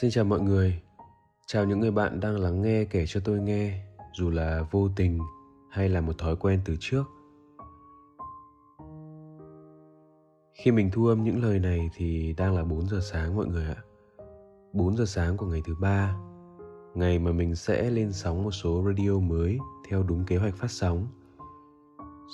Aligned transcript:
Xin 0.00 0.10
chào 0.10 0.24
mọi 0.24 0.40
người, 0.40 0.82
chào 1.46 1.64
những 1.64 1.80
người 1.80 1.90
bạn 1.90 2.20
đang 2.20 2.40
lắng 2.40 2.62
nghe 2.62 2.84
kể 2.84 3.04
cho 3.06 3.20
tôi 3.24 3.40
nghe 3.40 3.84
dù 4.12 4.30
là 4.30 4.66
vô 4.70 4.88
tình 4.96 5.18
hay 5.70 5.88
là 5.88 6.00
một 6.00 6.18
thói 6.18 6.36
quen 6.36 6.60
từ 6.64 6.76
trước. 6.80 7.04
Khi 10.54 10.70
mình 10.70 10.90
thu 10.92 11.06
âm 11.06 11.24
những 11.24 11.42
lời 11.42 11.58
này 11.58 11.90
thì 11.94 12.34
đang 12.36 12.54
là 12.54 12.64
4 12.64 12.88
giờ 12.88 13.00
sáng 13.02 13.36
mọi 13.36 13.46
người 13.46 13.64
ạ. 13.64 13.76
4 14.72 14.96
giờ 14.96 15.04
sáng 15.04 15.36
của 15.36 15.46
ngày 15.46 15.62
thứ 15.66 15.74
ba, 15.80 16.16
ngày 16.94 17.18
mà 17.18 17.32
mình 17.32 17.54
sẽ 17.54 17.90
lên 17.90 18.12
sóng 18.12 18.44
một 18.44 18.52
số 18.52 18.84
radio 18.86 19.18
mới 19.18 19.58
theo 19.88 20.02
đúng 20.02 20.24
kế 20.24 20.36
hoạch 20.36 20.54
phát 20.56 20.70
sóng. 20.70 21.06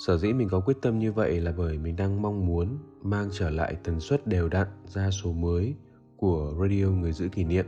Sở 0.05 0.17
dĩ 0.17 0.33
mình 0.33 0.47
có 0.51 0.59
quyết 0.59 0.77
tâm 0.81 0.99
như 0.99 1.11
vậy 1.11 1.41
là 1.41 1.53
bởi 1.57 1.77
mình 1.77 1.95
đang 1.95 2.21
mong 2.21 2.45
muốn 2.45 2.77
mang 3.01 3.29
trở 3.31 3.49
lại 3.49 3.77
tần 3.83 3.99
suất 3.99 4.27
đều 4.27 4.49
đặn 4.49 4.67
ra 4.85 5.11
số 5.11 5.31
mới 5.31 5.75
của 6.23 6.53
radio 6.59 6.87
người 6.87 7.11
giữ 7.11 7.27
kỷ 7.27 7.43
niệm. 7.43 7.65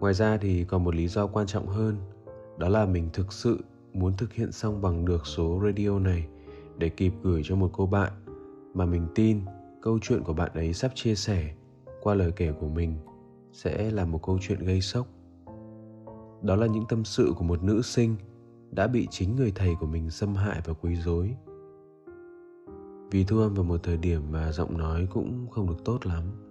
Ngoài 0.00 0.14
ra 0.14 0.36
thì 0.36 0.64
còn 0.64 0.84
một 0.84 0.94
lý 0.94 1.08
do 1.08 1.26
quan 1.26 1.46
trọng 1.46 1.66
hơn, 1.66 1.96
đó 2.58 2.68
là 2.68 2.86
mình 2.86 3.08
thực 3.12 3.32
sự 3.32 3.58
muốn 3.92 4.16
thực 4.16 4.32
hiện 4.32 4.52
xong 4.52 4.82
bằng 4.82 5.04
được 5.04 5.26
số 5.26 5.60
radio 5.64 5.98
này 5.98 6.26
để 6.78 6.88
kịp 6.88 7.12
gửi 7.22 7.42
cho 7.44 7.56
một 7.56 7.70
cô 7.72 7.86
bạn 7.86 8.12
mà 8.74 8.86
mình 8.86 9.06
tin 9.14 9.40
câu 9.82 9.98
chuyện 10.02 10.22
của 10.22 10.32
bạn 10.32 10.50
ấy 10.54 10.72
sắp 10.72 10.92
chia 10.94 11.14
sẻ 11.14 11.54
qua 12.02 12.14
lời 12.14 12.32
kể 12.36 12.52
của 12.52 12.68
mình 12.68 12.94
sẽ 13.52 13.90
là 13.90 14.04
một 14.04 14.22
câu 14.22 14.38
chuyện 14.40 14.58
gây 14.58 14.80
sốc. 14.80 15.06
Đó 16.42 16.56
là 16.56 16.66
những 16.66 16.84
tâm 16.88 17.04
sự 17.04 17.32
của 17.36 17.44
một 17.44 17.62
nữ 17.62 17.82
sinh 17.82 18.16
đã 18.70 18.86
bị 18.86 19.06
chính 19.10 19.36
người 19.36 19.52
thầy 19.54 19.74
của 19.80 19.86
mình 19.86 20.10
xâm 20.10 20.34
hại 20.34 20.60
và 20.64 20.72
quấy 20.72 20.96
rối. 20.96 21.34
Vì 23.10 23.24
thu 23.24 23.38
âm 23.38 23.54
vào 23.54 23.64
một 23.64 23.82
thời 23.82 23.96
điểm 23.96 24.22
mà 24.30 24.52
giọng 24.52 24.78
nói 24.78 25.08
cũng 25.10 25.46
không 25.50 25.66
được 25.66 25.84
tốt 25.84 26.06
lắm 26.06 26.43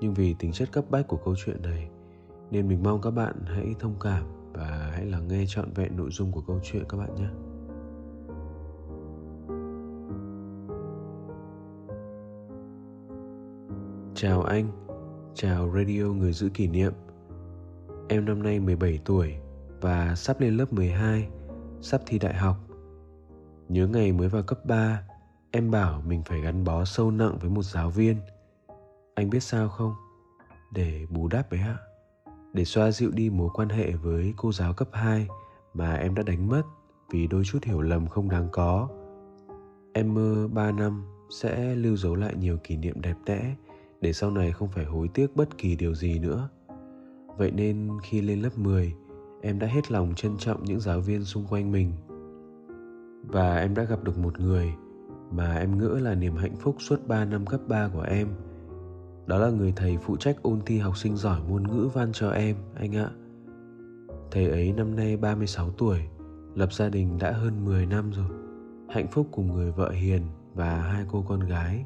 nhưng 0.00 0.14
vì 0.14 0.34
tính 0.38 0.52
chất 0.52 0.72
cấp 0.72 0.84
bách 0.90 1.08
của 1.08 1.16
câu 1.24 1.34
chuyện 1.44 1.62
này 1.62 1.88
nên 2.50 2.68
mình 2.68 2.82
mong 2.82 3.00
các 3.00 3.10
bạn 3.10 3.34
hãy 3.46 3.74
thông 3.80 3.94
cảm 4.00 4.24
và 4.52 4.90
hãy 4.94 5.06
lắng 5.06 5.28
nghe 5.28 5.44
trọn 5.48 5.72
vẹn 5.74 5.96
nội 5.96 6.10
dung 6.10 6.32
của 6.32 6.40
câu 6.40 6.60
chuyện 6.62 6.84
các 6.88 6.96
bạn 6.96 7.14
nhé. 7.14 7.28
Chào 14.14 14.42
anh, 14.42 14.68
chào 15.34 15.72
radio 15.76 16.04
người 16.04 16.32
giữ 16.32 16.48
kỷ 16.54 16.66
niệm. 16.66 16.92
Em 18.08 18.24
năm 18.24 18.42
nay 18.42 18.60
17 18.60 18.98
tuổi 19.04 19.34
và 19.80 20.14
sắp 20.14 20.40
lên 20.40 20.56
lớp 20.56 20.72
12, 20.72 21.28
sắp 21.80 22.00
thi 22.06 22.18
đại 22.18 22.34
học. 22.34 22.56
Nhớ 23.68 23.86
ngày 23.86 24.12
mới 24.12 24.28
vào 24.28 24.42
cấp 24.42 24.64
3, 24.64 25.02
em 25.50 25.70
bảo 25.70 26.02
mình 26.06 26.22
phải 26.26 26.40
gắn 26.40 26.64
bó 26.64 26.84
sâu 26.84 27.10
nặng 27.10 27.38
với 27.40 27.50
một 27.50 27.62
giáo 27.62 27.90
viên– 27.90 28.16
anh 29.16 29.30
biết 29.30 29.42
sao 29.42 29.68
không? 29.68 29.94
Để 30.72 31.06
bù 31.10 31.28
đắp 31.28 31.50
ấy 31.50 31.60
ạ. 31.60 31.76
Để 32.52 32.64
xoa 32.64 32.90
dịu 32.90 33.10
đi 33.10 33.30
mối 33.30 33.48
quan 33.54 33.68
hệ 33.68 33.92
với 33.92 34.34
cô 34.36 34.52
giáo 34.52 34.72
cấp 34.72 34.88
2 34.92 35.28
mà 35.74 35.94
em 35.94 36.14
đã 36.14 36.22
đánh 36.22 36.48
mất 36.48 36.62
vì 37.10 37.26
đôi 37.26 37.42
chút 37.44 37.64
hiểu 37.64 37.80
lầm 37.80 38.08
không 38.08 38.30
đáng 38.30 38.48
có. 38.52 38.88
Em 39.92 40.14
mơ 40.14 40.48
3 40.52 40.72
năm 40.72 41.04
sẽ 41.30 41.74
lưu 41.74 41.96
dấu 41.96 42.14
lại 42.14 42.34
nhiều 42.40 42.56
kỷ 42.64 42.76
niệm 42.76 43.00
đẹp 43.00 43.16
đẽ 43.26 43.54
để 44.00 44.12
sau 44.12 44.30
này 44.30 44.52
không 44.52 44.68
phải 44.68 44.84
hối 44.84 45.08
tiếc 45.08 45.36
bất 45.36 45.58
kỳ 45.58 45.76
điều 45.76 45.94
gì 45.94 46.18
nữa. 46.18 46.48
Vậy 47.36 47.50
nên 47.50 47.88
khi 48.02 48.20
lên 48.20 48.42
lớp 48.42 48.58
10, 48.58 48.94
em 49.42 49.58
đã 49.58 49.66
hết 49.66 49.92
lòng 49.92 50.12
trân 50.16 50.36
trọng 50.38 50.64
những 50.64 50.80
giáo 50.80 51.00
viên 51.00 51.24
xung 51.24 51.46
quanh 51.46 51.72
mình. 51.72 51.92
Và 53.26 53.58
em 53.58 53.74
đã 53.74 53.82
gặp 53.82 54.04
được 54.04 54.18
một 54.18 54.40
người 54.40 54.72
mà 55.30 55.56
em 55.56 55.78
ngỡ 55.78 55.98
là 56.02 56.14
niềm 56.14 56.36
hạnh 56.36 56.56
phúc 56.56 56.76
suốt 56.78 57.08
3 57.08 57.24
năm 57.24 57.46
cấp 57.46 57.60
3 57.68 57.88
của 57.94 58.02
em– 58.02 58.28
đó 59.26 59.38
là 59.38 59.50
người 59.50 59.72
thầy 59.76 59.98
phụ 60.02 60.16
trách 60.16 60.42
ôn 60.42 60.60
thi 60.66 60.78
học 60.78 60.96
sinh 60.96 61.16
giỏi 61.16 61.40
ngôn 61.48 61.68
ngữ 61.68 61.88
văn 61.94 62.10
cho 62.12 62.30
em, 62.30 62.56
anh 62.74 62.96
ạ. 62.96 63.10
Thầy 64.30 64.48
ấy 64.48 64.72
năm 64.72 64.96
nay 64.96 65.16
36 65.16 65.70
tuổi, 65.70 66.00
lập 66.54 66.72
gia 66.72 66.88
đình 66.88 67.18
đã 67.18 67.32
hơn 67.32 67.64
10 67.64 67.86
năm 67.86 68.10
rồi. 68.10 68.30
Hạnh 68.88 69.06
phúc 69.12 69.28
cùng 69.32 69.52
người 69.52 69.72
vợ 69.72 69.90
hiền 69.90 70.22
và 70.54 70.80
hai 70.80 71.04
cô 71.10 71.24
con 71.28 71.40
gái. 71.40 71.84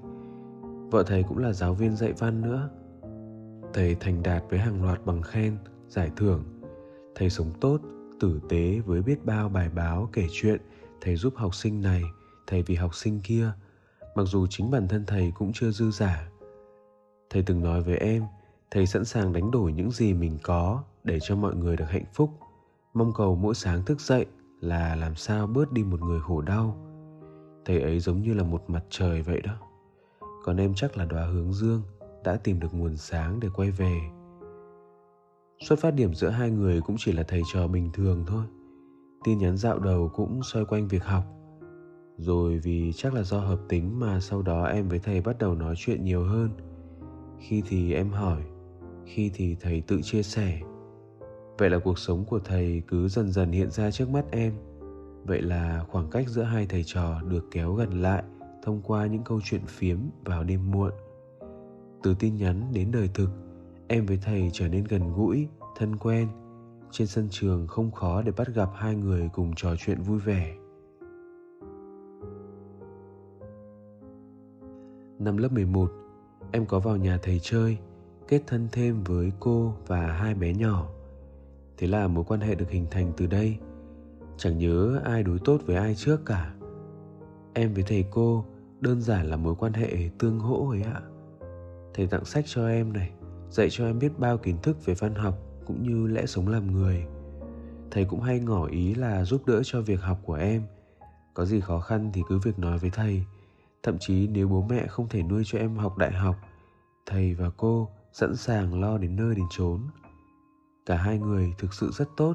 Vợ 0.90 1.02
thầy 1.06 1.22
cũng 1.22 1.38
là 1.38 1.52
giáo 1.52 1.74
viên 1.74 1.96
dạy 1.96 2.12
văn 2.18 2.42
nữa. 2.42 2.70
Thầy 3.72 3.94
thành 3.94 4.22
đạt 4.22 4.42
với 4.50 4.58
hàng 4.58 4.84
loạt 4.84 5.06
bằng 5.06 5.22
khen, 5.22 5.56
giải 5.88 6.10
thưởng. 6.16 6.44
Thầy 7.14 7.30
sống 7.30 7.50
tốt, 7.60 7.80
tử 8.20 8.40
tế 8.48 8.80
với 8.86 9.02
biết 9.02 9.24
bao 9.24 9.48
bài 9.48 9.68
báo 9.74 10.08
kể 10.12 10.26
chuyện 10.32 10.60
thầy 11.00 11.16
giúp 11.16 11.34
học 11.36 11.54
sinh 11.54 11.80
này, 11.80 12.02
thầy 12.46 12.62
vì 12.62 12.74
học 12.74 12.94
sinh 12.94 13.20
kia. 13.24 13.52
Mặc 14.14 14.24
dù 14.26 14.46
chính 14.46 14.70
bản 14.70 14.88
thân 14.88 15.04
thầy 15.06 15.32
cũng 15.34 15.52
chưa 15.54 15.70
dư 15.70 15.90
giả 15.90 16.29
thầy 17.30 17.42
từng 17.42 17.62
nói 17.62 17.82
với 17.82 17.96
em, 17.96 18.24
thầy 18.70 18.86
sẵn 18.86 19.04
sàng 19.04 19.32
đánh 19.32 19.50
đổi 19.50 19.72
những 19.72 19.90
gì 19.90 20.14
mình 20.14 20.38
có 20.42 20.82
để 21.04 21.18
cho 21.22 21.36
mọi 21.36 21.54
người 21.56 21.76
được 21.76 21.84
hạnh 21.88 22.04
phúc. 22.14 22.30
Mong 22.94 23.12
cầu 23.16 23.36
mỗi 23.36 23.54
sáng 23.54 23.84
thức 23.84 24.00
dậy 24.00 24.26
là 24.60 24.96
làm 24.96 25.14
sao 25.14 25.46
bớt 25.46 25.72
đi 25.72 25.84
một 25.84 26.00
người 26.00 26.20
khổ 26.20 26.40
đau. 26.40 26.76
Thầy 27.64 27.80
ấy 27.80 28.00
giống 28.00 28.22
như 28.22 28.34
là 28.34 28.42
một 28.42 28.70
mặt 28.70 28.84
trời 28.90 29.22
vậy 29.22 29.40
đó. 29.40 29.52
Còn 30.44 30.56
em 30.56 30.74
chắc 30.74 30.96
là 30.96 31.04
đóa 31.04 31.24
hướng 31.24 31.52
dương, 31.52 31.82
đã 32.24 32.36
tìm 32.36 32.60
được 32.60 32.74
nguồn 32.74 32.96
sáng 32.96 33.40
để 33.40 33.48
quay 33.54 33.70
về. 33.70 34.00
Xuất 35.60 35.78
phát 35.78 35.90
điểm 35.90 36.14
giữa 36.14 36.28
hai 36.28 36.50
người 36.50 36.80
cũng 36.80 36.96
chỉ 36.98 37.12
là 37.12 37.22
thầy 37.22 37.42
trò 37.52 37.68
bình 37.68 37.90
thường 37.92 38.24
thôi. 38.26 38.44
Tin 39.24 39.38
nhắn 39.38 39.56
dạo 39.56 39.78
đầu 39.78 40.10
cũng 40.14 40.42
xoay 40.42 40.64
quanh 40.64 40.88
việc 40.88 41.04
học. 41.04 41.24
Rồi 42.16 42.58
vì 42.58 42.92
chắc 42.92 43.14
là 43.14 43.22
do 43.22 43.40
hợp 43.40 43.58
tính 43.68 44.00
mà 44.00 44.20
sau 44.20 44.42
đó 44.42 44.64
em 44.64 44.88
với 44.88 44.98
thầy 44.98 45.20
bắt 45.20 45.38
đầu 45.38 45.54
nói 45.54 45.74
chuyện 45.78 46.04
nhiều 46.04 46.24
hơn 46.24 46.50
khi 47.40 47.62
thì 47.68 47.92
em 47.94 48.10
hỏi, 48.10 48.42
khi 49.04 49.30
thì 49.34 49.56
thầy 49.60 49.80
tự 49.80 50.00
chia 50.02 50.22
sẻ. 50.22 50.60
Vậy 51.58 51.70
là 51.70 51.78
cuộc 51.78 51.98
sống 51.98 52.24
của 52.24 52.38
thầy 52.38 52.82
cứ 52.88 53.08
dần 53.08 53.32
dần 53.32 53.52
hiện 53.52 53.70
ra 53.70 53.90
trước 53.90 54.10
mắt 54.10 54.24
em. 54.30 54.52
Vậy 55.24 55.42
là 55.42 55.84
khoảng 55.88 56.10
cách 56.10 56.28
giữa 56.28 56.42
hai 56.42 56.66
thầy 56.66 56.82
trò 56.86 57.20
được 57.22 57.44
kéo 57.50 57.74
gần 57.74 58.02
lại 58.02 58.22
thông 58.62 58.82
qua 58.82 59.06
những 59.06 59.24
câu 59.24 59.40
chuyện 59.44 59.60
phiếm 59.66 59.98
vào 60.24 60.44
đêm 60.44 60.70
muộn. 60.70 60.92
Từ 62.02 62.14
tin 62.18 62.36
nhắn 62.36 62.62
đến 62.72 62.90
đời 62.90 63.10
thực, 63.14 63.30
em 63.88 64.06
với 64.06 64.18
thầy 64.22 64.50
trở 64.52 64.68
nên 64.68 64.84
gần 64.84 65.12
gũi, 65.12 65.48
thân 65.76 65.96
quen. 65.96 66.28
Trên 66.90 67.06
sân 67.06 67.28
trường 67.30 67.66
không 67.66 67.90
khó 67.90 68.22
để 68.22 68.32
bắt 68.36 68.48
gặp 68.54 68.68
hai 68.74 68.94
người 68.94 69.28
cùng 69.32 69.52
trò 69.56 69.76
chuyện 69.78 70.02
vui 70.02 70.18
vẻ. 70.18 70.56
Năm 75.18 75.36
lớp 75.36 75.52
11 75.52 75.99
em 76.52 76.66
có 76.66 76.78
vào 76.78 76.96
nhà 76.96 77.18
thầy 77.22 77.40
chơi, 77.42 77.78
kết 78.28 78.42
thân 78.46 78.68
thêm 78.72 79.04
với 79.04 79.32
cô 79.40 79.74
và 79.86 80.12
hai 80.12 80.34
bé 80.34 80.54
nhỏ. 80.54 80.88
Thế 81.76 81.86
là 81.86 82.08
mối 82.08 82.24
quan 82.24 82.40
hệ 82.40 82.54
được 82.54 82.70
hình 82.70 82.86
thành 82.90 83.12
từ 83.16 83.26
đây. 83.26 83.58
Chẳng 84.36 84.58
nhớ 84.58 85.00
ai 85.04 85.22
đối 85.22 85.38
tốt 85.44 85.60
với 85.66 85.76
ai 85.76 85.94
trước 85.94 86.20
cả. 86.26 86.54
Em 87.54 87.74
với 87.74 87.82
thầy 87.82 88.04
cô 88.10 88.44
đơn 88.80 89.02
giản 89.02 89.26
là 89.26 89.36
mối 89.36 89.54
quan 89.54 89.72
hệ 89.72 90.10
tương 90.18 90.38
hỗ 90.38 90.70
ấy 90.70 90.82
ạ. 90.82 91.00
Thầy 91.94 92.06
tặng 92.06 92.24
sách 92.24 92.44
cho 92.46 92.68
em 92.68 92.92
này, 92.92 93.10
dạy 93.50 93.68
cho 93.70 93.86
em 93.86 93.98
biết 93.98 94.18
bao 94.18 94.38
kiến 94.38 94.56
thức 94.62 94.84
về 94.84 94.94
văn 94.94 95.14
học 95.14 95.38
cũng 95.66 95.82
như 95.82 96.06
lẽ 96.06 96.26
sống 96.26 96.48
làm 96.48 96.72
người. 96.72 97.06
Thầy 97.90 98.04
cũng 98.04 98.20
hay 98.20 98.40
ngỏ 98.40 98.66
ý 98.66 98.94
là 98.94 99.24
giúp 99.24 99.46
đỡ 99.46 99.60
cho 99.64 99.80
việc 99.80 100.00
học 100.00 100.18
của 100.24 100.34
em. 100.34 100.62
Có 101.34 101.44
gì 101.44 101.60
khó 101.60 101.80
khăn 101.80 102.10
thì 102.12 102.22
cứ 102.28 102.38
việc 102.38 102.58
nói 102.58 102.78
với 102.78 102.90
thầy 102.90 103.24
thậm 103.82 103.96
chí 104.00 104.26
nếu 104.26 104.48
bố 104.48 104.66
mẹ 104.70 104.86
không 104.86 105.08
thể 105.08 105.22
nuôi 105.22 105.42
cho 105.46 105.58
em 105.58 105.76
học 105.76 105.98
đại 105.98 106.12
học, 106.12 106.36
thầy 107.06 107.34
và 107.34 107.50
cô 107.56 107.88
sẵn 108.12 108.36
sàng 108.36 108.80
lo 108.80 108.98
đến 108.98 109.16
nơi 109.16 109.34
đến 109.34 109.44
chốn. 109.50 109.80
Cả 110.86 110.96
hai 110.96 111.18
người 111.18 111.54
thực 111.58 111.74
sự 111.74 111.90
rất 111.92 112.08
tốt. 112.16 112.34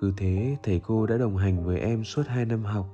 Cứ 0.00 0.12
thế, 0.16 0.56
thầy 0.62 0.80
cô 0.86 1.06
đã 1.06 1.18
đồng 1.18 1.36
hành 1.36 1.64
với 1.64 1.78
em 1.78 2.04
suốt 2.04 2.26
hai 2.26 2.44
năm 2.44 2.64
học, 2.64 2.86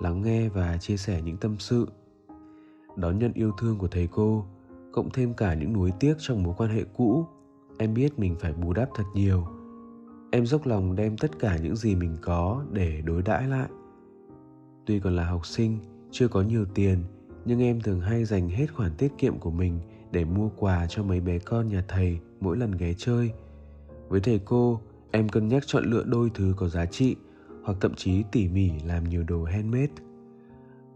lắng 0.00 0.22
nghe 0.22 0.48
và 0.48 0.78
chia 0.78 0.96
sẻ 0.96 1.22
những 1.22 1.36
tâm 1.36 1.56
sự. 1.58 1.88
Đón 2.96 3.18
nhận 3.18 3.32
yêu 3.32 3.52
thương 3.58 3.78
của 3.78 3.88
thầy 3.88 4.06
cô, 4.06 4.46
cộng 4.92 5.10
thêm 5.10 5.34
cả 5.34 5.54
những 5.54 5.72
nuối 5.72 5.92
tiếc 6.00 6.14
trong 6.18 6.42
mối 6.42 6.54
quan 6.58 6.70
hệ 6.70 6.84
cũ, 6.96 7.26
em 7.78 7.94
biết 7.94 8.18
mình 8.18 8.36
phải 8.40 8.52
bù 8.52 8.72
đắp 8.72 8.88
thật 8.94 9.04
nhiều. 9.14 9.46
Em 10.30 10.46
dốc 10.46 10.66
lòng 10.66 10.96
đem 10.96 11.16
tất 11.16 11.38
cả 11.38 11.56
những 11.62 11.76
gì 11.76 11.94
mình 11.94 12.18
có 12.22 12.64
để 12.72 13.02
đối 13.04 13.22
đãi 13.22 13.48
lại. 13.48 13.68
Tuy 14.86 15.00
còn 15.00 15.16
là 15.16 15.24
học 15.24 15.46
sinh 15.46 15.78
chưa 16.10 16.28
có 16.28 16.42
nhiều 16.42 16.64
tiền, 16.74 17.04
nhưng 17.44 17.62
em 17.62 17.80
thường 17.80 18.00
hay 18.00 18.24
dành 18.24 18.48
hết 18.48 18.66
khoản 18.74 18.92
tiết 18.98 19.12
kiệm 19.18 19.38
của 19.38 19.50
mình 19.50 19.80
để 20.10 20.24
mua 20.24 20.48
quà 20.56 20.86
cho 20.88 21.02
mấy 21.02 21.20
bé 21.20 21.38
con 21.38 21.68
nhà 21.68 21.84
thầy 21.88 22.18
mỗi 22.40 22.56
lần 22.56 22.72
ghé 22.72 22.94
chơi. 22.98 23.32
Với 24.08 24.20
thầy 24.20 24.40
cô, 24.44 24.80
em 25.10 25.28
cân 25.28 25.48
nhắc 25.48 25.62
chọn 25.66 25.84
lựa 25.84 26.04
đôi 26.04 26.30
thứ 26.34 26.54
có 26.56 26.68
giá 26.68 26.86
trị 26.86 27.16
hoặc 27.64 27.76
thậm 27.80 27.94
chí 27.94 28.24
tỉ 28.32 28.48
mỉ 28.48 28.70
làm 28.86 29.08
nhiều 29.08 29.22
đồ 29.22 29.44
handmade. 29.44 29.92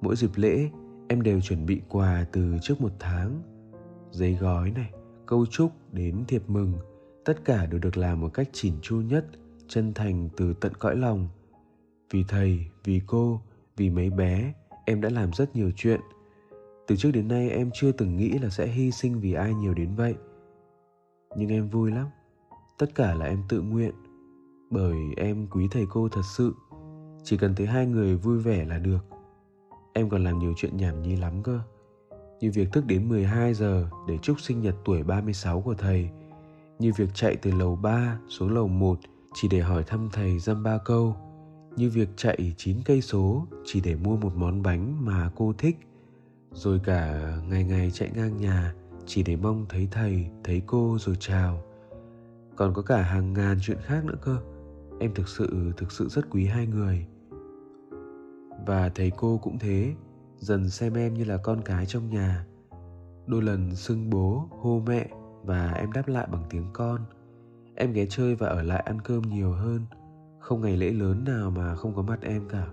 Mỗi 0.01 0.17
dịp 0.17 0.31
lễ, 0.35 0.71
em 1.09 1.23
đều 1.23 1.41
chuẩn 1.41 1.67
bị 1.67 1.81
quà 1.89 2.27
từ 2.33 2.59
trước 2.63 2.81
một 2.81 2.93
tháng. 2.99 3.43
Giấy 4.11 4.37
gói 4.41 4.71
này, 4.71 4.91
câu 5.27 5.47
chúc 5.47 5.73
đến 5.93 6.25
thiệp 6.29 6.43
mừng, 6.49 6.73
tất 7.25 7.45
cả 7.45 7.67
đều 7.67 7.81
được 7.81 7.97
làm 7.97 8.21
một 8.21 8.35
cách 8.35 8.49
chỉn 8.53 8.75
chu 8.83 8.97
nhất, 8.97 9.27
chân 9.69 9.95
thành 9.95 10.29
từ 10.37 10.55
tận 10.55 10.73
cõi 10.79 10.97
lòng. 10.97 11.29
Vì 12.11 12.25
thầy, 12.29 12.67
vì 12.85 13.01
cô, 13.07 13.41
vì 13.77 13.91
mấy 13.91 14.11
bé 14.11 14.53
em 14.85 15.01
đã 15.01 15.09
làm 15.09 15.33
rất 15.33 15.57
nhiều 15.57 15.71
chuyện. 15.77 16.01
Từ 16.87 16.97
trước 16.97 17.11
đến 17.11 17.29
nay 17.29 17.51
em 17.51 17.71
chưa 17.75 17.93
từng 17.93 18.17
nghĩ 18.17 18.31
là 18.39 18.51
sẽ 18.51 18.67
hy 18.67 18.91
sinh 18.91 19.21
vì 19.21 19.33
ai 19.33 19.55
nhiều 19.55 19.75
đến 19.75 19.95
vậy. 19.95 20.15
Nhưng 21.37 21.49
em 21.49 21.69
vui 21.69 21.93
lắm. 21.93 22.07
Tất 22.79 22.95
cả 22.95 23.15
là 23.15 23.27
em 23.27 23.43
tự 23.49 23.61
nguyện. 23.61 23.93
Bởi 24.71 24.97
em 25.17 25.47
quý 25.51 25.69
thầy 25.71 25.87
cô 25.91 26.09
thật 26.09 26.23
sự. 26.37 26.55
Chỉ 27.25 27.37
cần 27.37 27.55
thấy 27.55 27.67
hai 27.67 27.87
người 27.87 28.17
vui 28.17 28.39
vẻ 28.39 28.65
là 28.65 28.79
được. 28.79 29.07
Em 29.93 30.09
còn 30.09 30.25
làm 30.25 30.39
nhiều 30.39 30.55
chuyện 30.57 30.77
nhảm 30.77 31.03
nhí 31.03 31.17
lắm 31.17 31.43
cơ. 31.43 31.61
Như 32.41 32.51
việc 32.55 32.73
thức 32.73 32.85
đến 32.87 33.09
12 33.09 33.55
giờ 33.55 33.89
để 34.09 34.19
chúc 34.19 34.41
sinh 34.41 34.61
nhật 34.61 34.75
tuổi 34.85 35.03
36 35.03 35.61
của 35.61 35.75
thầy, 35.75 36.11
như 36.79 36.93
việc 36.97 37.09
chạy 37.15 37.37
từ 37.37 37.51
lầu 37.51 37.77
3 37.77 38.19
xuống 38.29 38.55
lầu 38.55 38.69
1 38.69 38.99
chỉ 39.35 39.49
để 39.49 39.61
hỏi 39.61 39.85
thăm 39.87 40.09
thầy 40.13 40.39
dăm 40.39 40.63
ba 40.63 40.79
câu, 40.85 41.17
như 41.77 41.91
việc 41.91 42.09
chạy 42.17 42.55
9 42.57 42.77
cây 42.85 43.01
số 43.01 43.47
chỉ 43.65 43.81
để 43.81 43.95
mua 43.95 44.17
một 44.17 44.37
món 44.37 44.63
bánh 44.63 45.05
mà 45.05 45.31
cô 45.37 45.53
thích, 45.59 45.77
rồi 46.53 46.81
cả 46.85 47.33
ngày 47.49 47.65
ngày 47.65 47.91
chạy 47.91 48.11
ngang 48.15 48.37
nhà 48.37 48.75
chỉ 49.07 49.23
để 49.23 49.37
mong 49.37 49.67
thấy 49.69 49.89
thầy, 49.91 50.27
thấy 50.45 50.63
cô 50.67 50.97
rồi 51.01 51.17
chào. 51.21 51.63
Còn 52.57 52.75
có 52.75 52.83
cả 52.83 53.03
hàng 53.03 53.33
ngàn 53.33 53.59
chuyện 53.63 53.79
khác 53.85 54.05
nữa 54.05 54.19
cơ. 54.21 54.37
Em 55.01 55.15
thực 55.15 55.29
sự 55.29 55.73
thực 55.77 55.93
sự 55.93 56.09
rất 56.09 56.31
quý 56.31 56.47
hai 56.47 56.67
người. 56.67 57.07
Và 58.67 58.89
thầy 58.89 59.13
cô 59.17 59.39
cũng 59.43 59.59
thế, 59.59 59.95
dần 60.37 60.71
xem 60.71 60.95
em 60.95 61.15
như 61.15 61.25
là 61.25 61.37
con 61.37 61.63
cái 61.65 61.87
trong 61.87 62.11
nhà 62.11 62.47
đôi 63.27 63.43
lần 63.43 63.77
xưng 63.77 64.11
bố 64.11 64.49
hô 64.51 64.83
mẹ 64.87 65.09
và 65.45 65.73
em 65.73 65.93
đáp 65.93 66.09
lại 66.09 66.27
bằng 66.33 66.43
tiếng 66.51 66.67
con 66.73 67.01
em 67.75 67.93
ghé 67.93 68.07
chơi 68.09 68.35
và 68.35 68.49
ở 68.49 68.63
lại 68.63 68.83
ăn 68.87 69.01
cơm 69.01 69.23
nhiều 69.23 69.53
hơn 69.53 69.81
không 70.43 70.61
ngày 70.61 70.77
lễ 70.77 70.91
lớn 70.91 71.25
nào 71.25 71.51
mà 71.51 71.75
không 71.75 71.95
có 71.95 72.03
mặt 72.03 72.19
em 72.23 72.49
cả. 72.49 72.67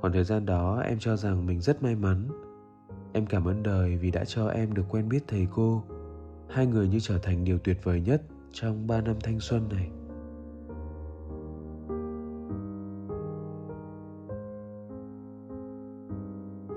Khoảng 0.00 0.12
thời 0.12 0.24
gian 0.24 0.46
đó, 0.46 0.80
em 0.80 0.98
cho 0.98 1.16
rằng 1.16 1.46
mình 1.46 1.60
rất 1.60 1.82
may 1.82 1.94
mắn. 1.94 2.28
Em 3.12 3.26
cảm 3.26 3.44
ơn 3.44 3.62
đời 3.62 3.96
vì 3.96 4.10
đã 4.10 4.24
cho 4.24 4.48
em 4.48 4.74
được 4.74 4.84
quen 4.88 5.08
biết 5.08 5.24
thầy 5.28 5.46
cô, 5.54 5.82
hai 6.48 6.66
người 6.66 6.88
như 6.88 7.00
trở 7.00 7.18
thành 7.18 7.44
điều 7.44 7.58
tuyệt 7.58 7.78
vời 7.84 8.00
nhất 8.00 8.22
trong 8.52 8.86
ba 8.86 9.00
năm 9.00 9.16
thanh 9.22 9.40
xuân 9.40 9.68
này. 9.68 9.90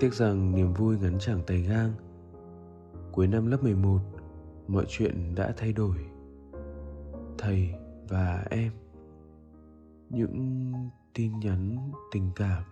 Tiếc 0.00 0.14
rằng 0.14 0.54
niềm 0.54 0.74
vui 0.74 0.98
ngắn 0.98 1.18
chẳng 1.20 1.40
tay 1.46 1.58
gang. 1.58 1.92
Cuối 3.12 3.26
năm 3.26 3.46
lớp 3.46 3.62
11 3.62 3.98
Mọi 4.68 4.84
chuyện 4.88 5.34
đã 5.34 5.52
thay 5.56 5.72
đổi. 5.72 5.96
Thầy 7.38 7.70
và 8.08 8.44
em. 8.50 8.83
Những 10.14 10.72
tin 11.14 11.40
nhắn 11.40 11.90
tình 12.12 12.30
cảm 12.36 12.62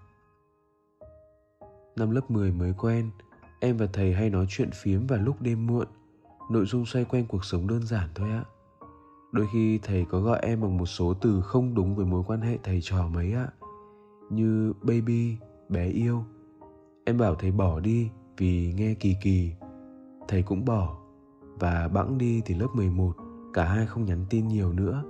Năm 1.97 2.11
lớp 2.11 2.31
10 2.31 2.53
mới 2.53 2.73
quen 2.79 3.11
Em 3.61 3.77
và 3.77 3.87
thầy 3.93 4.12
hay 4.12 4.31
nói 4.31 4.47
chuyện 4.49 4.71
phiếm 4.75 5.06
vào 5.06 5.19
lúc 5.19 5.43
đêm 5.43 5.67
muộn 5.67 5.87
Nội 6.50 6.67
dung 6.67 6.87
xoay 6.87 7.05
quanh 7.05 7.27
cuộc 7.27 7.44
sống 7.44 7.67
đơn 7.67 7.87
giản 7.87 8.09
thôi 8.15 8.31
ạ 8.31 8.44
Đôi 9.33 9.47
khi 9.53 9.79
thầy 9.83 10.05
có 10.11 10.21
gọi 10.21 10.39
em 10.43 10.61
bằng 10.61 10.77
một 10.77 10.87
số 10.87 11.15
từ 11.15 11.41
không 11.41 11.75
đúng 11.75 11.97
với 11.97 12.06
mối 12.06 12.23
quan 12.27 12.41
hệ 12.41 12.59
thầy 12.62 12.81
trò 12.83 13.09
mấy 13.09 13.33
ạ 13.33 13.49
Như 14.31 14.73
baby, 14.83 15.37
bé 15.69 15.87
yêu 15.87 16.25
Em 17.05 17.19
bảo 17.19 17.35
thầy 17.35 17.50
bỏ 17.50 17.81
đi 17.81 18.11
vì 18.37 18.73
nghe 18.77 18.95
kỳ 18.95 19.17
kỳ. 19.23 19.53
Thầy 20.29 20.43
cũng 20.43 20.65
bỏ 20.65 20.99
và 21.61 21.88
bẵng 21.88 22.19
đi 22.19 22.43
thì 22.45 22.55
lớp 22.55 22.69
11 22.75 23.12
cả 23.55 23.65
hai 23.65 23.87
không 23.87 24.05
nhắn 24.05 24.25
tin 24.31 24.49
nhiều 24.49 24.73
nữa. 24.73 25.05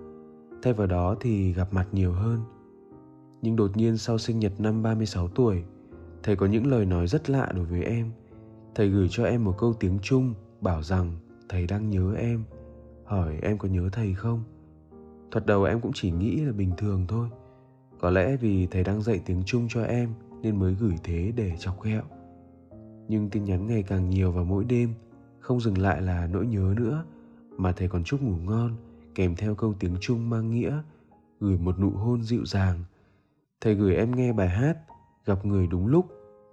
Thay 0.62 0.72
vào 0.72 0.86
đó 0.86 1.16
thì 1.20 1.52
gặp 1.52 1.72
mặt 1.72 1.88
nhiều 1.92 2.12
hơn. 2.12 2.40
Nhưng 3.42 3.56
đột 3.56 3.76
nhiên 3.76 3.96
sau 3.96 4.18
sinh 4.18 4.38
nhật 4.38 4.52
năm 4.58 4.82
36 4.82 5.28
tuổi, 5.28 5.64
thầy 6.22 6.36
có 6.36 6.46
những 6.46 6.66
lời 6.66 6.86
nói 6.86 7.06
rất 7.06 7.30
lạ 7.30 7.52
đối 7.54 7.64
với 7.64 7.82
em. 7.82 8.10
Thầy 8.74 8.88
gửi 8.88 9.08
cho 9.10 9.24
em 9.24 9.44
một 9.44 9.54
câu 9.58 9.74
tiếng 9.80 9.98
Trung 10.02 10.34
bảo 10.60 10.82
rằng 10.82 11.12
thầy 11.48 11.66
đang 11.66 11.90
nhớ 11.90 12.14
em, 12.18 12.44
hỏi 13.04 13.38
em 13.42 13.58
có 13.58 13.68
nhớ 13.68 13.88
thầy 13.92 14.14
không. 14.14 14.42
Thoạt 15.30 15.46
đầu 15.46 15.64
em 15.64 15.80
cũng 15.80 15.92
chỉ 15.94 16.10
nghĩ 16.10 16.36
là 16.36 16.52
bình 16.52 16.70
thường 16.76 17.04
thôi. 17.08 17.28
Có 18.00 18.10
lẽ 18.10 18.36
vì 18.36 18.66
thầy 18.66 18.84
đang 18.84 19.02
dạy 19.02 19.20
tiếng 19.26 19.42
Trung 19.46 19.66
cho 19.70 19.82
em 19.82 20.12
nên 20.42 20.60
mới 20.60 20.74
gửi 20.74 20.94
thế 21.04 21.32
để 21.36 21.52
chọc 21.58 21.82
ghẹo 21.82 22.02
nhưng 23.12 23.30
tin 23.30 23.44
nhắn 23.44 23.66
ngày 23.66 23.82
càng 23.82 24.10
nhiều 24.10 24.32
vào 24.32 24.44
mỗi 24.44 24.64
đêm 24.64 24.94
không 25.40 25.60
dừng 25.60 25.78
lại 25.78 26.02
là 26.02 26.26
nỗi 26.26 26.46
nhớ 26.46 26.74
nữa 26.76 27.04
mà 27.56 27.72
thầy 27.72 27.88
còn 27.88 28.04
chúc 28.04 28.22
ngủ 28.22 28.36
ngon 28.44 28.76
kèm 29.14 29.36
theo 29.36 29.54
câu 29.54 29.74
tiếng 29.78 29.96
trung 30.00 30.30
mang 30.30 30.50
nghĩa, 30.50 30.82
gửi 31.40 31.58
một 31.58 31.78
nụ 31.78 31.90
hôn 31.90 32.22
dịu 32.22 32.44
dàng. 32.44 32.84
Thầy 33.60 33.74
gửi 33.74 33.94
em 33.94 34.16
nghe 34.16 34.32
bài 34.32 34.48
hát 34.48 34.76
gặp 35.24 35.46
người 35.46 35.66
đúng 35.66 35.86
lúc 35.86 36.06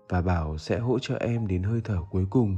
và 0.10 0.22
bảo 0.22 0.58
sẽ 0.58 0.80
hỗ 0.80 1.00
trợ 1.00 1.18
em 1.20 1.48
đến 1.48 1.64
hơi 1.64 1.82
thở 1.84 1.98
cuối 2.12 2.26
cùng. 2.30 2.56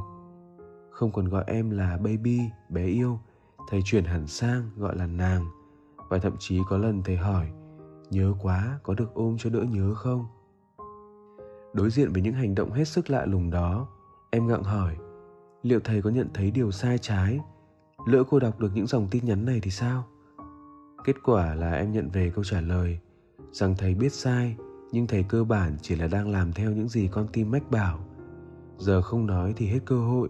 Không 0.90 1.12
còn 1.12 1.30
gọi 1.30 1.44
em 1.48 1.70
là 1.70 1.98
baby, 1.98 2.40
bé 2.70 2.86
yêu, 2.86 3.20
thầy 3.70 3.82
chuyển 3.86 4.04
hẳn 4.04 4.28
sang 4.28 4.70
gọi 4.78 4.98
là 4.98 5.08
nàng. 5.08 5.46
Và 6.10 6.18
thậm 6.18 6.36
chí 6.40 6.60
có 6.70 6.78
lần 6.78 7.04
thầy 7.04 7.18
hỏi, 7.18 7.52
nhớ 8.10 8.34
quá, 8.42 8.80
có 8.84 8.94
được 8.94 9.14
ôm 9.14 9.36
cho 9.40 9.50
đỡ 9.50 9.64
nhớ 9.64 9.94
không? 9.94 10.26
Đối 11.74 11.90
diện 11.90 12.14
với 12.14 12.22
những 12.22 12.34
hành 12.34 12.56
động 12.56 12.72
hết 12.72 12.86
sức 12.88 13.10
lạ 13.10 13.26
lùng 13.26 13.50
đó, 13.50 13.88
em 14.30 14.48
gặng 14.48 14.64
hỏi, 14.64 14.98
liệu 15.64 15.80
thầy 15.80 16.02
có 16.02 16.10
nhận 16.10 16.28
thấy 16.34 16.52
điều 16.52 16.72
sai 16.72 16.98
trái 16.98 17.40
lỡ 18.06 18.24
cô 18.30 18.40
đọc 18.40 18.60
được 18.60 18.72
những 18.74 18.88
dòng 18.88 19.08
tin 19.12 19.26
nhắn 19.26 19.46
này 19.46 19.60
thì 19.64 19.72
sao? 19.72 20.04
Kết 21.04 21.16
quả 21.24 21.56
là 21.56 21.74
em 21.74 21.92
nhận 21.92 22.10
về 22.10 22.32
câu 22.36 22.44
trả 22.44 22.62
lời, 22.62 23.00
rằng 23.52 23.76
thầy 23.78 23.96
biết 23.96 24.14
sai, 24.14 24.56
nhưng 24.92 25.08
thầy 25.08 25.24
cơ 25.24 25.44
bản 25.44 25.78
chỉ 25.82 25.96
là 25.96 26.08
đang 26.08 26.32
làm 26.32 26.54
theo 26.54 26.72
những 26.72 26.90
gì 26.90 27.10
con 27.12 27.28
tim 27.34 27.52
mách 27.52 27.72
bảo. 27.72 28.00
Giờ 28.78 29.02
không 29.02 29.26
nói 29.26 29.54
thì 29.58 29.68
hết 29.68 29.80
cơ 29.86 30.00
hội. 30.00 30.30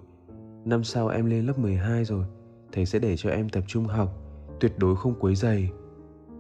Năm 0.65 0.83
sau 0.83 1.07
em 1.07 1.25
lên 1.25 1.45
lớp 1.45 1.59
12 1.59 2.05
rồi, 2.05 2.25
thầy 2.71 2.85
sẽ 2.85 2.99
để 2.99 3.17
cho 3.17 3.29
em 3.29 3.49
tập 3.49 3.63
trung 3.67 3.85
học, 3.85 4.09
tuyệt 4.59 4.73
đối 4.79 4.95
không 4.95 5.15
quấy 5.19 5.35
dày 5.35 5.71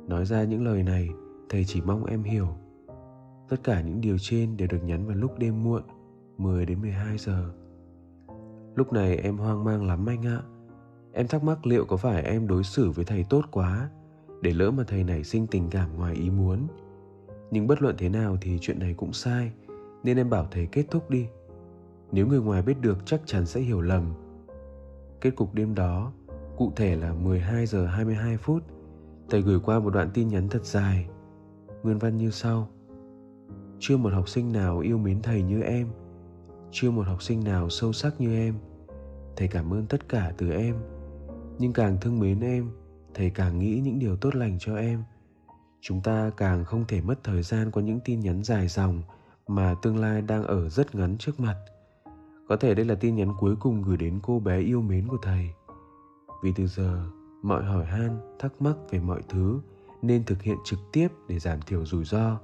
nói 0.07 0.25
ra 0.25 0.43
những 0.43 0.63
lời 0.63 0.83
này, 0.83 1.09
thầy 1.49 1.65
chỉ 1.65 1.81
mong 1.81 2.05
em 2.05 2.23
hiểu. 2.23 2.47
Tất 3.49 3.57
cả 3.63 3.81
những 3.81 4.01
điều 4.01 4.17
trên 4.19 4.57
đều 4.57 4.67
được 4.71 4.83
nhắn 4.83 5.07
vào 5.07 5.15
lúc 5.15 5.39
đêm 5.39 5.63
muộn 5.63 5.81
10 6.37 6.65
đến 6.65 6.81
12 6.81 7.17
giờ. 7.17 7.51
Lúc 8.75 8.93
này 8.93 9.17
em 9.17 9.37
hoang 9.37 9.63
mang 9.63 9.87
lắm 9.87 10.05
anh 10.05 10.25
ạ. 10.25 10.41
Em 11.13 11.27
thắc 11.27 11.43
mắc 11.43 11.67
liệu 11.67 11.85
có 11.85 11.97
phải 11.97 12.23
em 12.23 12.47
đối 12.47 12.63
xử 12.63 12.91
với 12.91 13.05
thầy 13.05 13.25
tốt 13.29 13.41
quá 13.51 13.89
Để 14.41 14.51
lỡ 14.51 14.71
mà 14.71 14.83
thầy 14.87 15.03
nảy 15.03 15.23
sinh 15.23 15.47
tình 15.47 15.69
cảm 15.69 15.97
ngoài 15.97 16.15
ý 16.15 16.29
muốn. 16.29 16.67
Nhưng 17.51 17.67
bất 17.67 17.81
luận 17.81 17.95
thế 17.97 18.09
nào 18.09 18.37
thì 18.41 18.57
chuyện 18.61 18.79
này 18.79 18.93
cũng 18.93 19.13
sai, 19.13 19.51
Nên 20.03 20.17
em 20.17 20.29
bảo 20.29 20.47
thầy 20.51 20.65
kết 20.65 20.85
thúc 20.91 21.09
đi. 21.09 21.27
Nếu 22.11 22.27
người 22.27 22.41
ngoài 22.41 22.61
biết 22.61 22.81
được 22.81 22.97
chắc 23.05 23.21
chắn 23.25 23.45
sẽ 23.45 23.61
hiểu 23.61 23.81
lầm. 23.81 24.13
Kết 25.21 25.35
cục 25.35 25.53
đêm 25.53 25.75
đó, 25.75 26.11
Cụ 26.57 26.71
thể 26.75 26.95
là 26.95 27.13
12 27.13 27.65
giờ 27.65 27.85
22 27.85 28.37
phút, 28.37 28.63
Thầy 29.29 29.41
gửi 29.41 29.59
qua 29.59 29.79
một 29.79 29.89
đoạn 29.89 30.09
tin 30.13 30.27
nhắn 30.27 30.49
thật 30.49 30.65
dài. 30.65 31.09
Nguyên 31.83 31.97
văn 31.97 32.17
như 32.17 32.31
sau. 32.31 32.67
Chưa 33.79 33.97
một 33.97 34.13
học 34.13 34.29
sinh 34.29 34.51
nào 34.51 34.79
yêu 34.79 34.97
mến 34.97 35.21
thầy 35.21 35.41
như 35.43 35.61
em. 35.61 35.87
Chưa 36.71 36.91
một 36.91 37.07
học 37.07 37.21
sinh 37.21 37.43
nào 37.43 37.69
sâu 37.69 37.93
sắc 37.93 38.21
như 38.21 38.35
em. 38.35 38.55
Thầy 39.35 39.47
cảm 39.47 39.73
ơn 39.73 39.85
tất 39.85 40.09
cả 40.09 40.33
từ 40.37 40.51
em 40.51 40.75
nhưng 41.61 41.73
càng 41.73 41.97
thương 42.01 42.19
mến 42.19 42.39
em, 42.39 42.71
thầy 43.13 43.29
càng 43.29 43.59
nghĩ 43.59 43.81
những 43.83 43.99
điều 43.99 44.15
tốt 44.15 44.35
lành 44.35 44.57
cho 44.59 44.75
em. 44.75 45.03
Chúng 45.81 46.01
ta 46.01 46.31
càng 46.37 46.65
không 46.65 46.85
thể 46.87 47.01
mất 47.01 47.23
thời 47.23 47.43
gian 47.43 47.71
qua 47.71 47.83
những 47.83 47.99
tin 48.05 48.19
nhắn 48.19 48.43
dài 48.43 48.67
dòng 48.67 49.01
mà 49.47 49.75
tương 49.81 49.97
lai 49.97 50.21
đang 50.21 50.43
ở 50.43 50.69
rất 50.69 50.95
ngắn 50.95 51.17
trước 51.17 51.39
mặt. 51.39 51.55
Có 52.47 52.55
thể 52.55 52.75
đây 52.75 52.85
là 52.85 52.95
tin 52.95 53.15
nhắn 53.15 53.33
cuối 53.39 53.55
cùng 53.55 53.81
gửi 53.81 53.97
đến 53.97 54.19
cô 54.23 54.39
bé 54.39 54.59
yêu 54.59 54.81
mến 54.81 55.07
của 55.07 55.17
thầy. 55.21 55.49
Vì 56.43 56.51
từ 56.55 56.67
giờ, 56.67 57.03
mọi 57.43 57.63
hỏi 57.63 57.85
han, 57.85 58.35
thắc 58.39 58.61
mắc 58.61 58.75
về 58.89 58.99
mọi 58.99 59.21
thứ 59.29 59.59
nên 60.01 60.23
thực 60.23 60.41
hiện 60.41 60.57
trực 60.65 60.79
tiếp 60.91 61.07
để 61.27 61.39
giảm 61.39 61.61
thiểu 61.61 61.85
rủi 61.85 62.05
ro. 62.05 62.39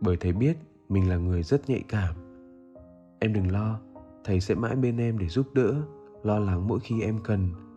Bởi 0.00 0.16
thầy 0.16 0.32
biết 0.32 0.56
mình 0.88 1.08
là 1.08 1.16
người 1.16 1.42
rất 1.42 1.70
nhạy 1.70 1.82
cảm. 1.88 2.14
Em 3.18 3.32
đừng 3.32 3.52
lo, 3.52 3.80
thầy 4.24 4.40
sẽ 4.40 4.54
mãi 4.54 4.76
bên 4.76 4.96
em 4.96 5.18
để 5.18 5.28
giúp 5.28 5.54
đỡ, 5.54 5.82
lo 6.22 6.38
lắng 6.38 6.68
mỗi 6.68 6.80
khi 6.80 7.02
em 7.02 7.18
cần 7.24 7.67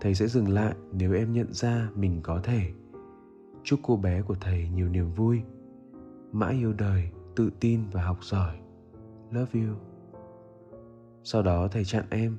thầy 0.00 0.14
sẽ 0.14 0.26
dừng 0.26 0.48
lại 0.48 0.74
nếu 0.92 1.14
em 1.14 1.32
nhận 1.32 1.52
ra 1.52 1.90
mình 1.94 2.20
có 2.22 2.40
thể. 2.42 2.62
Chúc 3.62 3.80
cô 3.82 3.96
bé 3.96 4.22
của 4.22 4.36
thầy 4.40 4.68
nhiều 4.74 4.88
niềm 4.88 5.12
vui. 5.12 5.40
Mãi 6.32 6.54
yêu 6.54 6.72
đời, 6.72 7.10
tự 7.36 7.50
tin 7.60 7.80
và 7.92 8.02
học 8.02 8.18
giỏi. 8.24 8.56
Love 9.30 9.60
you. 9.60 9.74
Sau 11.24 11.42
đó 11.42 11.68
thầy 11.68 11.84
chặn 11.84 12.04
em. 12.10 12.36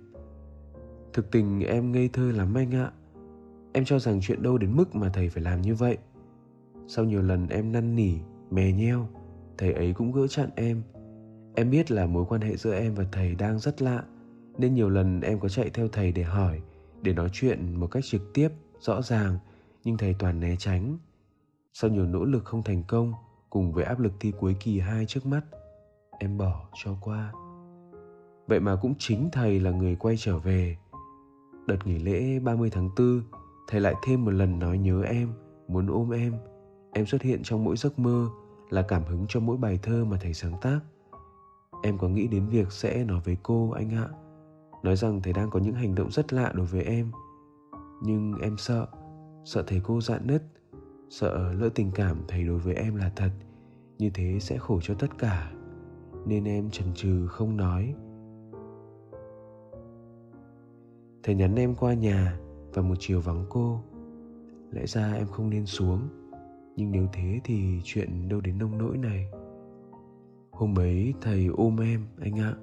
Thực 1.14 1.32
tình 1.32 1.60
em 1.60 1.92
ngây 1.92 2.10
thơ 2.14 2.32
lắm 2.32 2.54
anh 2.54 2.72
ạ. 2.72 2.92
Em 3.74 3.86
cho 3.86 4.00
rằng 4.00 4.20
chuyện 4.22 4.44
đâu 4.44 4.58
đến 4.58 4.76
mức 4.76 4.96
mà 4.96 5.10
thầy 5.10 5.30
phải 5.30 5.44
làm 5.44 5.62
như 5.62 5.76
vậy. 5.76 5.98
Sau 6.88 7.06
nhiều 7.06 7.22
lần 7.22 7.48
em 7.48 7.72
năn 7.72 7.96
nỉ 7.96 8.14
mè 8.52 8.72
nheo, 8.72 9.08
thầy 9.58 9.74
ấy 9.74 9.94
cũng 9.94 10.12
gỡ 10.12 10.28
chặn 10.28 10.50
em. 10.56 10.82
Em 11.56 11.70
biết 11.70 11.92
là 11.92 12.06
mối 12.06 12.26
quan 12.30 12.42
hệ 12.42 12.58
giữa 12.58 12.74
em 12.74 12.96
và 12.96 13.06
thầy 13.12 13.36
đang 13.36 13.60
rất 13.60 13.82
lạ, 13.82 14.04
nên 14.58 14.74
nhiều 14.74 14.90
lần 14.90 15.22
em 15.22 15.40
có 15.40 15.50
chạy 15.50 15.70
theo 15.70 15.88
thầy 15.88 16.12
để 16.12 16.24
hỏi 16.24 16.62
để 17.02 17.14
nói 17.14 17.30
chuyện 17.34 17.80
một 17.80 17.88
cách 17.92 18.04
trực 18.06 18.34
tiếp, 18.34 18.50
rõ 18.80 19.02
ràng, 19.02 19.38
nhưng 19.84 19.98
thầy 19.98 20.16
toàn 20.20 20.40
né 20.40 20.56
tránh. 20.60 20.98
Sau 21.74 21.90
nhiều 21.90 22.06
nỗ 22.06 22.26
lực 22.26 22.46
không 22.46 22.64
thành 22.64 22.84
công, 22.88 23.14
cùng 23.50 23.74
với 23.74 23.84
áp 23.84 24.00
lực 24.00 24.14
thi 24.20 24.34
cuối 24.40 24.56
kỳ 24.60 24.80
2 24.80 25.06
trước 25.06 25.26
mắt, 25.26 25.42
em 26.20 26.38
bỏ 26.38 26.70
cho 26.84 26.98
qua. 27.02 27.34
Vậy 28.48 28.60
mà 28.60 28.76
cũng 28.76 28.94
chính 29.00 29.30
thầy 29.32 29.60
là 29.60 29.72
người 29.72 29.96
quay 29.96 30.16
trở 30.18 30.38
về. 30.38 30.78
Đợt 31.68 31.88
nghỉ 31.88 32.00
lễ 32.00 32.40
30 32.40 32.70
tháng 32.70 32.90
4 32.98 33.22
thầy 33.68 33.82
lại 33.82 33.96
thêm 34.04 34.26
một 34.26 34.32
lần 34.32 34.60
nói 34.60 34.78
nhớ 34.78 35.02
em, 35.02 35.34
muốn 35.68 35.88
ôm 35.88 36.10
em. 36.10 36.34
Em 36.94 37.06
xuất 37.06 37.22
hiện 37.22 37.44
trong 37.44 37.64
mỗi 37.64 37.78
giấc 37.78 38.00
mơ 38.00 38.30
là 38.70 38.82
cảm 38.82 39.04
hứng 39.04 39.26
cho 39.30 39.40
mỗi 39.40 39.58
bài 39.58 39.80
thơ 39.84 40.06
mà 40.06 40.18
thầy 40.22 40.34
sáng 40.34 40.54
tác. 40.62 40.80
Em 41.84 41.98
có 41.98 42.08
nghĩ 42.08 42.28
đến 42.28 42.48
việc 42.48 42.72
sẽ 42.72 43.04
nói 43.04 43.22
với 43.26 43.38
cô, 43.44 43.72
anh 43.72 43.90
ạ? 43.90 44.08
Nói 44.88 44.96
rằng 44.96 45.22
thầy 45.22 45.34
đang 45.34 45.50
có 45.50 45.60
những 45.60 45.74
hành 45.74 45.96
động 45.96 46.12
rất 46.12 46.34
lạ 46.34 46.52
đối 46.56 46.66
với 46.66 46.84
em. 46.84 47.12
Nhưng 48.02 48.34
em 48.42 48.58
sợ 48.58 48.88
sợ 49.46 49.64
thầy 49.68 49.82
cô 49.84 50.02
dạn 50.02 50.28
nứt, 50.28 50.44
sợ 51.10 51.54
lỡ 51.54 51.70
tình 51.76 51.92
cảm 51.92 52.18
thầy 52.28 52.44
đối 52.44 52.60
với 52.60 52.76
em 52.76 52.96
là 52.96 53.12
thật, 53.16 53.30
như 53.98 54.10
thế 54.14 54.38
sẽ 54.42 54.58
khổ 54.58 54.80
cho 54.84 54.94
tất 54.94 55.18
cả. 55.18 55.52
Nên 56.26 56.44
em 56.44 56.70
chần 56.70 56.94
chừ 56.94 57.28
không 57.28 57.58
nói. 57.58 57.96
Thầy 61.24 61.36
nhắn 61.36 61.56
em 61.56 61.76
qua 61.76 61.94
nhà 61.94 62.40
và 62.74 62.82
một 62.82 62.96
chiều 63.00 63.22
vắng 63.22 63.46
cô. 63.50 63.80
Lẽ 64.72 64.86
ra 64.86 65.14
em 65.14 65.28
không 65.28 65.50
nên 65.50 65.66
xuống, 65.66 66.00
nhưng 66.76 66.92
nếu 66.92 67.08
thế 67.14 67.40
thì 67.44 67.82
chuyện 67.84 68.30
đâu 68.30 68.42
đến 68.42 68.58
nông 68.58 68.78
nỗi 68.78 68.98
này. 68.98 69.28
Hôm 70.52 70.80
ấy 70.80 71.14
thầy 71.22 71.48
ôm 71.58 71.78
em, 71.78 72.06
anh 72.22 72.40
ạ 72.40 72.56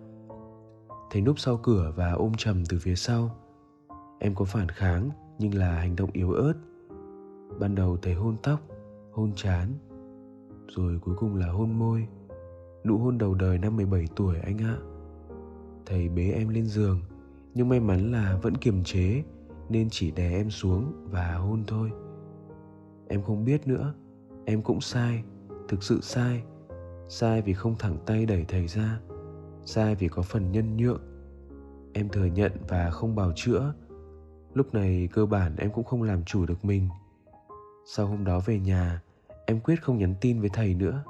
thấy 1.15 1.23
núp 1.23 1.39
sau 1.39 1.57
cửa 1.57 1.93
và 1.97 2.13
ôm 2.13 2.33
chầm 2.35 2.65
từ 2.69 2.79
phía 2.79 2.95
sau. 2.95 3.37
Em 4.19 4.35
có 4.35 4.45
phản 4.45 4.69
kháng, 4.69 5.11
nhưng 5.39 5.55
là 5.55 5.73
hành 5.73 5.97
động 5.97 6.11
yếu 6.13 6.33
ớt. 6.33 6.53
Ban 7.61 7.75
đầu 7.75 7.97
thấy 8.03 8.15
hôn 8.15 8.37
tóc, 8.43 8.61
hôn 9.13 9.33
chán 9.37 9.69
rồi 10.69 10.99
cuối 10.99 11.15
cùng 11.19 11.37
là 11.37 11.47
hôn 11.47 11.79
môi. 11.79 12.09
Nụ 12.85 12.99
hôn 12.99 13.19
đầu 13.19 13.35
đời 13.35 13.59
năm 13.59 13.77
17 13.77 14.05
tuổi 14.17 14.37
anh 14.39 14.59
ạ. 14.59 14.77
Thầy 15.87 16.09
bế 16.09 16.31
em 16.31 16.49
lên 16.49 16.67
giường, 16.67 17.01
nhưng 17.55 17.69
may 17.69 17.81
mắn 17.81 18.13
là 18.13 18.39
vẫn 18.43 18.57
kiềm 18.57 18.85
chế, 18.85 19.23
nên 19.69 19.89
chỉ 19.91 20.11
đè 20.11 20.31
em 20.33 20.51
xuống 20.51 20.93
và 21.11 21.35
hôn 21.35 21.65
thôi. 21.67 21.91
Em 23.09 23.23
không 23.23 23.45
biết 23.45 23.67
nữa, 23.67 23.95
em 24.45 24.63
cũng 24.63 24.81
sai, 24.81 25.25
thực 25.69 25.83
sự 25.83 26.01
sai. 26.01 26.43
Sai 27.09 27.43
vì 27.43 27.53
không 27.53 27.75
thẳng 27.79 27.97
tay 28.07 28.27
đẩy 28.27 28.45
thầy 28.49 28.67
ra 28.67 29.01
sai 29.65 29.95
vì 29.95 30.09
có 30.09 30.23
phần 30.23 30.53
nhân 30.53 30.77
nhượng. 30.77 31.03
Em 31.93 32.09
thừa 32.09 32.25
nhận 32.25 32.53
và 32.69 32.91
không 32.91 33.15
bào 33.15 33.33
chữa. 33.37 33.75
Lúc 34.55 34.75
này 34.75 35.09
cơ 35.13 35.27
bản 35.27 35.57
em 35.57 35.71
cũng 35.71 35.85
không 35.85 36.03
làm 36.03 36.25
chủ 36.25 36.47
được 36.47 36.65
mình. 36.65 36.89
Sau 37.87 38.07
hôm 38.07 38.25
đó 38.25 38.41
về 38.47 38.61
nhà, 38.61 39.03
em 39.47 39.61
quyết 39.61 39.83
không 39.83 39.99
nhắn 39.99 40.15
tin 40.21 40.41
với 40.41 40.51
thầy 40.53 40.75
nữa. 40.75 41.05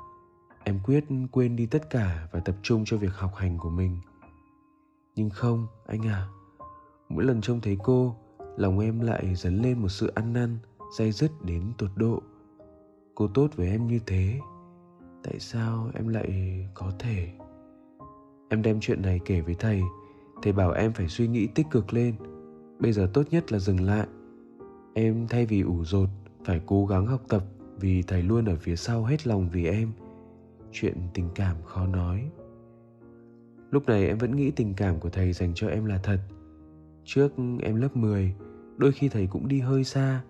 Em 0.64 0.80
quyết 0.84 1.04
quên 1.32 1.56
đi 1.56 1.66
tất 1.66 1.90
cả 1.90 2.28
và 2.32 2.40
tập 2.40 2.56
trung 2.62 2.84
cho 2.86 2.96
việc 2.96 3.12
học 3.12 3.34
hành 3.34 3.58
của 3.58 3.70
mình. 3.70 3.98
Nhưng 5.16 5.30
không, 5.30 5.66
anh 5.86 6.06
à 6.06 6.28
mỗi 7.08 7.24
lần 7.24 7.40
trông 7.40 7.60
thấy 7.60 7.78
cô, 7.82 8.16
lòng 8.56 8.78
em 8.78 9.00
lại 9.00 9.34
dấn 9.34 9.62
lên 9.62 9.78
một 9.78 9.88
sự 9.88 10.12
ăn 10.14 10.32
năn 10.32 10.58
dây 10.98 11.12
dứt 11.12 11.30
đến 11.42 11.72
tột 11.78 11.90
độ. 11.96 12.22
Cô 13.14 13.28
tốt 13.28 13.48
với 13.56 13.68
em 13.68 13.86
như 13.86 14.00
thế, 14.06 14.40
tại 15.22 15.38
sao 15.40 15.90
em 15.94 16.08
lại 16.08 16.68
có 16.74 16.92
thể? 16.98 17.32
Em 18.48 18.62
đem 18.62 18.80
chuyện 18.80 19.02
này 19.02 19.20
kể 19.24 19.40
với 19.40 19.54
thầy 19.54 19.82
thầy 20.44 20.52
bảo 20.52 20.72
em 20.72 20.92
phải 20.92 21.08
suy 21.08 21.28
nghĩ 21.28 21.46
tích 21.46 21.66
cực 21.70 21.94
lên. 21.94 22.14
Bây 22.78 22.92
giờ 22.92 23.10
tốt 23.12 23.22
nhất 23.30 23.52
là 23.52 23.58
dừng 23.58 23.80
lại. 23.80 24.06
Em 24.94 25.26
thay 25.28 25.46
vì 25.46 25.60
ủ 25.60 25.84
rột, 25.84 26.08
phải 26.44 26.60
cố 26.66 26.86
gắng 26.86 27.06
học 27.06 27.22
tập 27.28 27.44
vì 27.80 28.02
thầy 28.02 28.22
luôn 28.22 28.44
ở 28.44 28.56
phía 28.56 28.76
sau 28.76 29.04
hết 29.04 29.26
lòng 29.26 29.48
vì 29.52 29.66
em. 29.66 29.92
Chuyện 30.72 30.96
tình 31.14 31.28
cảm 31.34 31.56
khó 31.64 31.86
nói. 31.86 32.30
Lúc 33.70 33.86
này 33.86 34.06
em 34.06 34.18
vẫn 34.18 34.36
nghĩ 34.36 34.50
tình 34.50 34.74
cảm 34.74 35.00
của 35.00 35.10
thầy 35.10 35.32
dành 35.32 35.52
cho 35.54 35.68
em 35.68 35.84
là 35.84 35.98
thật. 35.98 36.20
Trước 37.04 37.32
em 37.62 37.76
lớp 37.76 37.96
10 37.96 38.34
đôi 38.76 38.92
khi 38.92 39.08
thầy 39.08 39.26
cũng 39.26 39.48
đi 39.48 39.60
hơi 39.60 39.84
xa, 39.84 40.22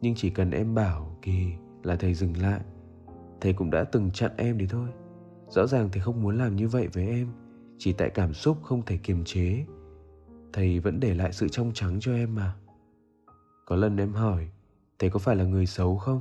nhưng 0.00 0.14
chỉ 0.14 0.30
cần 0.30 0.50
em 0.50 0.74
bảo 0.74 1.16
kỳ 1.22 1.52
là 1.82 1.96
thầy 1.96 2.14
dừng 2.14 2.36
lại. 2.36 2.60
Thầy 3.40 3.52
cũng 3.52 3.70
đã 3.70 3.84
từng 3.84 4.10
chặn 4.10 4.30
em 4.36 4.58
đi 4.58 4.66
thôi. 4.66 4.88
Rõ 5.48 5.66
ràng 5.66 5.88
thầy 5.92 6.02
không 6.02 6.22
muốn 6.22 6.38
làm 6.38 6.56
như 6.56 6.68
vậy 6.68 6.88
với 6.92 7.08
em 7.08 7.28
chỉ 7.84 7.92
tại 7.92 8.10
cảm 8.10 8.34
xúc 8.34 8.58
không 8.62 8.82
thể 8.82 8.96
kiềm 8.96 9.24
chế. 9.24 9.64
Thầy 10.52 10.80
vẫn 10.80 11.00
để 11.00 11.14
lại 11.14 11.32
sự 11.32 11.48
trong 11.48 11.72
trắng 11.74 11.98
cho 12.00 12.12
em 12.12 12.34
mà. 12.34 12.54
Có 13.66 13.76
lần 13.76 13.96
em 13.96 14.12
hỏi, 14.12 14.48
thầy 14.98 15.10
có 15.10 15.18
phải 15.18 15.36
là 15.36 15.44
người 15.44 15.66
xấu 15.66 15.96
không? 15.96 16.20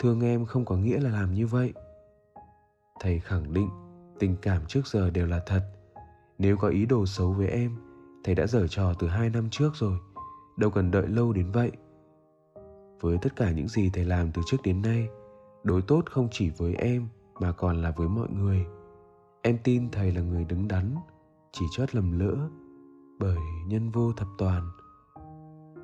Thương 0.00 0.20
em 0.20 0.44
không 0.44 0.64
có 0.64 0.76
nghĩa 0.76 1.00
là 1.00 1.10
làm 1.10 1.34
như 1.34 1.46
vậy. 1.46 1.72
Thầy 3.00 3.20
khẳng 3.20 3.52
định, 3.52 3.68
tình 4.18 4.36
cảm 4.42 4.66
trước 4.66 4.86
giờ 4.86 5.10
đều 5.10 5.26
là 5.26 5.42
thật. 5.46 5.62
Nếu 6.38 6.56
có 6.56 6.68
ý 6.68 6.86
đồ 6.86 7.06
xấu 7.06 7.32
với 7.32 7.48
em, 7.48 7.76
thầy 8.24 8.34
đã 8.34 8.46
dở 8.46 8.66
trò 8.66 8.94
từ 8.98 9.08
hai 9.08 9.30
năm 9.30 9.50
trước 9.50 9.70
rồi. 9.74 9.98
Đâu 10.56 10.70
cần 10.70 10.90
đợi 10.90 11.06
lâu 11.08 11.32
đến 11.32 11.50
vậy. 11.50 11.72
Với 13.00 13.18
tất 13.22 13.36
cả 13.36 13.50
những 13.50 13.68
gì 13.68 13.90
thầy 13.92 14.04
làm 14.04 14.32
từ 14.32 14.42
trước 14.46 14.58
đến 14.64 14.82
nay, 14.82 15.08
đối 15.64 15.82
tốt 15.82 16.02
không 16.10 16.28
chỉ 16.30 16.50
với 16.50 16.74
em 16.74 17.08
mà 17.40 17.52
còn 17.52 17.82
là 17.82 17.90
với 17.90 18.08
mọi 18.08 18.28
người 18.30 18.66
em 19.42 19.58
tin 19.64 19.90
thầy 19.90 20.12
là 20.12 20.20
người 20.20 20.44
đứng 20.44 20.68
đắn, 20.68 20.94
chỉ 21.52 21.64
chót 21.72 21.94
lầm 21.94 22.18
lỡ 22.18 22.48
bởi 23.18 23.38
nhân 23.66 23.90
vô 23.90 24.12
thập 24.12 24.28
toàn. 24.38 24.70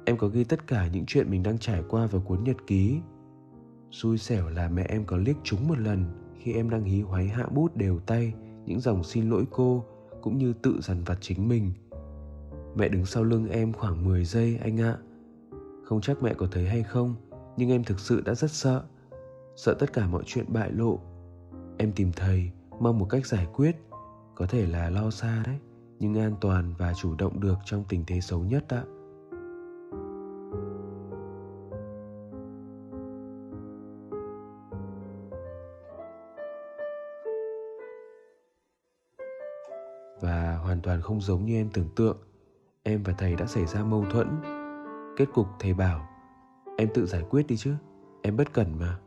Em 0.04 0.16
có 0.18 0.28
ghi 0.28 0.44
tất 0.44 0.66
cả 0.66 0.88
những 0.92 1.04
chuyện 1.06 1.30
mình 1.30 1.42
đang 1.42 1.58
trải 1.58 1.82
qua 1.88 2.06
vào 2.06 2.20
cuốn 2.20 2.44
nhật 2.44 2.56
ký. 2.66 3.00
Xui 3.90 4.18
xẻo 4.18 4.48
là 4.48 4.68
mẹ 4.68 4.86
em 4.88 5.04
có 5.04 5.16
liếc 5.16 5.36
trúng 5.44 5.68
một 5.68 5.78
lần 5.78 6.04
khi 6.38 6.52
em 6.52 6.70
đang 6.70 6.84
hí 6.84 7.00
hoáy 7.00 7.28
hạ 7.28 7.46
bút 7.54 7.76
đều 7.76 7.98
tay 7.98 8.34
những 8.66 8.80
dòng 8.80 9.04
xin 9.04 9.30
lỗi 9.30 9.44
cô 9.50 9.84
cũng 10.22 10.38
như 10.38 10.52
tự 10.52 10.80
dằn 10.80 11.04
vặt 11.04 11.18
chính 11.20 11.48
mình. 11.48 11.72
Mẹ 12.76 12.88
đứng 12.88 13.06
sau 13.06 13.24
lưng 13.24 13.48
em 13.48 13.72
khoảng 13.72 14.04
10 14.04 14.24
giây 14.24 14.58
anh 14.62 14.80
ạ. 14.80 14.98
Không 15.84 16.00
chắc 16.00 16.22
mẹ 16.22 16.34
có 16.34 16.46
thấy 16.50 16.68
hay 16.68 16.82
không, 16.82 17.14
nhưng 17.56 17.70
em 17.70 17.84
thực 17.84 18.00
sự 18.00 18.20
đã 18.20 18.34
rất 18.34 18.50
sợ. 18.50 18.84
Sợ 19.56 19.74
tất 19.78 19.92
cả 19.92 20.06
mọi 20.06 20.22
chuyện 20.26 20.44
bại 20.48 20.72
lộ. 20.72 21.00
Em 21.78 21.92
tìm 21.92 22.12
thầy 22.16 22.50
mong 22.80 22.98
một 22.98 23.06
cách 23.10 23.26
giải 23.26 23.46
quyết, 23.54 23.76
có 24.34 24.46
thể 24.46 24.66
là 24.66 24.90
lo 24.90 25.10
xa 25.10 25.42
đấy, 25.46 25.58
nhưng 25.98 26.14
an 26.14 26.34
toàn 26.40 26.74
và 26.78 26.94
chủ 26.94 27.14
động 27.18 27.40
được 27.40 27.58
trong 27.64 27.84
tình 27.88 28.04
thế 28.06 28.20
xấu 28.20 28.40
nhất 28.40 28.64
ạ. 28.68 28.82
Và 40.20 40.56
hoàn 40.64 40.80
toàn 40.82 41.02
không 41.02 41.20
giống 41.20 41.44
như 41.44 41.54
em 41.56 41.70
tưởng 41.72 41.88
tượng, 41.96 42.16
em 42.82 43.02
và 43.02 43.12
thầy 43.18 43.36
đã 43.36 43.46
xảy 43.46 43.66
ra 43.66 43.84
mâu 43.84 44.04
thuẫn. 44.10 44.28
Kết 45.16 45.26
cục 45.34 45.46
thầy 45.58 45.74
bảo, 45.74 46.08
em 46.76 46.88
tự 46.94 47.06
giải 47.06 47.24
quyết 47.30 47.46
đi 47.46 47.56
chứ, 47.56 47.74
em 48.22 48.36
bất 48.36 48.52
cẩn 48.52 48.78
mà. 48.78 48.98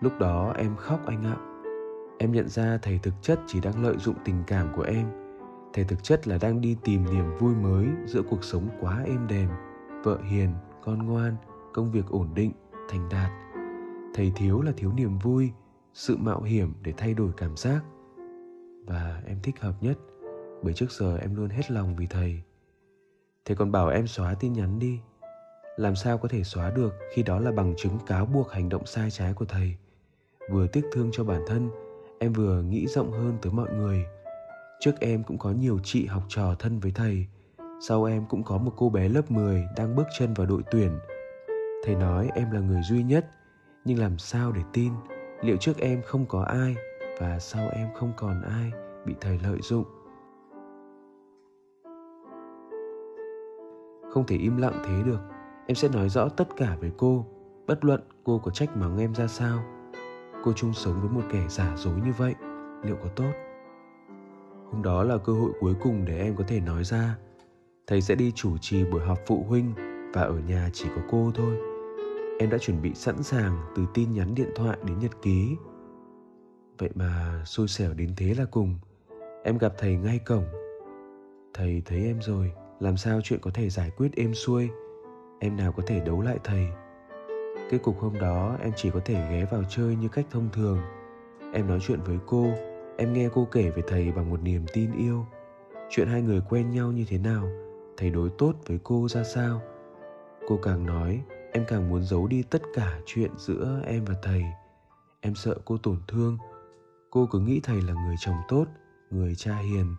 Lúc 0.00 0.12
đó 0.18 0.54
em 0.56 0.76
khóc 0.76 1.00
anh 1.06 1.24
ạ 1.24 1.49
em 2.22 2.32
nhận 2.32 2.48
ra 2.48 2.78
thầy 2.82 2.98
thực 2.98 3.14
chất 3.22 3.40
chỉ 3.46 3.60
đang 3.60 3.82
lợi 3.82 3.96
dụng 3.98 4.14
tình 4.24 4.42
cảm 4.46 4.72
của 4.76 4.82
em. 4.82 5.06
Thầy 5.72 5.84
thực 5.84 6.02
chất 6.02 6.28
là 6.28 6.38
đang 6.40 6.60
đi 6.60 6.76
tìm 6.84 7.04
niềm 7.04 7.38
vui 7.38 7.54
mới 7.54 7.86
giữa 8.06 8.22
cuộc 8.30 8.44
sống 8.44 8.68
quá 8.80 9.02
êm 9.06 9.26
đềm, 9.26 9.48
vợ 10.04 10.18
hiền, 10.30 10.54
con 10.84 10.98
ngoan, 11.06 11.36
công 11.72 11.90
việc 11.90 12.06
ổn 12.08 12.28
định, 12.34 12.52
thành 12.88 13.08
đạt. 13.10 13.30
Thầy 14.14 14.32
thiếu 14.36 14.60
là 14.60 14.72
thiếu 14.76 14.92
niềm 14.92 15.18
vui, 15.18 15.50
sự 15.94 16.16
mạo 16.16 16.42
hiểm 16.42 16.72
để 16.82 16.92
thay 16.96 17.14
đổi 17.14 17.30
cảm 17.36 17.56
giác. 17.56 17.80
Và 18.86 19.22
em 19.26 19.38
thích 19.42 19.60
hợp 19.60 19.74
nhất, 19.80 19.98
bởi 20.62 20.74
trước 20.74 20.90
giờ 20.90 21.16
em 21.16 21.34
luôn 21.34 21.48
hết 21.48 21.70
lòng 21.70 21.96
vì 21.96 22.06
thầy. 22.06 22.42
Thầy 23.44 23.56
còn 23.56 23.72
bảo 23.72 23.88
em 23.88 24.06
xóa 24.06 24.34
tin 24.34 24.52
nhắn 24.52 24.78
đi. 24.78 25.00
Làm 25.76 25.96
sao 25.96 26.18
có 26.18 26.28
thể 26.28 26.44
xóa 26.44 26.70
được 26.70 26.94
khi 27.14 27.22
đó 27.22 27.40
là 27.40 27.52
bằng 27.52 27.74
chứng 27.76 27.98
cáo 28.06 28.26
buộc 28.26 28.50
hành 28.50 28.68
động 28.68 28.86
sai 28.86 29.10
trái 29.10 29.34
của 29.34 29.44
thầy. 29.44 29.76
Vừa 30.50 30.66
tiếc 30.66 30.82
thương 30.92 31.10
cho 31.12 31.24
bản 31.24 31.40
thân 31.46 31.70
em 32.22 32.32
vừa 32.32 32.62
nghĩ 32.62 32.86
rộng 32.86 33.12
hơn 33.12 33.38
tới 33.42 33.52
mọi 33.52 33.68
người. 33.72 34.06
Trước 34.80 35.00
em 35.00 35.22
cũng 35.22 35.38
có 35.38 35.50
nhiều 35.50 35.78
chị 35.84 36.06
học 36.06 36.22
trò 36.28 36.54
thân 36.58 36.80
với 36.80 36.92
thầy. 36.94 37.26
Sau 37.88 38.04
em 38.04 38.24
cũng 38.28 38.42
có 38.42 38.58
một 38.58 38.72
cô 38.76 38.90
bé 38.90 39.08
lớp 39.08 39.30
10 39.30 39.64
đang 39.76 39.96
bước 39.96 40.06
chân 40.18 40.34
vào 40.34 40.46
đội 40.46 40.62
tuyển. 40.70 40.98
Thầy 41.84 41.94
nói 41.94 42.30
em 42.34 42.50
là 42.50 42.60
người 42.60 42.82
duy 42.82 43.02
nhất, 43.02 43.26
nhưng 43.84 43.98
làm 43.98 44.18
sao 44.18 44.52
để 44.52 44.60
tin 44.72 44.92
liệu 45.42 45.56
trước 45.56 45.78
em 45.78 46.02
không 46.02 46.26
có 46.26 46.42
ai 46.42 46.74
và 47.20 47.38
sau 47.38 47.68
em 47.68 47.88
không 47.94 48.12
còn 48.16 48.42
ai 48.42 48.72
bị 49.06 49.14
thầy 49.20 49.38
lợi 49.42 49.58
dụng. 49.62 49.84
Không 54.10 54.26
thể 54.26 54.36
im 54.36 54.56
lặng 54.56 54.82
thế 54.86 55.02
được. 55.06 55.20
Em 55.66 55.74
sẽ 55.74 55.88
nói 55.88 56.08
rõ 56.08 56.28
tất 56.28 56.48
cả 56.56 56.76
với 56.80 56.90
cô, 56.96 57.26
bất 57.66 57.84
luận 57.84 58.00
cô 58.24 58.38
có 58.38 58.50
trách 58.50 58.76
mắng 58.76 58.98
em 58.98 59.14
ra 59.14 59.26
sao 59.26 59.79
cô 60.44 60.52
chung 60.52 60.72
sống 60.72 61.00
với 61.00 61.10
một 61.10 61.28
kẻ 61.32 61.46
giả 61.48 61.76
dối 61.76 61.94
như 62.04 62.12
vậy, 62.18 62.34
liệu 62.82 62.96
có 63.02 63.08
tốt? 63.16 63.32
Hôm 64.72 64.82
đó 64.82 65.02
là 65.02 65.18
cơ 65.18 65.32
hội 65.32 65.52
cuối 65.60 65.74
cùng 65.82 66.04
để 66.04 66.18
em 66.18 66.36
có 66.36 66.44
thể 66.48 66.60
nói 66.60 66.84
ra. 66.84 67.16
Thầy 67.86 68.00
sẽ 68.00 68.14
đi 68.14 68.32
chủ 68.32 68.58
trì 68.58 68.84
buổi 68.84 69.00
họp 69.00 69.18
phụ 69.26 69.44
huynh 69.48 69.72
và 70.14 70.22
ở 70.22 70.38
nhà 70.48 70.70
chỉ 70.72 70.88
có 70.96 71.02
cô 71.10 71.32
thôi. 71.34 71.56
Em 72.38 72.50
đã 72.50 72.58
chuẩn 72.58 72.82
bị 72.82 72.94
sẵn 72.94 73.22
sàng 73.22 73.72
từ 73.76 73.82
tin 73.94 74.12
nhắn 74.12 74.34
điện 74.34 74.50
thoại 74.56 74.78
đến 74.84 74.98
nhật 74.98 75.22
ký. 75.22 75.56
Vậy 76.78 76.90
mà 76.94 77.42
xui 77.44 77.68
xẻo 77.68 77.94
đến 77.94 78.14
thế 78.16 78.34
là 78.34 78.44
cùng. 78.44 78.74
Em 79.44 79.58
gặp 79.58 79.72
thầy 79.78 79.96
ngay 79.96 80.18
cổng. 80.18 80.44
Thầy 81.54 81.82
thấy 81.84 82.04
em 82.04 82.18
rồi, 82.22 82.52
làm 82.80 82.96
sao 82.96 83.20
chuyện 83.24 83.40
có 83.40 83.50
thể 83.54 83.70
giải 83.70 83.90
quyết 83.96 84.12
êm 84.16 84.34
xuôi? 84.34 84.68
Em 85.40 85.56
nào 85.56 85.72
có 85.72 85.82
thể 85.86 86.00
đấu 86.00 86.20
lại 86.20 86.38
thầy? 86.44 86.66
Kết 87.70 87.78
cục 87.82 88.00
hôm 88.00 88.18
đó, 88.20 88.56
em 88.62 88.72
chỉ 88.76 88.90
có 88.90 89.00
thể 89.04 89.14
ghé 89.30 89.46
vào 89.50 89.62
chơi 89.68 89.96
như 89.96 90.08
cách 90.08 90.26
thông 90.30 90.48
thường. 90.52 90.78
Em 91.52 91.68
nói 91.68 91.78
chuyện 91.80 92.00
với 92.00 92.18
cô, 92.26 92.46
em 92.96 93.12
nghe 93.12 93.28
cô 93.34 93.48
kể 93.52 93.70
về 93.70 93.82
thầy 93.88 94.12
bằng 94.12 94.30
một 94.30 94.42
niềm 94.42 94.64
tin 94.72 94.92
yêu. 94.92 95.26
Chuyện 95.90 96.08
hai 96.08 96.22
người 96.22 96.40
quen 96.48 96.70
nhau 96.70 96.92
như 96.92 97.04
thế 97.08 97.18
nào, 97.18 97.48
thầy 97.96 98.10
đối 98.10 98.30
tốt 98.38 98.52
với 98.66 98.78
cô 98.82 99.08
ra 99.08 99.24
sao? 99.24 99.62
Cô 100.48 100.58
càng 100.62 100.86
nói, 100.86 101.22
em 101.52 101.64
càng 101.68 101.88
muốn 101.88 102.02
giấu 102.02 102.26
đi 102.26 102.42
tất 102.42 102.62
cả 102.74 103.00
chuyện 103.06 103.30
giữa 103.36 103.80
em 103.86 104.04
và 104.04 104.14
thầy. 104.22 104.42
Em 105.20 105.34
sợ 105.34 105.54
cô 105.64 105.76
tổn 105.76 105.96
thương. 106.08 106.38
Cô 107.10 107.28
cứ 107.30 107.38
nghĩ 107.38 107.60
thầy 107.62 107.82
là 107.82 107.92
người 107.92 108.16
chồng 108.18 108.36
tốt, 108.48 108.64
người 109.10 109.34
cha 109.34 109.56
hiền. 109.56 109.94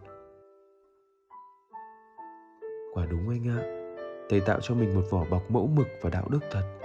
Quả 2.94 3.06
đúng 3.06 3.30
anh 3.30 3.48
ạ. 3.48 3.62
Thầy 4.30 4.42
tạo 4.42 4.60
cho 4.62 4.76
mình 4.76 4.96
một 4.96 5.04
vỏ 5.10 5.26
bọc 5.26 5.52
mẫu 5.52 5.68
mực 5.68 5.88
và 6.02 6.10
đạo 6.10 6.28
đức 6.30 6.40
thật 6.52 6.81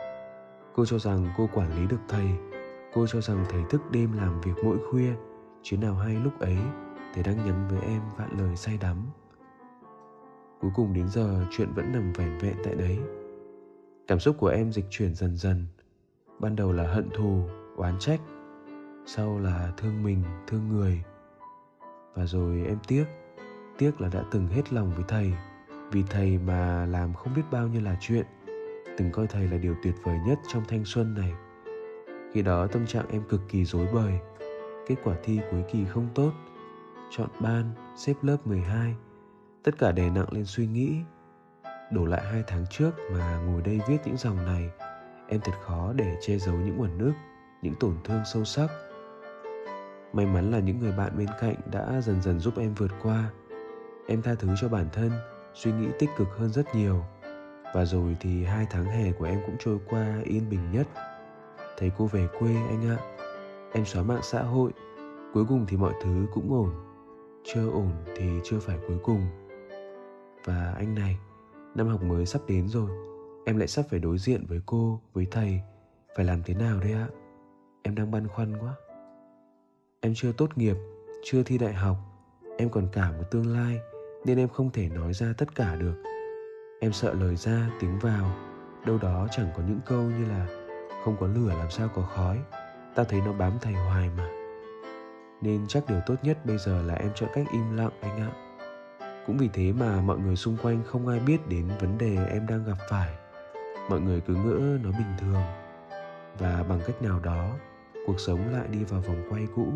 cô 0.77 0.87
cho 0.87 0.99
rằng 0.99 1.29
cô 1.37 1.49
quản 1.55 1.81
lý 1.81 1.87
được 1.87 2.01
thầy. 2.09 2.27
Cô 2.95 3.07
cho 3.07 3.21
rằng 3.21 3.45
thầy 3.49 3.63
thức 3.71 3.83
đêm 3.91 4.13
làm 4.13 4.41
việc 4.41 4.53
mỗi 4.65 4.77
khuya. 4.91 5.13
Chuyến 5.63 5.81
nào 5.81 5.95
hay 5.95 6.15
lúc 6.15 6.41
ấy, 6.41 6.57
thầy 7.15 7.23
đang 7.25 7.37
nhắn 7.37 7.69
với 7.69 7.81
em 7.81 8.03
vạn 8.17 8.39
lời 8.39 8.57
say 8.57 8.79
đắm. 8.81 8.97
Cuối 10.61 10.71
cùng 10.75 10.93
đến 10.93 11.09
giờ, 11.09 11.47
chuyện 11.51 11.73
vẫn 11.75 11.93
nằm 11.93 12.13
vẻn 12.13 12.39
vẹn 12.39 12.57
tại 12.65 12.75
đấy. 12.75 12.99
Cảm 14.07 14.21
xúc 14.21 14.37
của 14.39 14.49
em 14.49 14.73
dịch 14.73 14.85
chuyển 14.91 15.15
dần 15.15 15.37
dần. 15.37 15.67
Ban 16.39 16.57
đầu 16.57 16.73
là 16.73 16.93
hận 16.93 17.11
thù, 17.15 17.43
oán 17.77 17.99
trách. 17.99 18.21
Sau 19.07 19.39
là 19.39 19.73
thương 19.77 20.03
mình, 20.03 20.23
thương 20.47 20.69
người. 20.69 21.03
Và 22.15 22.27
rồi 22.27 22.65
em 22.67 22.79
tiếc. 22.89 23.05
Tiếc 23.79 24.01
là 24.01 24.09
đã 24.13 24.25
từng 24.31 24.49
hết 24.49 24.73
lòng 24.73 24.93
với 24.95 25.05
thầy. 25.09 25.33
Vì 25.91 26.03
thầy 26.11 26.39
mà 26.39 26.87
làm 26.87 27.15
không 27.15 27.35
biết 27.35 27.43
bao 27.51 27.69
nhiêu 27.69 27.83
là 27.83 27.97
chuyện 28.01 28.27
từng 28.97 29.11
coi 29.13 29.27
thầy 29.27 29.49
là 29.49 29.57
điều 29.57 29.75
tuyệt 29.83 29.95
vời 30.03 30.19
nhất 30.27 30.39
trong 30.49 30.65
thanh 30.69 30.85
xuân 30.85 31.15
này. 31.15 31.33
Khi 32.33 32.43
đó 32.43 32.67
tâm 32.67 32.87
trạng 32.87 33.09
em 33.09 33.23
cực 33.29 33.41
kỳ 33.49 33.65
rối 33.65 33.87
bời. 33.95 34.13
Kết 34.87 34.97
quả 35.05 35.17
thi 35.23 35.41
cuối 35.51 35.63
kỳ 35.73 35.85
không 35.85 36.09
tốt. 36.15 36.33
Chọn 37.11 37.29
ban, 37.41 37.71
xếp 37.97 38.15
lớp 38.23 38.47
12 38.47 38.95
tất 39.67 39.79
cả 39.79 39.93
đè 39.93 40.11
nặng 40.11 40.27
lên 40.31 40.45
suy 40.45 40.67
nghĩ. 40.67 40.97
Đổ 41.93 42.05
lại 42.05 42.23
hai 42.25 42.45
tháng 42.47 42.65
trước 42.71 42.91
mà 43.13 43.41
ngồi 43.41 43.63
đây 43.63 43.81
viết 43.89 43.97
những 44.05 44.17
dòng 44.17 44.37
này, 44.47 44.71
em 45.29 45.41
thật 45.45 45.53
khó 45.65 45.93
để 45.93 46.17
che 46.21 46.39
giấu 46.39 46.55
những 46.55 46.81
uẩn 46.81 46.99
nước 46.99 47.13
những 47.63 47.75
tổn 47.75 47.97
thương 48.05 48.21
sâu 48.33 48.45
sắc. 48.45 48.69
May 50.13 50.27
mắn 50.27 50.51
là 50.51 50.59
những 50.59 50.79
người 50.79 50.93
bạn 50.93 51.13
bên 51.19 51.29
cạnh 51.41 51.55
đã 51.73 52.01
dần 52.01 52.23
dần 52.23 52.41
giúp 52.41 52.55
em 52.59 52.75
vượt 52.75 52.91
qua. 53.03 53.31
Em 54.07 54.23
tha 54.23 54.35
thứ 54.35 54.49
cho 54.61 54.69
bản 54.69 54.89
thân, 54.93 55.11
suy 55.55 55.73
nghĩ 55.73 55.87
tích 55.99 56.11
cực 56.17 56.29
hơn 56.39 56.49
rất 56.49 56.75
nhiều 56.75 57.05
và 57.75 57.85
rồi 57.85 58.17
thì 58.21 58.45
hai 58.45 58.67
tháng 58.71 58.85
hè 58.85 59.13
của 59.13 59.25
em 59.25 59.41
cũng 59.47 59.57
trôi 59.59 59.79
qua 59.89 60.21
yên 60.25 60.51
bình 60.51 60.71
nhất. 60.73 60.87
Thấy 61.79 61.91
cô 61.99 62.07
về 62.07 62.29
quê 62.39 62.55
anh 62.55 62.89
ạ. 62.89 62.99
Em 63.73 63.85
xóa 63.85 64.03
mạng 64.03 64.21
xã 64.23 64.43
hội. 64.43 64.73
Cuối 65.35 65.45
cùng 65.49 65.67
thì 65.69 65.77
mọi 65.77 65.93
thứ 66.03 66.27
cũng 66.35 66.53
ổn. 66.53 66.71
Chưa 67.45 67.71
ổn 67.71 67.93
thì 68.17 68.27
chưa 68.45 68.59
phải 68.59 68.79
cuối 68.89 68.99
cùng. 69.03 69.27
Và 70.45 70.75
anh 70.77 70.95
này, 70.95 71.19
năm 71.75 71.89
học 71.89 72.03
mới 72.03 72.27
sắp 72.27 72.41
đến 72.49 72.69
rồi. 72.69 72.91
Em 73.47 73.57
lại 73.57 73.69
sắp 73.69 73.85
phải 73.91 73.99
đối 73.99 74.19
diện 74.19 74.47
với 74.49 74.61
cô, 74.67 75.01
với 75.13 75.27
thầy. 75.31 75.61
Phải 76.17 76.25
làm 76.25 76.43
thế 76.43 76.55
nào 76.55 76.81
đây 76.81 76.93
ạ? 76.93 77.09
Em 77.83 77.95
đang 77.95 78.11
băn 78.11 78.29
khoăn 78.29 78.57
quá. 78.57 78.75
Em 80.01 80.13
chưa 80.17 80.33
tốt 80.33 80.59
nghiệp, 80.59 80.77
chưa 81.25 81.43
thi 81.43 81.59
đại 81.59 81.75
học. 81.75 81.97
Em 82.59 82.71
còn 82.71 82.89
cả 82.93 83.13
một 83.13 83.25
tương 83.31 83.53
lai 83.53 83.79
nên 84.25 84.39
em 84.39 84.49
không 84.49 84.71
thể 84.71 84.89
nói 84.89 85.13
ra 85.13 85.35
tất 85.39 85.55
cả 85.55 85.77
được 85.77 86.03
em 86.81 86.93
sợ 86.93 87.15
lời 87.15 87.37
ra 87.37 87.71
tiếng 87.81 87.99
vào. 87.99 88.31
Đâu 88.87 88.99
đó 89.03 89.27
chẳng 89.31 89.49
có 89.57 89.63
những 89.69 89.81
câu 89.87 90.03
như 90.03 90.25
là, 90.29 90.47
không 91.05 91.17
có 91.21 91.27
lửa 91.27 91.55
làm 91.59 91.71
sao 91.71 91.89
có 91.95 92.03
khói. 92.03 92.39
Ta 92.95 93.05
thấy 93.05 93.21
nó 93.21 93.33
bám 93.33 93.53
thầy 93.61 93.73
hoài 93.73 94.11
mà. 94.17 94.29
Nên 95.41 95.67
chắc 95.69 95.85
điều 95.89 96.01
tốt 96.07 96.15
nhất 96.23 96.47
bây 96.47 96.59
giờ 96.59 96.83
là 96.83 96.95
em 96.95 97.11
chọn 97.15 97.29
cách 97.35 97.47
im 97.53 97.77
lặng 97.77 97.91
anh 98.01 98.17
ạ. 98.21 98.31
Cũng 99.27 99.39
vì 99.39 99.49
thế 99.53 99.73
mà 99.73 100.01
mọi 100.01 100.19
người 100.19 100.37
xung 100.37 100.57
quanh 100.63 100.83
không 100.87 101.09
ai 101.09 101.21
biết 101.21 101.49
đến 101.49 101.69
vấn 101.81 101.99
đề 101.99 102.27
em 102.31 102.47
đang 102.47 102.65
gặp 102.65 102.77
phải. 102.91 103.15
Mọi 103.91 104.01
người 104.01 104.21
cứ 104.21 104.35
ngỡ 104.35 104.79
nó 104.85 104.91
bình 104.91 105.15
thường. 105.19 105.43
Và 106.39 106.65
bằng 106.69 106.81
cách 106.87 107.03
nào 107.03 107.21
đó, 107.21 107.51
cuộc 108.07 108.21
sống 108.21 108.53
lại 108.53 108.69
đi 108.71 108.85
vào 108.85 109.01
vòng 109.01 109.23
quay 109.31 109.47
cũ. 109.57 109.73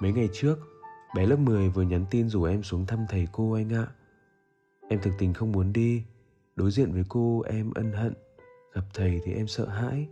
Mấy 0.00 0.12
ngày 0.12 0.28
trước 0.32 0.75
bé 1.14 1.26
lớp 1.26 1.38
10 1.38 1.68
vừa 1.68 1.82
nhắn 1.82 2.04
tin 2.10 2.28
rủ 2.28 2.44
em 2.44 2.62
xuống 2.62 2.86
thăm 2.86 3.06
thầy 3.08 3.28
cô 3.32 3.52
anh 3.52 3.72
ạ. 3.72 3.86
Em 4.88 5.00
thực 5.02 5.12
tình 5.18 5.34
không 5.34 5.52
muốn 5.52 5.72
đi. 5.72 6.04
Đối 6.56 6.70
diện 6.70 6.92
với 6.92 7.04
cô, 7.08 7.40
em 7.40 7.72
ân 7.74 7.92
hận. 7.92 8.14
Gặp 8.72 8.82
thầy 8.94 9.20
thì 9.24 9.32
em 9.32 9.46
sợ 9.46 9.68
hãi. 9.68 10.08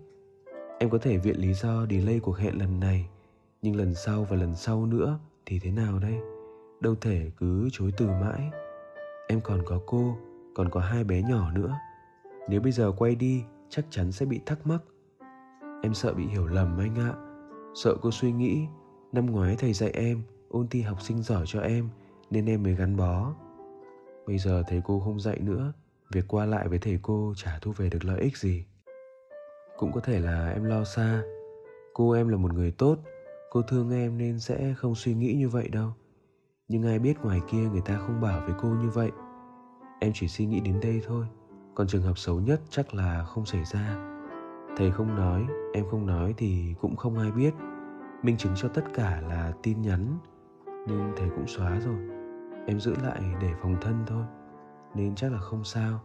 Em 0.79 0.91
có 0.91 0.99
thể 0.99 1.19
viện 1.19 1.37
lý 1.37 1.55
do 1.55 1.87
delay 1.91 2.21
cuộc 2.21 2.39
hẹn 2.39 2.59
lần 2.59 2.81
này, 2.81 3.09
nhưng 3.63 3.77
lần 3.77 3.95
sau 3.95 4.25
và 4.25 4.37
lần 4.37 4.55
sau 4.55 4.87
nữa 4.87 5.19
thì 5.47 5.59
thế 5.59 5.71
nào 5.71 5.99
đây? 5.99 6.15
Đâu 6.81 6.95
thể 6.95 7.31
cứ 7.37 7.69
chối 7.73 7.93
từ 7.97 8.07
mãi. 8.07 8.51
Em 9.29 9.41
còn 9.41 9.63
có 9.67 9.81
cô, 9.87 10.17
còn 10.55 10.71
có 10.71 10.81
hai 10.81 11.05
bé 11.05 11.23
nhỏ 11.23 11.53
nữa. 11.53 11.75
Nếu 12.49 12.61
bây 12.61 12.73
giờ 12.73 12.93
quay 12.93 13.15
đi, 13.15 13.45
chắc 13.69 13.87
chắn 13.91 14.13
sẽ 14.13 14.27
bị 14.27 14.41
thắc 14.47 14.67
mắc. 14.67 14.83
Em 15.83 15.95
sợ 15.95 16.15
bị 16.15 16.27
hiểu 16.27 16.47
lầm 16.47 16.79
anh 16.79 16.95
ạ. 16.95 17.15
Sợ 17.75 17.97
cô 18.03 18.11
suy 18.11 18.33
nghĩ, 18.33 18.67
năm 19.13 19.27
ngoái 19.27 19.57
thầy 19.57 19.73
dạy 19.73 19.91
em 19.91 20.23
ôn 20.55 20.69
thi 20.69 20.83
học 20.83 21.03
sinh 21.03 21.23
giỏi 21.23 21.45
cho 21.47 21.61
em, 21.61 21.89
nên 22.31 22.47
em 22.47 22.63
mới 22.63 22.75
gắn 22.75 22.97
bó. 22.97 23.35
Bây 24.27 24.39
giờ 24.39 24.63
thầy 24.67 24.83
cô 24.85 25.01
không 25.01 25.21
dạy 25.21 25.39
nữa, 25.39 25.73
việc 26.13 26.25
qua 26.29 26.47
lại 26.47 26.69
với 26.69 26.79
thầy 26.79 26.99
cô 27.03 27.33
chả 27.37 27.59
thu 27.61 27.73
về 27.73 27.89
được 27.89 28.05
lợi 28.05 28.21
ích 28.21 28.37
gì. 28.37 28.65
Cũng 29.79 29.93
có 29.93 30.01
thể 30.01 30.21
là 30.21 30.51
em 30.51 30.65
lo 30.65 30.85
xa. 30.85 31.23
Cô 31.95 32.11
em 32.11 32.29
là 32.29 32.37
một 32.37 32.53
người 32.53 32.71
tốt, 32.71 32.99
cô 33.51 33.63
thương 33.63 33.91
em 33.91 34.19
nên 34.19 34.41
sẽ 34.41 34.75
không 34.77 34.95
suy 34.95 35.15
nghĩ 35.15 35.35
như 35.35 35.49
vậy 35.49 35.69
đâu. 35.69 35.93
Nhưng 36.69 36.83
ai 36.83 36.99
biết 36.99 37.15
ngoài 37.23 37.41
kia 37.51 37.69
người 37.73 37.83
ta 37.85 37.99
không 37.99 38.21
bảo 38.21 38.41
với 38.47 38.55
cô 38.63 38.69
như 38.69 38.91
vậy. 38.91 39.11
Em 40.01 40.13
chỉ 40.15 40.29
suy 40.29 40.47
nghĩ 40.47 40.61
đến 40.61 40.81
đây 40.81 41.03
thôi, 41.07 41.27
còn 41.75 41.87
trường 41.87 42.03
hợp 42.03 42.19
xấu 42.19 42.41
nhất 42.41 42.61
chắc 42.71 42.95
là 42.95 43.25
không 43.25 43.47
xảy 43.47 43.65
ra. 43.65 43.97
Thầy 44.77 44.91
không 44.91 45.17
nói, 45.17 45.47
em 45.75 45.85
không 45.91 46.07
nói 46.07 46.35
thì 46.37 46.75
cũng 46.81 46.97
không 46.97 47.19
ai 47.19 47.31
biết. 47.31 47.55
Minh 48.23 48.37
chứng 48.37 48.53
cho 48.57 48.69
tất 48.69 48.85
cả 48.95 49.23
là 49.29 49.53
tin 49.63 49.83
nhắn 49.83 50.19
nhưng 50.87 51.13
thầy 51.17 51.29
cũng 51.37 51.47
xóa 51.47 51.81
rồi. 51.81 51.99
Em 52.67 52.81
giữ 52.81 52.95
lại 53.03 53.21
để 53.41 53.51
phòng 53.63 53.77
thân 53.81 54.05
thôi. 54.07 54.25
Nên 54.95 55.15
chắc 55.15 55.33
là 55.33 55.39
không 55.39 55.65
sao. 55.65 56.01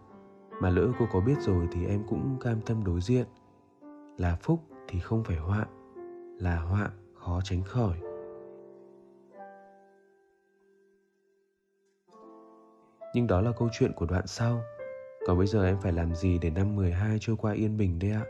Mà 0.62 0.70
lỡ 0.70 0.92
cô 1.00 1.06
có 1.12 1.20
biết 1.20 1.42
rồi 1.42 1.68
thì 1.72 1.86
em 1.86 2.04
cũng 2.08 2.38
cam 2.42 2.62
tâm 2.62 2.84
đối 2.84 3.02
diện. 3.02 3.26
Là 4.18 4.38
phúc 4.42 4.60
thì 4.88 5.00
không 5.00 5.24
phải 5.24 5.38
họa. 5.38 5.66
Là 6.40 6.60
họa 6.60 6.92
khó 7.14 7.42
tránh 7.44 7.64
khỏi. 7.64 7.98
Nhưng 13.14 13.28
đó 13.28 13.42
là 13.42 13.52
câu 13.60 13.70
chuyện 13.72 13.92
của 13.96 14.06
đoạn 14.06 14.28
sau. 14.28 14.62
Còn 15.28 15.38
bây 15.38 15.48
giờ 15.48 15.66
em 15.66 15.78
phải 15.82 15.92
làm 15.92 16.16
gì 16.16 16.40
để 16.40 16.50
năm 16.50 16.76
12 16.76 17.18
trôi 17.22 17.36
qua 17.36 17.54
yên 17.54 17.78
bình 17.78 18.00
đây 18.00 18.12
ạ? 18.12 18.26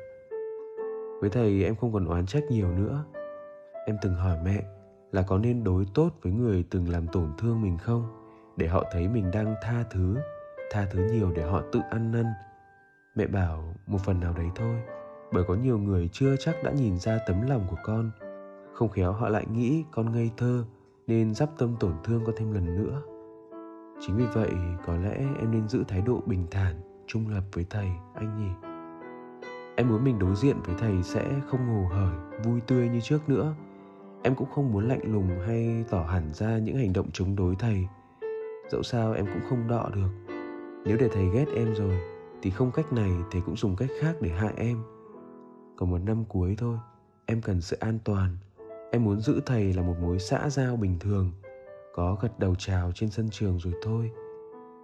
Với 1.21 1.29
thầy 1.29 1.63
em 1.63 1.75
không 1.75 1.93
còn 1.93 2.05
oán 2.05 2.25
trách 2.25 2.43
nhiều 2.49 2.71
nữa. 2.71 3.05
Em 3.85 3.97
từng 4.01 4.13
hỏi 4.13 4.37
mẹ 4.43 4.78
là 5.11 5.21
có 5.21 5.37
nên 5.37 5.63
đối 5.63 5.85
tốt 5.93 6.09
với 6.21 6.31
người 6.31 6.65
từng 6.69 6.89
làm 6.89 7.07
tổn 7.07 7.27
thương 7.37 7.61
mình 7.61 7.77
không? 7.77 8.03
Để 8.57 8.67
họ 8.67 8.83
thấy 8.91 9.07
mình 9.07 9.31
đang 9.31 9.55
tha 9.61 9.83
thứ 9.91 10.17
tha 10.71 10.85
thứ 10.91 11.09
nhiều 11.11 11.31
để 11.35 11.43
họ 11.43 11.61
tự 11.71 11.79
ăn 11.89 12.11
năn. 12.11 12.25
Mẹ 13.15 13.27
bảo, 13.27 13.75
một 13.87 13.97
phần 14.05 14.19
nào 14.19 14.33
đấy 14.33 14.47
thôi, 14.55 14.75
bởi 15.31 15.43
có 15.47 15.55
nhiều 15.55 15.77
người 15.77 16.09
chưa 16.11 16.35
chắc 16.35 16.63
đã 16.63 16.71
nhìn 16.71 16.99
ra 16.99 17.19
tấm 17.27 17.41
lòng 17.49 17.65
của 17.69 17.77
con. 17.83 18.11
Không 18.73 18.89
khéo 18.89 19.11
họ 19.11 19.29
lại 19.29 19.45
nghĩ 19.53 19.83
con 19.91 20.11
ngây 20.11 20.31
thơ, 20.37 20.65
nên 21.07 21.33
dắp 21.33 21.49
tâm 21.57 21.75
tổn 21.79 21.93
thương 22.03 22.25
con 22.25 22.35
thêm 22.37 22.51
lần 22.51 22.65
nữa. 22.65 23.01
Chính 24.01 24.17
vì 24.17 24.25
vậy, 24.33 24.51
có 24.85 24.95
lẽ 24.95 25.17
em 25.39 25.51
nên 25.51 25.67
giữ 25.67 25.83
thái 25.87 26.01
độ 26.01 26.21
bình 26.25 26.47
thản, 26.51 26.81
trung 27.07 27.27
lập 27.27 27.43
với 27.53 27.65
thầy, 27.69 27.87
anh 28.15 28.37
nhỉ? 28.37 28.69
Em 29.75 29.89
muốn 29.89 30.03
mình 30.03 30.19
đối 30.19 30.35
diện 30.35 30.55
với 30.65 30.75
thầy 30.79 31.03
sẽ 31.03 31.25
không 31.47 31.67
hồ 31.67 31.89
hởi, 31.95 32.41
vui 32.43 32.61
tươi 32.61 32.89
như 32.89 32.99
trước 33.01 33.29
nữa 33.29 33.55
em 34.23 34.35
cũng 34.35 34.49
không 34.49 34.71
muốn 34.71 34.87
lạnh 34.87 35.01
lùng 35.03 35.29
hay 35.47 35.85
tỏ 35.89 36.03
hẳn 36.03 36.33
ra 36.33 36.57
những 36.57 36.77
hành 36.77 36.93
động 36.93 37.09
chống 37.13 37.35
đối 37.35 37.55
thầy. 37.55 37.87
Dẫu 38.71 38.83
sao 38.83 39.13
em 39.13 39.25
cũng 39.25 39.41
không 39.49 39.67
đọ 39.67 39.89
được. 39.95 40.33
Nếu 40.85 40.97
để 40.99 41.09
thầy 41.13 41.29
ghét 41.29 41.45
em 41.55 41.73
rồi, 41.73 41.99
thì 42.41 42.49
không 42.49 42.71
cách 42.71 42.93
này 42.93 43.11
thầy 43.31 43.41
cũng 43.41 43.55
dùng 43.55 43.75
cách 43.75 43.89
khác 43.99 44.15
để 44.21 44.29
hại 44.29 44.53
em. 44.57 44.83
Còn 45.77 45.91
một 45.91 46.01
năm 46.05 46.25
cuối 46.25 46.55
thôi, 46.57 46.77
em 47.25 47.41
cần 47.41 47.61
sự 47.61 47.77
an 47.79 47.99
toàn. 48.03 48.37
Em 48.91 49.03
muốn 49.03 49.19
giữ 49.19 49.41
thầy 49.45 49.73
là 49.73 49.81
một 49.81 49.95
mối 50.01 50.19
xã 50.19 50.49
giao 50.49 50.75
bình 50.75 50.99
thường. 50.99 51.31
Có 51.95 52.17
gật 52.21 52.39
đầu 52.39 52.55
chào 52.55 52.91
trên 52.95 53.09
sân 53.09 53.29
trường 53.31 53.59
rồi 53.59 53.73
thôi. 53.83 54.11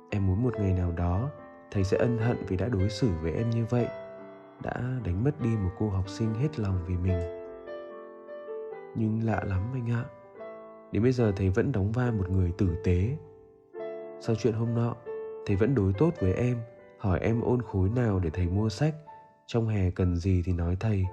Em 0.09 0.27
muốn 0.27 0.43
một 0.43 0.53
ngày 0.59 0.73
nào 0.73 0.91
đó, 0.91 1.29
thầy 1.71 1.83
sẽ 1.83 1.97
ân 1.97 2.17
hận 2.17 2.37
vì 2.47 2.57
đã 2.57 2.67
đối 2.67 2.89
xử 2.89 3.09
với 3.21 3.31
em 3.31 3.49
như 3.49 3.65
vậy. 3.69 3.87
Đã 4.63 4.73
đánh 5.05 5.23
mất 5.23 5.41
đi 5.41 5.49
một 5.49 5.71
cô 5.79 5.89
học 5.89 6.09
sinh 6.09 6.33
hết 6.33 6.59
lòng 6.59 6.83
vì 6.87 6.97
mình 6.97 7.34
nhưng 8.95 9.23
lạ 9.23 9.43
lắm 9.47 9.61
anh 9.73 9.91
ạ. 9.91 10.05
Đến 10.91 11.03
bây 11.03 11.11
giờ 11.11 11.31
thầy 11.35 11.49
vẫn 11.49 11.71
đóng 11.71 11.91
vai 11.91 12.11
một 12.11 12.29
người 12.29 12.51
tử 12.57 12.75
tế. 12.83 13.17
Sau 14.19 14.35
chuyện 14.35 14.53
hôm 14.53 14.73
nọ, 14.73 14.95
thầy 15.45 15.55
vẫn 15.55 15.75
đối 15.75 15.93
tốt 15.93 16.11
với 16.19 16.33
em, 16.33 16.57
hỏi 16.99 17.19
em 17.19 17.41
ôn 17.41 17.61
khối 17.61 17.89
nào 17.89 18.19
để 18.19 18.29
thầy 18.29 18.47
mua 18.47 18.69
sách. 18.69 18.95
Trong 19.47 19.67
hè 19.67 19.91
cần 19.91 20.15
gì 20.15 20.43
thì 20.45 20.53
nói 20.53 20.77
thầy. 20.79 21.05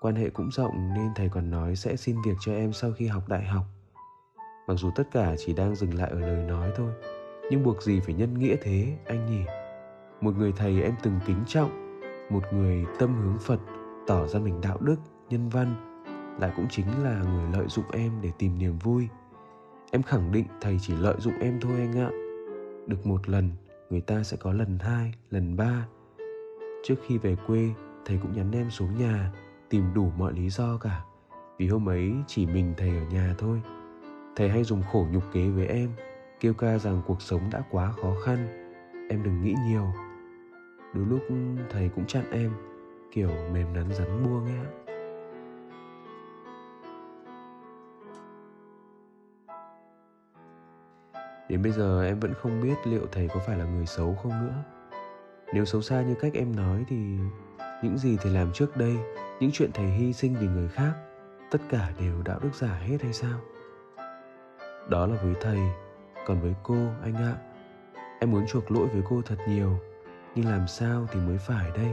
Quan 0.00 0.14
hệ 0.14 0.30
cũng 0.30 0.50
rộng 0.50 0.94
nên 0.94 1.08
thầy 1.14 1.28
còn 1.28 1.50
nói 1.50 1.76
sẽ 1.76 1.96
xin 1.96 2.16
việc 2.24 2.36
cho 2.40 2.52
em 2.52 2.72
sau 2.72 2.92
khi 2.92 3.06
học 3.06 3.28
đại 3.28 3.44
học. 3.44 3.64
Mặc 4.66 4.74
dù 4.74 4.90
tất 4.96 5.04
cả 5.12 5.34
chỉ 5.38 5.52
đang 5.52 5.74
dừng 5.74 5.94
lại 5.94 6.10
ở 6.10 6.20
lời 6.20 6.44
nói 6.44 6.70
thôi, 6.76 6.92
nhưng 7.50 7.64
buộc 7.64 7.82
gì 7.82 8.00
phải 8.00 8.14
nhân 8.14 8.38
nghĩa 8.38 8.56
thế, 8.62 8.96
anh 9.06 9.26
nhỉ? 9.26 9.44
Một 10.20 10.36
người 10.36 10.52
thầy 10.56 10.82
em 10.82 10.94
từng 11.02 11.20
kính 11.26 11.44
trọng, 11.46 12.00
một 12.30 12.42
người 12.52 12.84
tâm 12.98 13.14
hướng 13.22 13.38
phật, 13.38 13.60
tỏ 14.06 14.26
ra 14.26 14.40
mình 14.40 14.60
đạo 14.60 14.78
đức, 14.80 14.96
nhân 15.28 15.48
văn 15.48 15.85
lại 16.40 16.52
cũng 16.56 16.66
chính 16.70 17.04
là 17.04 17.22
người 17.22 17.44
lợi 17.52 17.66
dụng 17.68 17.84
em 17.92 18.12
để 18.22 18.30
tìm 18.38 18.58
niềm 18.58 18.78
vui. 18.78 19.08
Em 19.90 20.02
khẳng 20.02 20.32
định 20.32 20.46
thầy 20.60 20.78
chỉ 20.80 20.94
lợi 20.96 21.14
dụng 21.18 21.34
em 21.40 21.60
thôi 21.60 21.72
anh 21.76 21.98
ạ. 21.98 22.10
Được 22.86 23.06
một 23.06 23.28
lần, 23.28 23.50
người 23.90 24.00
ta 24.00 24.22
sẽ 24.22 24.36
có 24.36 24.52
lần 24.52 24.78
hai, 24.78 25.14
lần 25.30 25.56
ba. 25.56 25.86
Trước 26.84 26.94
khi 27.06 27.18
về 27.18 27.36
quê, 27.46 27.70
thầy 28.04 28.18
cũng 28.22 28.32
nhắn 28.32 28.52
em 28.52 28.70
xuống 28.70 28.98
nhà, 28.98 29.32
tìm 29.68 29.94
đủ 29.94 30.10
mọi 30.18 30.32
lý 30.32 30.50
do 30.50 30.76
cả. 30.76 31.04
Vì 31.58 31.68
hôm 31.68 31.88
ấy 31.88 32.12
chỉ 32.26 32.46
mình 32.46 32.74
thầy 32.76 32.88
ở 32.88 33.04
nhà 33.12 33.34
thôi. 33.38 33.60
Thầy 34.36 34.48
hay 34.48 34.64
dùng 34.64 34.82
khổ 34.92 35.06
nhục 35.12 35.22
kế 35.32 35.48
với 35.48 35.66
em, 35.66 35.90
kêu 36.40 36.54
ca 36.54 36.78
rằng 36.78 37.02
cuộc 37.06 37.22
sống 37.22 37.40
đã 37.52 37.62
quá 37.70 37.92
khó 37.92 38.14
khăn. 38.24 38.46
Em 39.10 39.22
đừng 39.22 39.42
nghĩ 39.42 39.54
nhiều. 39.68 39.86
Đôi 40.94 41.06
lúc 41.06 41.20
thầy 41.70 41.88
cũng 41.88 42.06
chặn 42.06 42.24
em, 42.30 42.52
kiểu 43.12 43.30
mềm 43.52 43.72
nắn 43.72 43.92
rắn 43.92 44.24
buông 44.24 44.44
ấy 44.44 44.56
ạ. 44.56 44.85
Đến 51.48 51.62
bây 51.62 51.72
giờ 51.72 52.04
em 52.04 52.20
vẫn 52.20 52.34
không 52.34 52.62
biết 52.62 52.74
liệu 52.84 53.06
thầy 53.12 53.28
có 53.28 53.40
phải 53.46 53.58
là 53.58 53.64
người 53.64 53.86
xấu 53.86 54.14
không 54.14 54.46
nữa. 54.46 54.54
Nếu 55.54 55.64
xấu 55.64 55.82
xa 55.82 56.02
như 56.02 56.14
cách 56.14 56.32
em 56.34 56.56
nói 56.56 56.84
thì 56.88 56.96
những 57.82 57.98
gì 57.98 58.16
thầy 58.22 58.32
làm 58.32 58.52
trước 58.52 58.76
đây, 58.76 58.96
những 59.40 59.50
chuyện 59.52 59.70
thầy 59.74 59.86
hy 59.86 60.12
sinh 60.12 60.34
vì 60.40 60.46
người 60.46 60.68
khác, 60.68 60.92
tất 61.50 61.58
cả 61.70 61.92
đều 62.00 62.22
đạo 62.24 62.38
đức 62.42 62.54
giả 62.54 62.74
hết 62.74 63.02
hay 63.02 63.12
sao? 63.12 63.40
Đó 64.88 65.06
là 65.06 65.16
với 65.22 65.34
thầy, 65.40 65.58
còn 66.26 66.40
với 66.40 66.54
cô, 66.62 66.76
anh 67.02 67.14
ạ. 67.14 67.34
Em 68.20 68.30
muốn 68.30 68.46
chuộc 68.46 68.70
lỗi 68.70 68.88
với 68.92 69.02
cô 69.10 69.22
thật 69.26 69.36
nhiều, 69.48 69.78
nhưng 70.34 70.46
làm 70.46 70.68
sao 70.68 71.06
thì 71.12 71.20
mới 71.20 71.38
phải 71.38 71.70
đây? 71.74 71.90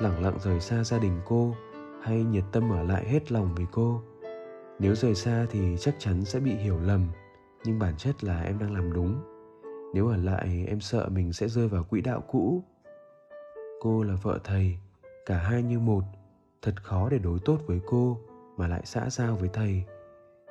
Lẳng 0.00 0.22
lặng 0.24 0.38
rời 0.40 0.60
xa 0.60 0.84
gia 0.84 0.98
đình 0.98 1.20
cô, 1.24 1.56
hay 2.02 2.22
nhiệt 2.22 2.44
tâm 2.52 2.72
ở 2.72 2.82
lại 2.82 3.04
hết 3.08 3.32
lòng 3.32 3.54
vì 3.54 3.64
cô? 3.72 4.02
Nếu 4.78 4.94
rời 4.94 5.14
xa 5.14 5.46
thì 5.50 5.76
chắc 5.80 5.94
chắn 5.98 6.24
sẽ 6.24 6.40
bị 6.40 6.54
hiểu 6.54 6.78
lầm 6.80 7.08
nhưng 7.64 7.78
bản 7.78 7.96
chất 7.96 8.24
là 8.24 8.42
em 8.42 8.58
đang 8.58 8.74
làm 8.74 8.92
đúng. 8.92 9.22
Nếu 9.94 10.08
ở 10.08 10.16
lại, 10.16 10.64
em 10.68 10.80
sợ 10.80 11.08
mình 11.08 11.32
sẽ 11.32 11.48
rơi 11.48 11.68
vào 11.68 11.84
quỹ 11.84 12.00
đạo 12.00 12.20
cũ. 12.28 12.64
Cô 13.80 14.02
là 14.02 14.14
vợ 14.22 14.38
thầy, 14.44 14.78
cả 15.26 15.38
hai 15.38 15.62
như 15.62 15.78
một. 15.78 16.02
Thật 16.62 16.82
khó 16.82 17.08
để 17.08 17.18
đối 17.18 17.38
tốt 17.38 17.58
với 17.66 17.80
cô, 17.86 18.18
mà 18.56 18.68
lại 18.68 18.80
xã 18.84 19.10
giao 19.10 19.36
với 19.36 19.48
thầy. 19.52 19.84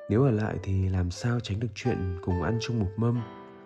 Nếu 0.08 0.22
ở 0.22 0.30
lại 0.30 0.56
thì 0.62 0.88
làm 0.88 1.10
sao 1.10 1.40
tránh 1.40 1.60
được 1.60 1.68
chuyện 1.74 2.18
cùng 2.24 2.42
ăn 2.42 2.58
chung 2.60 2.80
một 2.80 2.90
mâm, 2.96 3.22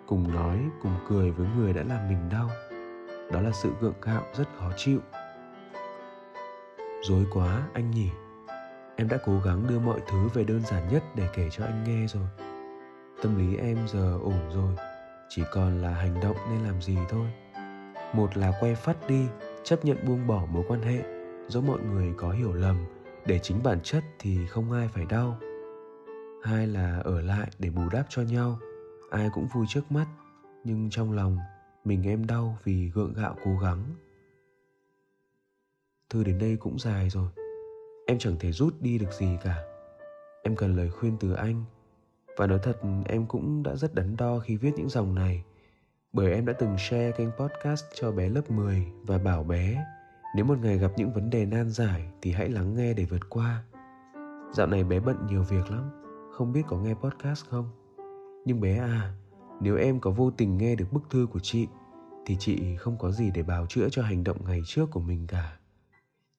cùng 0.07 0.33
nói, 0.33 0.59
cùng 0.83 0.93
cười 1.09 1.31
với 1.31 1.47
người 1.57 1.73
đã 1.73 1.83
làm 1.83 2.09
mình 2.09 2.29
đau. 2.31 2.49
Đó 3.31 3.41
là 3.41 3.51
sự 3.51 3.71
gượng 3.81 4.01
gạo 4.01 4.23
rất 4.33 4.47
khó 4.57 4.71
chịu. 4.77 4.99
Dối 7.01 7.25
quá, 7.33 7.67
anh 7.73 7.91
nhỉ. 7.91 8.09
Em 8.95 9.07
đã 9.07 9.17
cố 9.25 9.39
gắng 9.45 9.67
đưa 9.69 9.79
mọi 9.79 9.99
thứ 10.07 10.27
về 10.33 10.43
đơn 10.43 10.61
giản 10.65 10.87
nhất 10.91 11.03
để 11.15 11.27
kể 11.35 11.49
cho 11.51 11.65
anh 11.65 11.83
nghe 11.83 12.07
rồi 12.07 12.46
tâm 13.21 13.37
lý 13.37 13.57
em 13.57 13.87
giờ 13.87 14.19
ổn 14.23 14.49
rồi, 14.53 14.75
chỉ 15.29 15.43
còn 15.51 15.81
là 15.81 15.89
hành 15.89 16.19
động 16.19 16.37
nên 16.49 16.63
làm 16.63 16.81
gì 16.81 16.97
thôi. 17.09 17.27
Một 18.13 18.37
là 18.37 18.53
quay 18.59 18.75
phát 18.75 19.07
đi, 19.07 19.25
chấp 19.63 19.85
nhận 19.85 19.97
buông 20.07 20.27
bỏ 20.27 20.45
mối 20.45 20.63
quan 20.67 20.81
hệ 20.81 21.03
dẫu 21.47 21.63
mọi 21.63 21.79
người 21.79 22.13
có 22.17 22.31
hiểu 22.31 22.53
lầm, 22.53 22.85
để 23.25 23.39
chính 23.39 23.63
bản 23.63 23.79
chất 23.83 24.03
thì 24.19 24.45
không 24.47 24.71
ai 24.71 24.87
phải 24.87 25.05
đau. 25.05 25.37
Hai 26.43 26.67
là 26.67 27.01
ở 27.03 27.21
lại 27.21 27.47
để 27.59 27.69
bù 27.69 27.81
đắp 27.91 28.05
cho 28.09 28.21
nhau, 28.21 28.59
ai 29.11 29.29
cũng 29.33 29.47
vui 29.53 29.65
trước 29.69 29.91
mắt, 29.91 30.07
nhưng 30.63 30.89
trong 30.89 31.11
lòng 31.11 31.37
mình 31.85 32.03
em 32.03 32.27
đau 32.27 32.57
vì 32.63 32.89
gượng 32.89 33.13
gạo 33.13 33.35
cố 33.45 33.57
gắng. 33.57 33.83
Thư 36.09 36.23
đến 36.23 36.39
đây 36.39 36.57
cũng 36.59 36.79
dài 36.79 37.09
rồi, 37.09 37.29
em 38.07 38.17
chẳng 38.19 38.35
thể 38.39 38.51
rút 38.51 38.81
đi 38.81 38.97
được 38.97 39.11
gì 39.19 39.37
cả. 39.43 39.63
Em 40.43 40.55
cần 40.55 40.75
lời 40.75 40.89
khuyên 40.89 41.17
từ 41.19 41.33
anh 41.33 41.63
và 42.37 42.47
nói 42.47 42.59
thật 42.63 42.77
em 43.05 43.25
cũng 43.25 43.63
đã 43.63 43.75
rất 43.75 43.95
đắn 43.95 44.17
đo 44.17 44.39
khi 44.39 44.57
viết 44.57 44.71
những 44.75 44.89
dòng 44.89 45.15
này 45.15 45.43
bởi 46.13 46.33
em 46.33 46.45
đã 46.45 46.53
từng 46.53 46.77
share 46.77 47.11
kênh 47.11 47.31
podcast 47.31 47.85
cho 47.93 48.11
bé 48.11 48.29
lớp 48.29 48.51
10 48.51 48.85
và 49.03 49.17
bảo 49.17 49.43
bé 49.43 49.85
nếu 50.35 50.45
một 50.45 50.57
ngày 50.61 50.77
gặp 50.77 50.91
những 50.97 51.13
vấn 51.13 51.29
đề 51.29 51.45
nan 51.45 51.69
giải 51.69 52.07
thì 52.21 52.31
hãy 52.31 52.49
lắng 52.49 52.75
nghe 52.75 52.93
để 52.93 53.05
vượt 53.05 53.29
qua. 53.29 53.63
Dạo 54.53 54.67
này 54.67 54.83
bé 54.83 54.99
bận 54.99 55.27
nhiều 55.27 55.43
việc 55.43 55.71
lắm, 55.71 55.89
không 56.31 56.53
biết 56.53 56.61
có 56.67 56.77
nghe 56.77 56.93
podcast 56.93 57.45
không? 57.49 57.69
Nhưng 58.45 58.61
bé 58.61 58.77
à, 58.77 59.13
nếu 59.61 59.77
em 59.77 59.99
có 59.99 60.11
vô 60.11 60.31
tình 60.31 60.57
nghe 60.57 60.75
được 60.75 60.85
bức 60.91 61.09
thư 61.09 61.27
của 61.33 61.39
chị 61.39 61.67
thì 62.25 62.35
chị 62.39 62.75
không 62.75 62.97
có 62.97 63.11
gì 63.11 63.31
để 63.33 63.43
bào 63.43 63.65
chữa 63.65 63.89
cho 63.89 64.01
hành 64.01 64.23
động 64.23 64.37
ngày 64.47 64.61
trước 64.65 64.91
của 64.91 64.99
mình 64.99 65.27
cả. 65.27 65.57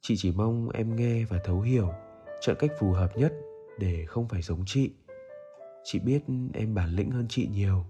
Chị 0.00 0.14
chỉ 0.18 0.32
mong 0.32 0.68
em 0.68 0.96
nghe 0.96 1.24
và 1.24 1.38
thấu 1.44 1.60
hiểu, 1.60 1.92
chọn 2.40 2.56
cách 2.58 2.70
phù 2.78 2.92
hợp 2.92 3.16
nhất 3.16 3.32
để 3.78 4.04
không 4.08 4.28
phải 4.28 4.42
giống 4.42 4.62
chị. 4.66 4.90
Chị 5.90 5.98
biết 5.98 6.24
em 6.52 6.74
bản 6.74 6.88
lĩnh 6.88 7.10
hơn 7.10 7.26
chị 7.28 7.48
nhiều. 7.52 7.84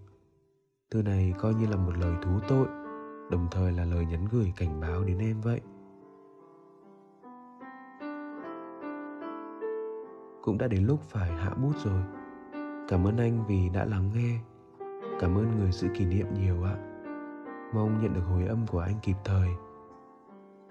Thư 0.90 1.02
này 1.02 1.34
coi 1.38 1.54
như 1.54 1.66
là 1.66 1.76
một 1.76 1.92
lời 2.00 2.16
thú 2.22 2.30
tội, 2.48 2.66
đồng 3.30 3.48
thời 3.50 3.72
là 3.72 3.84
lời 3.84 4.06
nhắn 4.06 4.26
gửi 4.30 4.52
cảnh 4.56 4.80
báo 4.80 5.04
đến 5.04 5.18
em 5.18 5.40
vậy. 5.40 5.61
cũng 10.48 10.58
đã 10.58 10.68
đến 10.68 10.87
lúc 10.87 11.00
phải 11.02 11.30
hạ 11.32 11.54
bút 11.54 11.72
rồi. 11.84 12.02
Cảm 12.88 13.06
ơn 13.06 13.16
anh 13.16 13.44
vì 13.48 13.68
đã 13.68 13.84
lắng 13.84 14.11
nghe. 14.14 14.38
Cảm 15.20 15.34
ơn 15.34 15.56
người 15.56 15.72
giữ 15.72 15.88
kỷ 15.94 16.04
niệm 16.04 16.26
nhiều 16.34 16.64
ạ. 16.64 16.76
Mong 17.74 18.00
nhận 18.02 18.14
được 18.14 18.20
hồi 18.20 18.46
âm 18.46 18.66
của 18.66 18.78
anh 18.78 18.94
kịp 19.02 19.16
thời. 19.24 19.48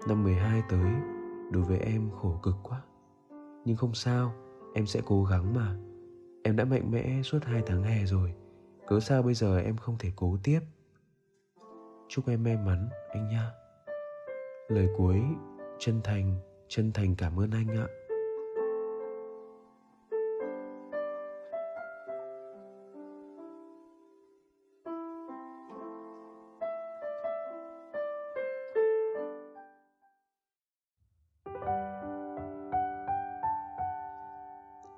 Năm 0.08 0.24
12 0.24 0.62
tới 0.68 0.92
đối 1.52 1.62
với 1.62 1.78
em 1.78 2.10
khổ 2.10 2.40
cực 2.42 2.54
quá. 2.62 2.82
Nhưng 3.64 3.76
không 3.76 3.94
sao 3.94 4.32
em 4.74 4.86
sẽ 4.86 5.00
cố 5.06 5.24
gắng 5.24 5.54
mà 5.54 5.87
em 6.42 6.56
đã 6.56 6.64
mạnh 6.64 6.90
mẽ 6.90 7.22
suốt 7.22 7.44
hai 7.44 7.62
tháng 7.66 7.82
hè 7.82 8.04
rồi. 8.04 8.34
Cớ 8.86 9.00
sao 9.00 9.22
bây 9.22 9.34
giờ 9.34 9.58
em 9.58 9.76
không 9.76 9.98
thể 9.98 10.12
cố 10.16 10.36
tiếp? 10.42 10.60
Chúc 12.08 12.28
em 12.28 12.44
may 12.44 12.56
mắn, 12.56 12.88
anh 13.10 13.28
nha 13.28 13.50
lời 14.68 14.88
cuối, 14.96 15.20
chân 15.78 16.00
thành 16.04 16.40
chân 16.68 16.92
thành 16.92 17.14
cảm 17.16 17.40
ơn 17.40 17.50
anh 17.50 17.68
ạ. 17.68 17.86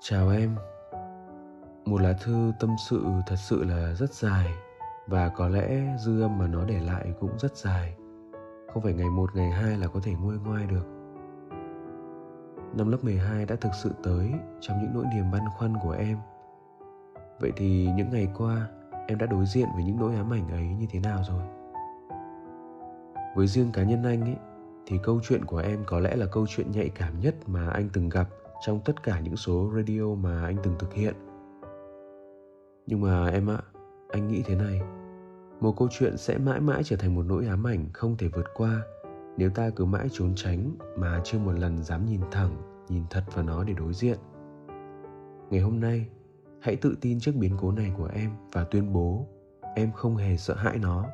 Chào 0.00 0.28
em 0.28 0.69
lá 2.10 2.16
thư 2.24 2.52
tâm 2.60 2.76
sự 2.78 3.04
thật 3.26 3.36
sự 3.36 3.64
là 3.64 3.94
rất 3.94 4.14
dài, 4.14 4.54
Và 5.06 5.28
có 5.28 5.48
lẽ 5.48 5.96
dư 5.98 6.22
âm 6.22 6.38
mà 6.38 6.46
nó 6.46 6.64
để 6.64 6.80
lại 6.80 7.14
cũng 7.20 7.38
rất 7.38 7.56
dài. 7.56 7.94
Không 8.72 8.82
phải 8.82 8.92
ngày 8.92 9.10
một, 9.10 9.36
ngày 9.36 9.50
hai 9.50 9.78
là 9.78 9.86
có 9.88 10.00
thể 10.02 10.12
nguôi 10.22 10.38
ngoai 10.38 10.66
được. 10.66 10.86
Năm 12.76 12.90
lớp 12.90 12.98
12 13.02 13.46
đã 13.46 13.56
thực 13.56 13.70
sự 13.82 13.90
tới 14.02 14.32
trong 14.60 14.78
những 14.82 14.90
nỗi 14.94 15.04
niềm 15.14 15.30
băn 15.32 15.42
khoăn 15.58 15.74
của 15.82 15.90
em. 15.90 16.18
Vậy 17.40 17.52
thì 17.56 17.88
những 17.96 18.10
ngày 18.10 18.28
qua, 18.38 18.68
em 19.08 19.18
đã 19.18 19.26
đối 19.26 19.46
diện 19.46 19.68
với 19.74 19.84
những 19.84 19.98
nỗi 20.00 20.14
ám 20.14 20.32
ảnh 20.32 20.48
ấy 20.48 20.62
như 20.62 20.86
thế 20.90 21.00
nào 21.00 21.22
rồi? 21.28 21.42
Với 23.36 23.46
riêng 23.46 23.72
cá 23.72 23.82
nhân 23.82 24.04
anh 24.04 24.22
ấy, 24.22 24.36
thì 24.86 24.98
câu 25.02 25.20
chuyện 25.22 25.44
của 25.44 25.58
em 25.58 25.84
có 25.86 26.00
lẽ 26.00 26.16
là 26.16 26.26
câu 26.26 26.46
chuyện 26.48 26.70
nhạy 26.70 26.88
cảm 26.88 27.20
nhất 27.20 27.34
mà 27.46 27.70
anh 27.70 27.88
từng 27.92 28.08
gặp 28.08 28.28
trong 28.66 28.80
tất 28.84 29.02
cả 29.02 29.20
những 29.20 29.36
số 29.36 29.70
radio 29.76 30.14
mà 30.14 30.44
anh 30.44 30.56
từng 30.62 30.74
thực 30.78 30.94
hiện 30.94 31.29
nhưng 32.86 33.00
mà 33.00 33.26
em 33.26 33.50
ạ, 33.50 33.58
anh 34.08 34.28
nghĩ 34.28 34.42
thế 34.46 34.54
này. 34.54 34.80
Một 35.60 35.74
câu 35.76 35.88
chuyện 35.90 36.16
sẽ 36.16 36.38
mãi 36.38 36.60
mãi 36.60 36.82
trở 36.84 36.96
thành 36.96 37.14
một 37.14 37.22
nỗi 37.26 37.46
ám 37.46 37.66
ảnh 37.66 37.88
không 37.92 38.16
thể 38.16 38.28
vượt 38.28 38.46
qua 38.54 38.82
nếu 39.36 39.50
ta 39.50 39.70
cứ 39.76 39.84
mãi 39.84 40.08
trốn 40.12 40.32
tránh 40.36 40.76
mà 40.96 41.20
chưa 41.24 41.38
một 41.38 41.52
lần 41.52 41.82
dám 41.82 42.06
nhìn 42.06 42.20
thẳng, 42.30 42.56
nhìn 42.88 43.02
thật 43.10 43.24
vào 43.34 43.44
nó 43.44 43.64
để 43.64 43.72
đối 43.72 43.92
diện. 43.92 44.18
Ngày 45.50 45.60
hôm 45.60 45.80
nay, 45.80 46.08
hãy 46.60 46.76
tự 46.76 46.96
tin 47.00 47.20
trước 47.20 47.32
biến 47.34 47.56
cố 47.60 47.72
này 47.72 47.92
của 47.98 48.08
em 48.14 48.30
và 48.52 48.64
tuyên 48.64 48.92
bố 48.92 49.26
em 49.74 49.92
không 49.92 50.16
hề 50.16 50.36
sợ 50.36 50.54
hãi 50.54 50.78
nó. 50.78 51.04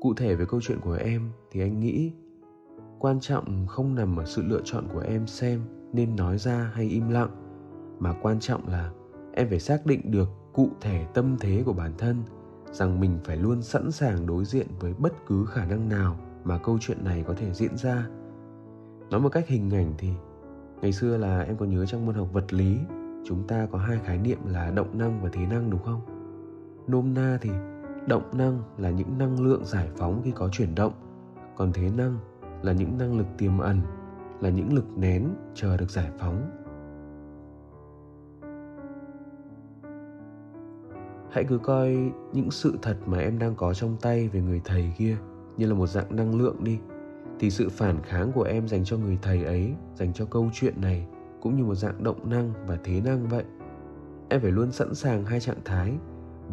Cụ 0.00 0.14
thể 0.14 0.34
về 0.34 0.44
câu 0.48 0.60
chuyện 0.60 0.78
của 0.80 0.98
em 1.00 1.30
thì 1.50 1.60
anh 1.60 1.80
nghĩ 1.80 2.12
quan 2.98 3.20
trọng 3.20 3.66
không 3.66 3.94
nằm 3.94 4.16
ở 4.16 4.24
sự 4.24 4.42
lựa 4.42 4.60
chọn 4.64 4.84
của 4.92 5.00
em 5.00 5.26
xem 5.26 5.60
nên 5.92 6.16
nói 6.16 6.38
ra 6.38 6.70
hay 6.74 6.84
im 6.84 7.08
lặng, 7.08 7.30
mà 7.98 8.12
quan 8.22 8.40
trọng 8.40 8.68
là 8.68 8.90
em 9.32 9.48
phải 9.48 9.60
xác 9.60 9.86
định 9.86 10.10
được 10.10 10.28
cụ 10.52 10.68
thể 10.80 11.06
tâm 11.14 11.36
thế 11.40 11.62
của 11.66 11.72
bản 11.72 11.92
thân, 11.98 12.22
rằng 12.70 13.00
mình 13.00 13.18
phải 13.24 13.36
luôn 13.36 13.62
sẵn 13.62 13.90
sàng 13.90 14.26
đối 14.26 14.44
diện 14.44 14.66
với 14.80 14.94
bất 14.98 15.12
cứ 15.26 15.44
khả 15.44 15.64
năng 15.64 15.88
nào 15.88 16.16
mà 16.44 16.58
câu 16.58 16.78
chuyện 16.80 17.04
này 17.04 17.24
có 17.26 17.34
thể 17.34 17.52
diễn 17.52 17.76
ra. 17.76 18.06
Nói 19.10 19.20
một 19.20 19.28
cách 19.28 19.48
hình 19.48 19.70
ảnh 19.70 19.94
thì, 19.98 20.08
ngày 20.80 20.92
xưa 20.92 21.16
là 21.16 21.40
em 21.40 21.56
có 21.56 21.66
nhớ 21.66 21.86
trong 21.86 22.06
môn 22.06 22.14
học 22.14 22.28
vật 22.32 22.52
lý, 22.52 22.78
chúng 23.24 23.46
ta 23.46 23.66
có 23.72 23.78
hai 23.78 23.98
khái 24.04 24.18
niệm 24.18 24.38
là 24.46 24.70
động 24.70 24.98
năng 24.98 25.22
và 25.22 25.30
thế 25.32 25.46
năng 25.46 25.70
đúng 25.70 25.82
không? 25.84 26.00
Nôm 26.86 27.14
na 27.14 27.38
thì, 27.40 27.50
động 28.06 28.38
năng 28.38 28.62
là 28.78 28.90
những 28.90 29.18
năng 29.18 29.40
lượng 29.40 29.64
giải 29.64 29.88
phóng 29.96 30.20
khi 30.24 30.30
có 30.30 30.48
chuyển 30.52 30.74
động, 30.74 30.92
còn 31.56 31.72
thế 31.72 31.90
năng 31.96 32.18
là 32.62 32.72
những 32.72 32.98
năng 32.98 33.18
lực 33.18 33.26
tiềm 33.38 33.58
ẩn, 33.58 33.80
là 34.40 34.48
những 34.48 34.72
lực 34.72 34.98
nén 34.98 35.28
chờ 35.54 35.76
được 35.76 35.90
giải 35.90 36.10
phóng. 36.18 36.50
Hãy 41.30 41.44
cứ 41.44 41.58
coi 41.58 42.12
những 42.32 42.50
sự 42.50 42.78
thật 42.82 42.96
mà 43.06 43.18
em 43.18 43.38
đang 43.38 43.54
có 43.54 43.74
trong 43.74 43.96
tay 44.00 44.28
về 44.28 44.40
người 44.40 44.60
thầy 44.64 44.92
kia 44.98 45.16
như 45.56 45.66
là 45.66 45.74
một 45.74 45.86
dạng 45.86 46.16
năng 46.16 46.38
lượng 46.38 46.64
đi, 46.64 46.78
thì 47.38 47.50
sự 47.50 47.68
phản 47.68 48.02
kháng 48.02 48.32
của 48.32 48.42
em 48.42 48.68
dành 48.68 48.84
cho 48.84 48.96
người 48.96 49.18
thầy 49.22 49.44
ấy, 49.44 49.74
dành 49.94 50.12
cho 50.12 50.24
câu 50.24 50.50
chuyện 50.52 50.80
này 50.80 51.06
cũng 51.40 51.56
như 51.56 51.64
một 51.64 51.74
dạng 51.74 52.04
động 52.04 52.30
năng 52.30 52.52
và 52.66 52.78
thế 52.84 53.00
năng 53.00 53.28
vậy. 53.28 53.44
Em 54.28 54.40
phải 54.40 54.50
luôn 54.50 54.72
sẵn 54.72 54.94
sàng 54.94 55.24
hai 55.24 55.40
trạng 55.40 55.60
thái, 55.64 55.92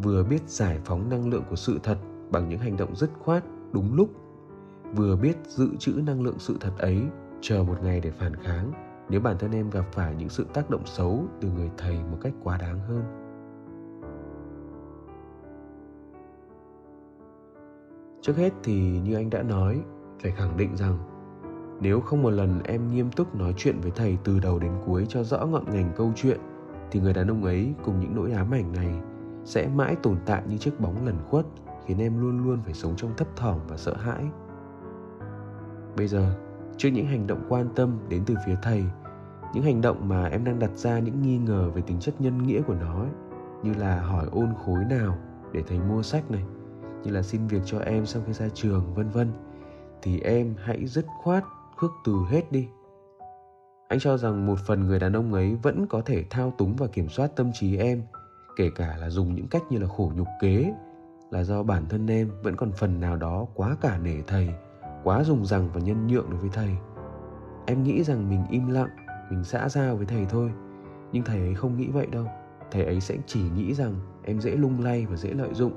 vừa 0.02 0.24
biết 0.24 0.48
giải 0.48 0.78
phóng 0.84 1.08
năng 1.08 1.28
lượng 1.28 1.44
của 1.50 1.56
sự 1.56 1.78
thật 1.82 1.98
bằng 2.30 2.48
những 2.48 2.58
hành 2.58 2.76
động 2.76 2.96
dứt 2.96 3.10
khoát, 3.18 3.44
đúng 3.72 3.94
lúc 3.94 4.08
vừa 4.96 5.16
biết 5.16 5.36
dự 5.46 5.68
trữ 5.78 5.92
năng 6.06 6.22
lượng 6.22 6.38
sự 6.38 6.56
thật 6.60 6.72
ấy, 6.78 7.02
chờ 7.40 7.64
một 7.64 7.82
ngày 7.82 8.00
để 8.00 8.10
phản 8.10 8.36
kháng, 8.36 8.72
nếu 9.08 9.20
bản 9.20 9.38
thân 9.38 9.52
em 9.52 9.70
gặp 9.70 9.84
phải 9.92 10.14
những 10.14 10.28
sự 10.28 10.46
tác 10.54 10.70
động 10.70 10.86
xấu 10.86 11.24
từ 11.40 11.48
người 11.50 11.70
thầy 11.78 11.98
một 12.10 12.18
cách 12.20 12.32
quá 12.42 12.56
đáng 12.56 12.78
hơn. 12.78 13.04
Trước 18.22 18.36
hết 18.36 18.52
thì 18.62 19.00
như 19.00 19.14
anh 19.14 19.30
đã 19.30 19.42
nói, 19.42 19.80
phải 20.22 20.32
khẳng 20.32 20.56
định 20.56 20.76
rằng, 20.76 20.98
nếu 21.80 22.00
không 22.00 22.22
một 22.22 22.30
lần 22.30 22.60
em 22.64 22.90
nghiêm 22.90 23.10
túc 23.10 23.34
nói 23.34 23.54
chuyện 23.56 23.80
với 23.80 23.90
thầy 23.90 24.18
từ 24.24 24.40
đầu 24.40 24.58
đến 24.58 24.72
cuối 24.86 25.06
cho 25.08 25.24
rõ 25.24 25.46
ngọn 25.46 25.64
ngành 25.70 25.92
câu 25.96 26.12
chuyện, 26.16 26.40
thì 26.90 27.00
người 27.00 27.12
đàn 27.12 27.28
ông 27.28 27.44
ấy 27.44 27.74
cùng 27.84 28.00
những 28.00 28.14
nỗi 28.14 28.32
ám 28.32 28.50
ảnh 28.50 28.72
này 28.72 28.94
sẽ 29.44 29.68
mãi 29.74 29.96
tồn 30.02 30.16
tại 30.26 30.42
như 30.48 30.58
chiếc 30.58 30.80
bóng 30.80 31.06
lẩn 31.06 31.16
khuất, 31.30 31.46
khiến 31.86 31.98
em 31.98 32.20
luôn 32.20 32.44
luôn 32.44 32.58
phải 32.64 32.74
sống 32.74 32.96
trong 32.96 33.16
thấp 33.16 33.28
thỏm 33.36 33.58
và 33.68 33.76
sợ 33.76 33.94
hãi 33.94 34.24
bây 35.96 36.08
giờ 36.08 36.34
trước 36.76 36.88
những 36.88 37.06
hành 37.06 37.26
động 37.26 37.46
quan 37.48 37.68
tâm 37.76 37.98
đến 38.08 38.22
từ 38.26 38.34
phía 38.46 38.56
thầy 38.62 38.84
những 39.54 39.64
hành 39.64 39.80
động 39.80 40.08
mà 40.08 40.26
em 40.26 40.44
đang 40.44 40.58
đặt 40.58 40.70
ra 40.76 40.98
những 40.98 41.22
nghi 41.22 41.38
ngờ 41.38 41.70
về 41.74 41.82
tính 41.82 42.00
chất 42.00 42.20
nhân 42.20 42.42
nghĩa 42.42 42.62
của 42.62 42.74
nó 42.74 43.00
ấy, 43.00 43.10
như 43.62 43.74
là 43.74 44.00
hỏi 44.00 44.26
ôn 44.32 44.48
khối 44.64 44.84
nào 44.84 45.18
để 45.52 45.62
thầy 45.66 45.78
mua 45.78 46.02
sách 46.02 46.30
này 46.30 46.44
như 47.04 47.10
là 47.10 47.22
xin 47.22 47.46
việc 47.46 47.62
cho 47.64 47.78
em 47.78 48.06
sau 48.06 48.22
khi 48.26 48.32
ra 48.32 48.48
trường 48.54 48.94
vân 48.94 49.08
vân 49.08 49.32
thì 50.02 50.20
em 50.20 50.54
hãy 50.58 50.86
dứt 50.86 51.06
khoát 51.22 51.44
khước 51.76 51.90
từ 52.04 52.12
hết 52.30 52.52
đi. 52.52 52.68
Anh 53.88 53.98
cho 53.98 54.16
rằng 54.16 54.46
một 54.46 54.58
phần 54.66 54.86
người 54.86 54.98
đàn 54.98 55.12
ông 55.12 55.34
ấy 55.34 55.56
vẫn 55.62 55.86
có 55.86 56.02
thể 56.04 56.24
thao 56.30 56.54
túng 56.58 56.76
và 56.76 56.86
kiểm 56.86 57.08
soát 57.08 57.36
tâm 57.36 57.50
trí 57.54 57.76
em 57.76 58.02
kể 58.56 58.70
cả 58.74 58.96
là 59.00 59.10
dùng 59.10 59.34
những 59.34 59.48
cách 59.48 59.62
như 59.70 59.78
là 59.78 59.86
khổ 59.88 60.12
nhục 60.16 60.28
kế 60.40 60.72
là 61.30 61.44
do 61.44 61.62
bản 61.62 61.86
thân 61.88 62.06
em 62.06 62.30
vẫn 62.42 62.56
còn 62.56 62.72
phần 62.72 63.00
nào 63.00 63.16
đó 63.16 63.46
quá 63.54 63.76
cả 63.80 63.98
nể 63.98 64.22
thầy 64.26 64.48
quá 65.04 65.24
dùng 65.24 65.44
rằng 65.44 65.68
và 65.74 65.80
nhân 65.80 66.06
nhượng 66.06 66.30
đối 66.30 66.40
với 66.40 66.50
thầy. 66.52 66.76
Em 67.66 67.82
nghĩ 67.82 68.04
rằng 68.04 68.30
mình 68.30 68.44
im 68.50 68.66
lặng, 68.66 68.88
mình 69.30 69.44
xã 69.44 69.68
giao 69.68 69.96
với 69.96 70.06
thầy 70.06 70.26
thôi. 70.26 70.52
Nhưng 71.12 71.24
thầy 71.24 71.38
ấy 71.38 71.54
không 71.54 71.76
nghĩ 71.76 71.88
vậy 71.88 72.06
đâu. 72.06 72.24
Thầy 72.70 72.84
ấy 72.84 73.00
sẽ 73.00 73.16
chỉ 73.26 73.42
nghĩ 73.56 73.74
rằng 73.74 73.94
em 74.22 74.40
dễ 74.40 74.50
lung 74.50 74.84
lay 74.84 75.06
và 75.06 75.16
dễ 75.16 75.30
lợi 75.30 75.54
dụng. 75.54 75.72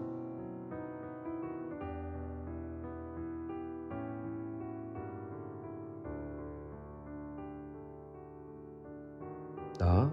Đó, 9.80 10.10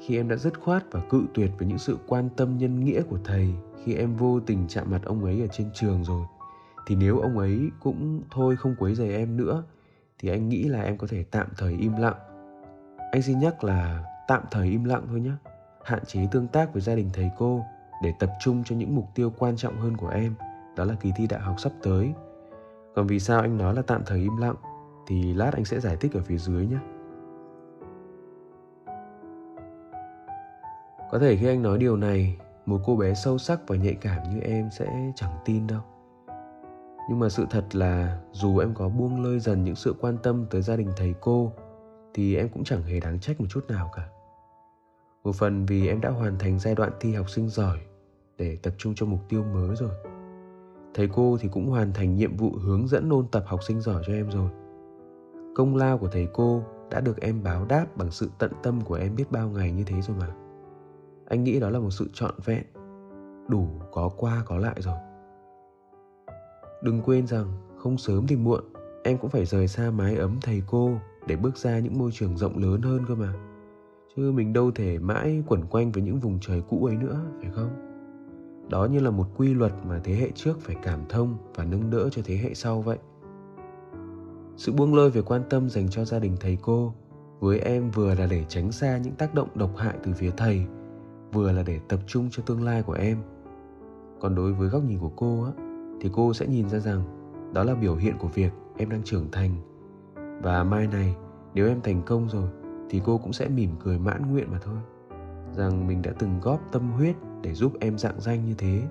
khi 0.00 0.16
em 0.16 0.28
đã 0.28 0.36
dứt 0.36 0.60
khoát 0.60 0.92
và 0.92 1.00
cự 1.10 1.24
tuyệt 1.34 1.50
với 1.58 1.68
những 1.68 1.78
sự 1.78 1.98
quan 2.06 2.28
tâm 2.36 2.58
nhân 2.58 2.80
nghĩa 2.80 3.02
của 3.02 3.18
thầy, 3.24 3.54
khi 3.84 3.94
em 3.94 4.16
vô 4.16 4.40
tình 4.40 4.64
chạm 4.68 4.90
mặt 4.90 5.00
ông 5.04 5.24
ấy 5.24 5.40
ở 5.40 5.46
trên 5.46 5.70
trường 5.74 6.04
rồi 6.04 6.26
thì 6.86 6.96
nếu 6.96 7.18
ông 7.18 7.38
ấy 7.38 7.70
cũng 7.80 8.22
thôi 8.30 8.56
không 8.56 8.74
quấy 8.78 8.94
rầy 8.94 9.14
em 9.14 9.36
nữa, 9.36 9.64
thì 10.18 10.28
anh 10.28 10.48
nghĩ 10.48 10.62
là 10.62 10.82
em 10.82 10.98
có 10.98 11.06
thể 11.10 11.24
tạm 11.30 11.46
thời 11.58 11.72
im 11.72 11.96
lặng. 11.96 12.16
Anh 13.12 13.22
xin 13.22 13.38
nhắc 13.38 13.64
là 13.64 14.04
tạm 14.28 14.42
thời 14.50 14.68
im 14.68 14.84
lặng 14.84 15.02
thôi 15.08 15.20
nhé 15.20 15.32
hạn 15.84 16.04
chế 16.06 16.20
tương 16.30 16.48
tác 16.48 16.72
với 16.72 16.82
gia 16.82 16.94
đình 16.94 17.10
thầy 17.12 17.30
cô 17.38 17.64
để 18.02 18.12
tập 18.18 18.30
trung 18.40 18.64
cho 18.64 18.76
những 18.76 18.94
mục 18.94 19.06
tiêu 19.14 19.32
quan 19.38 19.56
trọng 19.56 19.80
hơn 19.80 19.96
của 19.96 20.08
em, 20.08 20.34
đó 20.76 20.84
là 20.84 20.94
kỳ 21.00 21.12
thi 21.16 21.26
đại 21.26 21.40
học 21.40 21.60
sắp 21.60 21.72
tới. 21.82 22.12
Còn 22.94 23.06
vì 23.06 23.20
sao 23.20 23.40
anh 23.40 23.58
nói 23.58 23.74
là 23.74 23.82
tạm 23.82 24.02
thời 24.06 24.18
im 24.18 24.36
lặng, 24.36 24.56
thì 25.06 25.34
lát 25.34 25.54
anh 25.54 25.64
sẽ 25.64 25.80
giải 25.80 25.96
thích 25.96 26.12
ở 26.14 26.20
phía 26.20 26.38
dưới 26.38 26.66
nhé 26.66 26.78
có 31.14 31.20
thể 31.20 31.36
khi 31.36 31.46
anh 31.46 31.62
nói 31.62 31.78
điều 31.78 31.96
này, 31.96 32.36
một 32.66 32.80
cô 32.84 32.96
bé 32.96 33.14
sâu 33.14 33.38
sắc 33.38 33.60
và 33.66 33.76
nhạy 33.76 33.94
cảm 33.94 34.22
như 34.30 34.40
em 34.40 34.70
sẽ 34.70 35.12
chẳng 35.16 35.32
tin 35.44 35.66
đâu 35.66 35.80
nhưng 37.08 37.18
mà 37.18 37.28
sự 37.28 37.46
thật 37.50 37.64
là 37.76 38.20
dù 38.32 38.58
em 38.58 38.74
có 38.74 38.88
buông 38.88 39.22
lơi 39.22 39.40
dần 39.40 39.64
những 39.64 39.74
sự 39.74 39.94
quan 40.00 40.16
tâm 40.22 40.46
tới 40.50 40.62
gia 40.62 40.76
đình 40.76 40.90
thầy 40.96 41.14
cô, 41.20 41.52
thì 42.14 42.36
em 42.36 42.48
cũng 42.48 42.64
chẳng 42.64 42.82
hề 42.82 43.00
đáng 43.00 43.20
trách 43.20 43.40
một 43.40 43.46
chút 43.48 43.64
nào 43.68 43.90
cả. 43.96 44.08
Một 45.24 45.34
phần 45.34 45.66
vì 45.66 45.88
em 45.88 46.00
đã 46.00 46.10
hoàn 46.10 46.38
thành 46.38 46.58
giai 46.58 46.74
đoạn 46.74 46.92
thi 47.00 47.14
học 47.14 47.30
sinh 47.30 47.48
giỏi 47.48 47.78
để 48.38 48.58
tập 48.62 48.74
trung 48.78 48.94
cho 48.96 49.06
mục 49.06 49.20
tiêu 49.28 49.44
mới 49.44 49.76
rồi. 49.76 49.90
Thầy 50.94 51.08
cô 51.08 51.36
thì 51.40 51.48
cũng 51.48 51.70
hoàn 51.70 51.92
thành 51.92 52.14
nhiệm 52.14 52.36
vụ 52.36 52.50
hướng 52.50 52.88
dẫn 52.88 53.10
ôn 53.10 53.26
tập 53.32 53.44
học 53.46 53.62
sinh 53.62 53.80
giỏi 53.80 54.02
cho 54.06 54.12
em 54.12 54.30
rồi. 54.30 54.50
Công 55.54 55.76
lao 55.76 55.98
của 55.98 56.08
thầy 56.08 56.28
cô 56.32 56.62
đã 56.90 57.00
được 57.00 57.20
em 57.20 57.42
báo 57.42 57.64
đáp 57.64 57.86
bằng 57.96 58.10
sự 58.10 58.30
tận 58.38 58.52
tâm 58.62 58.80
của 58.80 58.94
em 58.94 59.16
biết 59.16 59.30
bao 59.30 59.48
ngày 59.48 59.72
như 59.72 59.84
thế 59.84 60.00
rồi 60.00 60.16
mà. 60.20 60.28
Anh 61.28 61.44
nghĩ 61.44 61.60
đó 61.60 61.70
là 61.70 61.78
một 61.78 61.90
sự 61.90 62.08
trọn 62.12 62.34
vẹn, 62.44 62.64
đủ 63.48 63.68
có 63.92 64.10
qua 64.16 64.42
có 64.46 64.56
lại 64.56 64.76
rồi 64.78 64.96
đừng 66.84 67.00
quên 67.02 67.26
rằng, 67.26 67.46
không 67.76 67.98
sớm 67.98 68.26
thì 68.26 68.36
muộn, 68.36 68.64
em 69.04 69.18
cũng 69.18 69.30
phải 69.30 69.44
rời 69.44 69.68
xa 69.68 69.90
mái 69.90 70.16
ấm 70.16 70.38
thầy 70.42 70.62
cô 70.66 70.90
để 71.26 71.36
bước 71.36 71.56
ra 71.56 71.78
những 71.78 71.98
môi 71.98 72.10
trường 72.12 72.36
rộng 72.36 72.58
lớn 72.58 72.82
hơn 72.82 73.04
cơ 73.08 73.14
mà. 73.14 73.32
Chứ 74.16 74.32
mình 74.32 74.52
đâu 74.52 74.70
thể 74.70 74.98
mãi 74.98 75.42
quẩn 75.46 75.66
quanh 75.66 75.92
với 75.92 76.02
những 76.02 76.20
vùng 76.20 76.38
trời 76.40 76.62
cũ 76.68 76.84
ấy 76.84 76.96
nữa, 76.96 77.20
phải 77.40 77.50
không? 77.50 77.70
Đó 78.68 78.84
như 78.84 79.00
là 79.00 79.10
một 79.10 79.26
quy 79.36 79.54
luật 79.54 79.72
mà 79.88 80.00
thế 80.04 80.14
hệ 80.14 80.30
trước 80.34 80.60
phải 80.60 80.76
cảm 80.82 81.00
thông 81.08 81.36
và 81.54 81.64
nâng 81.64 81.90
đỡ 81.90 82.08
cho 82.08 82.22
thế 82.24 82.36
hệ 82.36 82.54
sau 82.54 82.82
vậy. 82.82 82.98
Sự 84.56 84.72
buông 84.72 84.94
lơi 84.94 85.10
về 85.10 85.22
quan 85.22 85.42
tâm 85.50 85.70
dành 85.70 85.88
cho 85.90 86.04
gia 86.04 86.18
đình 86.18 86.36
thầy 86.40 86.58
cô 86.62 86.94
với 87.40 87.58
em 87.58 87.90
vừa 87.90 88.14
là 88.14 88.26
để 88.26 88.44
tránh 88.48 88.72
xa 88.72 88.98
những 88.98 89.14
tác 89.14 89.34
động 89.34 89.48
độc 89.54 89.76
hại 89.76 89.94
từ 90.02 90.12
phía 90.12 90.30
thầy, 90.36 90.66
vừa 91.32 91.52
là 91.52 91.62
để 91.62 91.80
tập 91.88 92.00
trung 92.06 92.28
cho 92.30 92.42
tương 92.46 92.64
lai 92.64 92.82
của 92.82 92.92
em. 92.92 93.18
Còn 94.20 94.34
đối 94.34 94.52
với 94.52 94.68
góc 94.68 94.84
nhìn 94.84 94.98
của 94.98 95.12
cô 95.16 95.44
á 95.44 95.63
thì 96.00 96.10
cô 96.12 96.34
sẽ 96.34 96.46
nhìn 96.46 96.68
ra 96.68 96.78
rằng 96.78 97.02
đó 97.54 97.64
là 97.64 97.74
biểu 97.74 97.96
hiện 97.96 98.18
của 98.18 98.28
việc 98.28 98.52
em 98.76 98.90
đang 98.90 99.02
trưởng 99.02 99.30
thành. 99.32 99.50
Và 100.42 100.64
mai 100.64 100.86
này, 100.86 101.16
nếu 101.54 101.68
em 101.68 101.80
thành 101.80 102.02
công 102.06 102.28
rồi, 102.28 102.48
thì 102.90 103.00
cô 103.04 103.18
cũng 103.18 103.32
sẽ 103.32 103.48
mỉm 103.48 103.70
cười 103.84 103.98
mãn 103.98 104.32
nguyện 104.32 104.48
mà 104.50 104.58
thôi. 104.62 104.78
Rằng 105.52 105.86
mình 105.86 106.02
đã 106.02 106.12
từng 106.18 106.40
góp 106.42 106.60
tâm 106.72 106.92
huyết 106.92 107.16
để 107.42 107.54
giúp 107.54 107.72
em 107.80 107.98
dạng 107.98 108.20
danh 108.20 108.44
như 108.44 108.54
thế. 108.58 108.82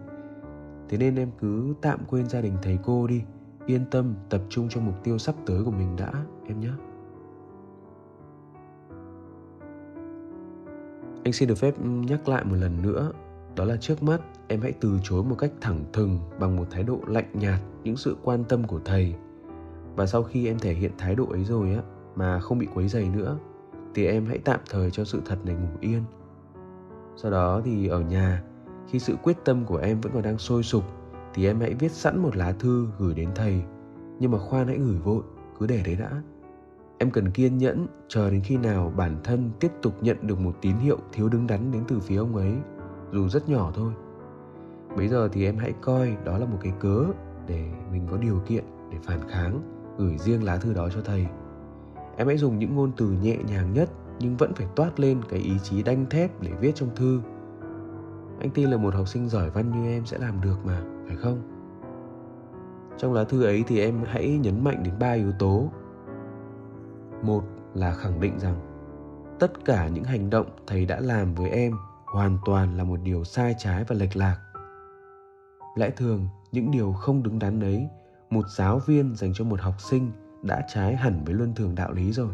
Thế 0.89 0.97
nên 0.97 1.15
em 1.15 1.31
cứ 1.39 1.73
tạm 1.81 1.99
quên 2.07 2.29
gia 2.29 2.41
đình 2.41 2.53
thầy 2.61 2.79
cô 2.83 3.07
đi, 3.07 3.21
yên 3.65 3.85
tâm 3.91 4.15
tập 4.29 4.41
trung 4.49 4.69
cho 4.69 4.81
mục 4.81 5.03
tiêu 5.03 5.17
sắp 5.17 5.35
tới 5.45 5.63
của 5.63 5.71
mình 5.71 5.95
đã, 5.95 6.11
em 6.47 6.59
nhé. 6.59 6.71
Anh 11.23 11.33
xin 11.33 11.49
được 11.49 11.55
phép 11.55 11.73
nhắc 11.79 12.29
lại 12.29 12.43
một 12.45 12.55
lần 12.55 12.81
nữa 12.81 13.11
đó 13.55 13.65
là 13.65 13.77
trước 13.77 14.03
mắt, 14.03 14.21
em 14.47 14.61
hãy 14.61 14.73
từ 14.81 14.99
chối 15.03 15.23
một 15.23 15.35
cách 15.35 15.51
thẳng 15.61 15.85
thừng 15.93 16.19
bằng 16.39 16.55
một 16.55 16.65
thái 16.71 16.83
độ 16.83 16.99
lạnh 17.07 17.29
nhạt 17.33 17.59
những 17.83 17.97
sự 17.97 18.17
quan 18.23 18.43
tâm 18.43 18.63
của 18.63 18.79
thầy. 18.85 19.15
Và 19.95 20.05
sau 20.05 20.23
khi 20.23 20.47
em 20.47 20.59
thể 20.59 20.73
hiện 20.73 20.91
thái 20.97 21.15
độ 21.15 21.25
ấy 21.25 21.43
rồi 21.43 21.73
á, 21.73 21.81
mà 22.15 22.39
không 22.39 22.59
bị 22.59 22.67
quấy 22.73 22.87
dày 22.87 23.09
nữa, 23.09 23.37
thì 23.95 24.05
em 24.05 24.25
hãy 24.25 24.37
tạm 24.37 24.59
thời 24.69 24.91
cho 24.91 25.03
sự 25.05 25.21
thật 25.25 25.45
này 25.45 25.55
ngủ 25.55 25.77
yên. 25.81 26.03
Sau 27.15 27.31
đó 27.31 27.61
thì 27.65 27.87
ở 27.87 28.01
nhà, 28.01 28.43
khi 28.87 28.99
sự 28.99 29.15
quyết 29.23 29.37
tâm 29.45 29.65
của 29.65 29.77
em 29.77 30.01
vẫn 30.01 30.13
còn 30.13 30.23
đang 30.23 30.37
sôi 30.37 30.63
sục, 30.63 30.83
thì 31.33 31.45
em 31.45 31.59
hãy 31.59 31.73
viết 31.73 31.91
sẵn 31.91 32.19
một 32.19 32.35
lá 32.35 32.51
thư 32.51 32.87
gửi 32.99 33.13
đến 33.13 33.29
thầy. 33.35 33.61
Nhưng 34.19 34.31
mà 34.31 34.37
khoan 34.37 34.67
hãy 34.67 34.77
gửi 34.77 34.99
vội, 34.99 35.23
cứ 35.59 35.67
để 35.67 35.83
đấy 35.85 35.95
đã. 35.95 36.21
Em 36.97 37.11
cần 37.11 37.31
kiên 37.31 37.57
nhẫn, 37.57 37.87
chờ 38.07 38.29
đến 38.29 38.41
khi 38.41 38.57
nào 38.57 38.93
bản 38.97 39.17
thân 39.23 39.51
tiếp 39.59 39.71
tục 39.81 39.93
nhận 40.01 40.17
được 40.27 40.39
một 40.39 40.55
tín 40.61 40.75
hiệu 40.75 40.97
thiếu 41.11 41.29
đứng 41.29 41.47
đắn 41.47 41.71
đến 41.71 41.83
từ 41.87 41.99
phía 41.99 42.17
ông 42.17 42.35
ấy 42.35 42.53
dù 43.13 43.29
rất 43.29 43.49
nhỏ 43.49 43.71
thôi. 43.75 43.93
Bây 44.97 45.07
giờ 45.07 45.29
thì 45.31 45.45
em 45.45 45.57
hãy 45.57 45.73
coi 45.81 46.17
đó 46.25 46.37
là 46.37 46.45
một 46.45 46.57
cái 46.61 46.73
cớ 46.79 47.05
để 47.47 47.65
mình 47.91 48.07
có 48.11 48.17
điều 48.17 48.39
kiện 48.45 48.63
để 48.91 48.97
phản 49.03 49.19
kháng, 49.29 49.61
gửi 49.97 50.17
riêng 50.17 50.43
lá 50.43 50.57
thư 50.57 50.73
đó 50.73 50.89
cho 50.89 51.01
thầy. 51.05 51.25
Em 52.17 52.27
hãy 52.27 52.37
dùng 52.37 52.59
những 52.59 52.75
ngôn 52.75 52.91
từ 52.97 53.11
nhẹ 53.21 53.37
nhàng 53.47 53.73
nhất 53.73 53.89
nhưng 54.19 54.37
vẫn 54.37 54.53
phải 54.53 54.67
toát 54.75 54.99
lên 54.99 55.21
cái 55.29 55.39
ý 55.39 55.59
chí 55.63 55.83
đanh 55.83 56.05
thép 56.09 56.41
để 56.41 56.51
viết 56.59 56.75
trong 56.75 56.89
thư. 56.95 57.21
Anh 58.39 58.49
tin 58.49 58.69
là 58.69 58.77
một 58.77 58.93
học 58.93 59.07
sinh 59.07 59.29
giỏi 59.29 59.49
văn 59.49 59.71
như 59.71 59.89
em 59.89 60.05
sẽ 60.05 60.17
làm 60.17 60.41
được 60.41 60.65
mà, 60.65 60.81
phải 61.07 61.15
không? 61.15 61.41
Trong 62.97 63.13
lá 63.13 63.23
thư 63.23 63.43
ấy 63.43 63.63
thì 63.67 63.79
em 63.79 64.03
hãy 64.05 64.37
nhấn 64.37 64.63
mạnh 64.63 64.83
đến 64.83 64.93
ba 64.99 65.11
yếu 65.11 65.31
tố. 65.39 65.69
Một 67.21 67.43
là 67.73 67.93
khẳng 67.93 68.19
định 68.19 68.39
rằng 68.39 68.55
tất 69.39 69.65
cả 69.65 69.87
những 69.87 70.03
hành 70.03 70.29
động 70.29 70.47
thầy 70.67 70.85
đã 70.85 70.99
làm 70.99 71.33
với 71.33 71.49
em 71.49 71.73
hoàn 72.13 72.37
toàn 72.45 72.77
là 72.77 72.83
một 72.83 72.99
điều 73.03 73.23
sai 73.23 73.55
trái 73.57 73.83
và 73.87 73.95
lệch 73.95 74.15
lạc. 74.15 74.37
Lẽ 75.75 75.89
thường, 75.89 76.27
những 76.51 76.71
điều 76.71 76.93
không 76.93 77.23
đứng 77.23 77.39
đắn 77.39 77.59
ấy, 77.59 77.87
một 78.29 78.47
giáo 78.49 78.79
viên 78.79 79.15
dành 79.15 79.33
cho 79.33 79.45
một 79.45 79.61
học 79.61 79.81
sinh 79.81 80.11
đã 80.41 80.65
trái 80.73 80.95
hẳn 80.95 81.23
với 81.25 81.33
luân 81.33 81.53
thường 81.55 81.75
đạo 81.75 81.91
lý 81.93 82.11
rồi. 82.11 82.29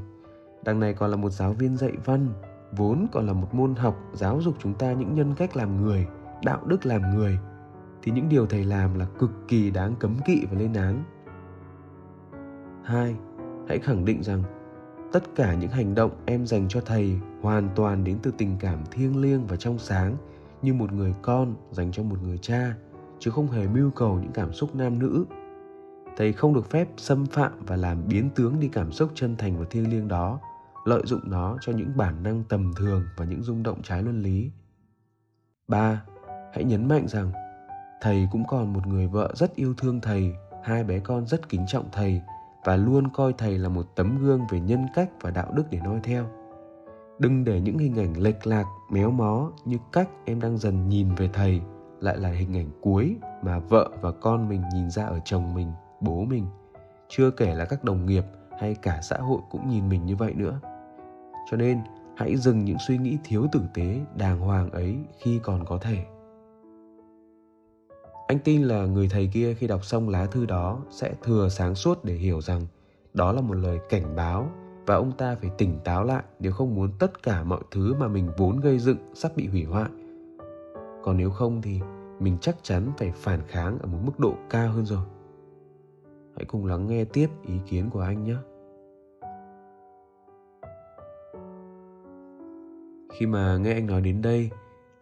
Đằng 0.63 0.79
này 0.79 0.93
còn 0.93 1.11
là 1.11 1.17
một 1.17 1.29
giáo 1.29 1.53
viên 1.53 1.77
dạy 1.77 1.91
văn, 2.05 2.27
vốn 2.71 3.07
còn 3.11 3.27
là 3.27 3.33
một 3.33 3.53
môn 3.53 3.75
học 3.75 3.97
giáo 4.13 4.41
dục 4.41 4.55
chúng 4.59 4.73
ta 4.73 4.93
những 4.93 5.15
nhân 5.15 5.35
cách 5.37 5.57
làm 5.57 5.81
người, 5.81 6.07
đạo 6.43 6.61
đức 6.65 6.85
làm 6.85 7.15
người, 7.15 7.39
thì 8.03 8.11
những 8.11 8.29
điều 8.29 8.47
thầy 8.47 8.63
làm 8.63 8.99
là 8.99 9.05
cực 9.19 9.31
kỳ 9.47 9.71
đáng 9.71 9.95
cấm 9.99 10.17
kỵ 10.25 10.45
và 10.51 10.59
lên 10.59 10.73
án. 10.73 11.03
Hai, 12.83 13.15
hãy 13.67 13.79
khẳng 13.79 14.05
định 14.05 14.23
rằng 14.23 14.43
tất 15.11 15.23
cả 15.35 15.53
những 15.53 15.69
hành 15.69 15.95
động 15.95 16.11
em 16.25 16.45
dành 16.45 16.67
cho 16.69 16.81
thầy 16.81 17.19
hoàn 17.41 17.69
toàn 17.75 18.03
đến 18.03 18.19
từ 18.23 18.31
tình 18.37 18.57
cảm 18.59 18.83
thiêng 18.91 19.21
liêng 19.21 19.47
và 19.47 19.55
trong 19.55 19.79
sáng 19.79 20.17
như 20.61 20.73
một 20.73 20.91
người 20.91 21.13
con 21.21 21.55
dành 21.71 21.91
cho 21.91 22.03
một 22.03 22.17
người 22.23 22.37
cha 22.37 22.73
chứ 23.19 23.31
không 23.31 23.51
hề 23.51 23.67
mưu 23.67 23.91
cầu 23.91 24.19
những 24.19 24.31
cảm 24.31 24.53
xúc 24.53 24.75
nam 24.75 24.99
nữ 24.99 25.25
thầy 26.17 26.33
không 26.33 26.53
được 26.53 26.69
phép 26.69 26.87
xâm 26.97 27.25
phạm 27.25 27.65
và 27.65 27.75
làm 27.75 28.07
biến 28.07 28.29
tướng 28.35 28.59
đi 28.59 28.67
cảm 28.67 28.91
xúc 28.91 29.11
chân 29.15 29.35
thành 29.37 29.59
và 29.59 29.65
thiêng 29.69 29.89
liêng 29.89 30.07
đó 30.07 30.39
lợi 30.85 31.01
dụng 31.05 31.21
nó 31.23 31.57
cho 31.61 31.71
những 31.71 31.97
bản 31.97 32.23
năng 32.23 32.43
tầm 32.43 32.73
thường 32.77 33.03
và 33.17 33.25
những 33.25 33.43
rung 33.43 33.63
động 33.63 33.81
trái 33.83 34.03
luân 34.03 34.21
lý. 34.21 34.51
3. 35.67 36.01
Hãy 36.53 36.63
nhấn 36.63 36.87
mạnh 36.87 37.07
rằng 37.07 37.31
thầy 38.01 38.27
cũng 38.31 38.47
còn 38.47 38.73
một 38.73 38.87
người 38.87 39.07
vợ 39.07 39.31
rất 39.35 39.55
yêu 39.55 39.73
thương 39.77 40.01
thầy, 40.01 40.33
hai 40.63 40.83
bé 40.83 40.99
con 40.99 41.27
rất 41.27 41.49
kính 41.49 41.65
trọng 41.67 41.89
thầy 41.91 42.21
và 42.63 42.75
luôn 42.75 43.07
coi 43.13 43.33
thầy 43.33 43.57
là 43.57 43.69
một 43.69 43.85
tấm 43.95 44.17
gương 44.17 44.41
về 44.51 44.59
nhân 44.59 44.85
cách 44.95 45.09
và 45.21 45.31
đạo 45.31 45.51
đức 45.55 45.63
để 45.69 45.79
noi 45.83 45.99
theo. 46.03 46.25
Đừng 47.19 47.43
để 47.43 47.61
những 47.61 47.77
hình 47.77 47.99
ảnh 47.99 48.13
lệch 48.17 48.47
lạc, 48.47 48.65
méo 48.89 49.11
mó 49.11 49.51
như 49.65 49.77
cách 49.91 50.09
em 50.25 50.41
đang 50.41 50.57
dần 50.57 50.89
nhìn 50.89 51.15
về 51.15 51.29
thầy 51.33 51.61
lại 51.99 52.17
là 52.17 52.29
hình 52.29 52.57
ảnh 52.57 52.69
cuối 52.81 53.15
mà 53.43 53.59
vợ 53.59 53.89
và 54.01 54.11
con 54.11 54.49
mình 54.49 54.63
nhìn 54.73 54.89
ra 54.89 55.05
ở 55.05 55.19
chồng 55.25 55.53
mình, 55.53 55.71
bố 56.01 56.25
mình. 56.25 56.45
Chưa 57.09 57.31
kể 57.31 57.55
là 57.55 57.65
các 57.65 57.83
đồng 57.83 58.05
nghiệp 58.05 58.25
hay 58.59 58.75
cả 58.75 58.99
xã 59.01 59.17
hội 59.17 59.41
cũng 59.51 59.69
nhìn 59.69 59.89
mình 59.89 60.05
như 60.05 60.15
vậy 60.15 60.33
nữa 60.33 60.59
cho 61.51 61.57
nên 61.57 61.81
hãy 62.15 62.37
dừng 62.37 62.65
những 62.65 62.77
suy 62.87 62.97
nghĩ 62.97 63.17
thiếu 63.23 63.47
tử 63.51 63.61
tế 63.73 63.99
đàng 64.15 64.39
hoàng 64.39 64.71
ấy 64.71 64.97
khi 65.19 65.39
còn 65.43 65.65
có 65.65 65.77
thể 65.77 66.05
anh 68.29 68.39
tin 68.39 68.63
là 68.63 68.85
người 68.85 69.07
thầy 69.07 69.29
kia 69.33 69.53
khi 69.53 69.67
đọc 69.67 69.85
xong 69.85 70.09
lá 70.09 70.25
thư 70.25 70.45
đó 70.45 70.79
sẽ 70.89 71.13
thừa 71.23 71.49
sáng 71.49 71.75
suốt 71.75 72.05
để 72.05 72.13
hiểu 72.13 72.41
rằng 72.41 72.61
đó 73.13 73.31
là 73.31 73.41
một 73.41 73.53
lời 73.53 73.79
cảnh 73.89 74.15
báo 74.15 74.51
và 74.85 74.95
ông 74.95 75.11
ta 75.17 75.35
phải 75.41 75.49
tỉnh 75.57 75.79
táo 75.83 76.03
lại 76.03 76.23
nếu 76.39 76.51
không 76.51 76.75
muốn 76.75 76.91
tất 76.99 77.23
cả 77.23 77.43
mọi 77.43 77.59
thứ 77.71 77.93
mà 77.99 78.07
mình 78.07 78.29
vốn 78.37 78.59
gây 78.59 78.79
dựng 78.79 78.97
sắp 79.13 79.31
bị 79.35 79.47
hủy 79.47 79.63
hoại. 79.63 79.89
Còn 81.03 81.17
nếu 81.17 81.31
không 81.31 81.61
thì 81.61 81.79
mình 82.19 82.37
chắc 82.41 82.55
chắn 82.63 82.91
phải 82.97 83.11
phản 83.15 83.39
kháng 83.47 83.79
ở 83.79 83.87
một 83.87 83.99
mức 84.03 84.19
độ 84.19 84.33
cao 84.49 84.71
hơn 84.71 84.85
rồi. 84.85 85.05
Hãy 86.35 86.45
cùng 86.45 86.65
lắng 86.65 86.87
nghe 86.87 87.05
tiếp 87.05 87.27
ý 87.47 87.53
kiến 87.67 87.89
của 87.89 88.01
anh 88.01 88.23
nhé. 88.23 88.35
Khi 93.13 93.25
mà 93.25 93.57
nghe 93.57 93.73
anh 93.73 93.87
nói 93.87 94.01
đến 94.01 94.21
đây, 94.21 94.49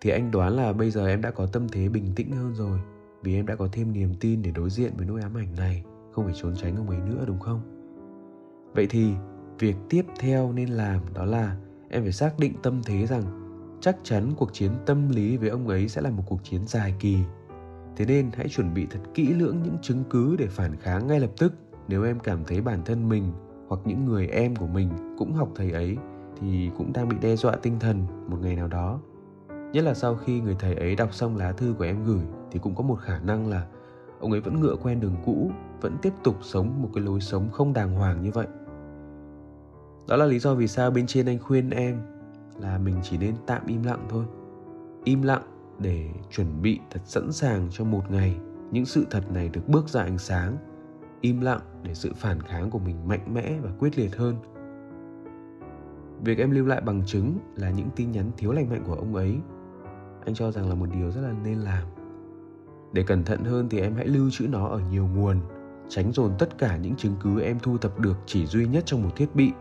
thì 0.02 0.10
anh 0.10 0.32
đoán 0.32 0.56
là 0.56 0.74
bây 0.74 0.92
giờ 0.92 1.08
em 1.08 1.22
đã 1.22 1.32
có 1.32 1.48
tâm 1.54 1.68
thế 1.70 1.90
bình 1.90 2.12
tĩnh 2.16 2.32
hơn 2.32 2.54
rồi 2.54 2.80
vì 3.24 3.36
em 3.36 3.46
đã 3.46 3.56
có 3.56 3.68
thêm 3.72 3.94
niềm 3.94 4.14
tin 4.20 4.42
để 4.42 4.52
đối 4.52 4.70
diện 4.70 4.94
với 4.98 5.06
nỗi 5.06 5.22
ám 5.22 5.38
ảnh 5.38 5.56
này, 5.58 5.84
không 6.12 6.26
phải 6.26 6.34
trốn 6.38 6.56
tránh 6.56 6.76
ông 6.76 6.90
ấy 6.90 7.00
nữa, 7.00 7.24
đúng 7.28 7.40
không? 7.40 7.62
Vậy 8.74 8.88
thì, 8.90 9.14
việc 9.60 9.76
tiếp 9.90 10.06
theo 10.20 10.52
nên 10.52 10.70
làm 10.70 11.02
đó 11.14 11.26
là 11.26 11.58
em 11.90 12.04
phải 12.04 12.12
xác 12.12 12.40
định 12.40 12.54
tâm 12.64 12.82
thế 12.86 13.06
rằng 13.06 13.24
chắc 13.82 13.98
chắn 14.04 14.32
cuộc 14.38 14.54
chiến 14.54 14.72
tâm 14.86 15.10
lý 15.10 15.38
với 15.38 15.50
ông 15.50 15.68
ấy 15.68 15.88
sẽ 15.88 16.02
là 16.02 16.10
một 16.10 16.24
cuộc 16.28 16.44
chiến 16.44 16.62
dài 16.68 16.94
kỳ. 17.00 17.18
Thế 17.96 18.06
nên 18.06 18.30
hãy 18.34 18.50
chuẩn 18.50 18.74
bị 18.74 18.88
thật 18.90 19.00
kỹ 19.14 19.28
lưỡng 19.34 19.64
những 19.64 19.78
chứng 19.82 20.04
cứ 20.10 20.36
để 20.36 20.48
phản 20.48 20.76
kháng 20.76 21.08
ngay 21.08 21.20
lập 21.20 21.32
tức. 21.38 21.54
Nếu 21.88 22.04
em 22.04 22.20
cảm 22.20 22.44
thấy 22.48 22.62
bản 22.62 22.82
thân 22.86 23.10
mình 23.10 23.32
hoặc 23.68 23.82
những 23.86 24.06
người 24.06 24.28
em 24.28 24.56
của 24.56 24.68
mình 24.68 24.90
cũng 25.18 25.34
học 25.34 25.50
thầy 25.56 25.72
ấy, 25.72 25.98
thì 26.42 26.70
cũng 26.78 26.94
đang 26.94 27.10
bị 27.10 27.18
đe 27.22 27.36
dọa 27.36 27.56
tinh 27.56 27.80
thần 27.80 28.06
một 28.28 28.38
ngày 28.42 28.56
nào 28.56 28.68
đó. 28.68 29.02
Nhất 29.74 29.84
là 29.84 29.94
sau 29.94 30.16
khi 30.16 30.42
người 30.42 30.56
thầy 30.60 30.76
ấy 30.76 30.96
đọc 30.96 31.14
xong 31.14 31.38
lá 31.38 31.52
thư 31.52 31.76
của 31.78 31.84
em 31.84 32.04
gửi 32.04 32.24
thì 32.52 32.60
cũng 32.60 32.76
có 32.76 32.84
một 32.84 32.96
khả 32.96 33.20
năng 33.20 33.48
là 33.48 33.68
ông 34.20 34.32
ấy 34.32 34.42
vẫn 34.42 34.60
ngựa 34.60 34.76
quen 34.76 35.00
đường 35.00 35.16
cũ, 35.26 35.52
vẫn 35.82 35.98
tiếp 36.02 36.14
tục 36.24 36.36
sống 36.42 36.82
một 36.82 36.90
cái 36.94 37.04
lối 37.04 37.22
sống 37.22 37.50
không 37.52 37.74
đàng 37.74 37.96
hoàng 37.96 38.22
như 38.22 38.32
vậy. 38.32 38.48
Đó 40.08 40.16
là 40.16 40.26
lý 40.26 40.40
do 40.40 40.56
vì 40.56 40.68
sao 40.68 40.92
bên 40.92 41.08
trên 41.08 41.26
anh 41.26 41.40
khuyên 41.40 41.70
em 41.70 42.02
là 42.60 42.78
mình 42.78 42.96
chỉ 43.04 43.18
nên 43.18 43.36
tạm 43.46 43.62
im 43.68 43.84
lặng 43.84 44.06
thôi. 44.10 44.26
Im 45.04 45.22
lặng 45.22 45.44
để 45.80 46.10
chuẩn 46.32 46.62
bị 46.62 46.80
thật 46.90 47.02
sẵn 47.06 47.32
sàng 47.32 47.68
cho 47.72 47.84
một 47.84 48.12
ngày 48.12 48.38
những 48.72 48.86
sự 48.86 49.06
thật 49.12 49.32
này 49.32 49.50
được 49.50 49.68
bước 49.68 49.90
ra 49.90 50.02
ánh 50.02 50.18
sáng. 50.18 50.58
Im 51.22 51.42
lặng 51.42 51.62
để 51.84 51.94
sự 51.94 52.12
phản 52.16 52.42
kháng 52.42 52.70
của 52.70 52.80
mình 52.80 53.08
mạnh 53.08 53.34
mẽ 53.34 53.60
và 53.62 53.70
quyết 53.80 53.98
liệt 53.98 54.16
hơn. 54.16 54.36
Việc 56.24 56.38
em 56.38 56.52
lưu 56.52 56.66
lại 56.66 56.82
bằng 56.82 57.02
chứng 57.06 57.38
là 57.56 57.70
những 57.70 57.90
tin 57.96 58.12
nhắn 58.12 58.32
thiếu 58.38 58.52
lành 58.52 58.70
mạnh 58.70 58.84
của 58.88 58.94
ông 58.94 59.16
ấy. 59.16 59.38
Anh 60.26 60.36
cho 60.36 60.52
rằng 60.52 60.70
là 60.70 60.76
một 60.76 60.90
điều 60.94 61.12
rất 61.12 61.22
là 61.22 61.34
nên 61.44 61.58
làm 61.58 61.84
để 62.98 63.04
cẩn 63.04 63.24
thận 63.24 63.44
hơn 63.44 63.70
thì 63.70 63.80
em 63.80 63.96
hãy 63.96 64.08
lưu 64.08 64.30
trữ 64.32 64.48
nó 64.48 64.68
ở 64.68 64.82
nhiều 64.92 65.10
nguồn 65.16 65.40
tránh 65.90 66.12
dồn 66.12 66.32
tất 66.40 66.58
cả 66.58 66.78
những 66.78 66.96
chứng 66.96 67.16
cứ 67.22 67.42
em 67.42 67.60
thu 67.60 67.78
thập 67.78 68.00
được 68.00 68.18
chỉ 68.26 68.46
duy 68.46 68.68
nhất 68.68 68.84
trong 68.86 69.04
một 69.04 69.10
thiết 69.16 69.36
bị 69.36 69.52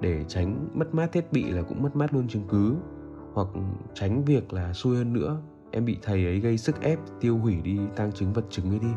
để 0.00 0.24
tránh 0.28 0.68
mất 0.74 0.94
mát 0.94 1.12
thiết 1.12 1.32
bị 1.32 1.50
là 1.50 1.62
cũng 1.62 1.82
mất 1.82 1.96
mát 1.96 2.14
luôn 2.14 2.28
chứng 2.28 2.44
cứ 2.48 2.74
hoặc 3.34 3.48
tránh 3.94 4.24
việc 4.24 4.52
là 4.52 4.72
xui 4.72 4.96
hơn 4.96 5.12
nữa 5.12 5.40
em 5.70 5.84
bị 5.84 5.98
thầy 6.02 6.26
ấy 6.26 6.40
gây 6.40 6.58
sức 6.58 6.80
ép 6.80 6.98
tiêu 7.20 7.38
hủy 7.38 7.60
đi 7.62 7.78
tang 7.96 8.12
chứng 8.12 8.32
vật 8.32 8.44
chứng 8.50 8.70
ấy 8.70 8.78
đi 8.78 8.92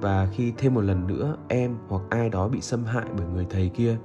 và 0.00 0.28
khi 0.32 0.52
thêm 0.56 0.74
một 0.74 0.80
lần 0.80 1.06
nữa 1.06 1.36
em 1.48 1.76
hoặc 1.88 2.02
ai 2.10 2.28
đó 2.28 2.48
bị 2.48 2.60
xâm 2.60 2.84
hại 2.84 3.06
bởi 3.18 3.26
người 3.26 3.46
thầy 3.50 3.68
kia 3.68 3.96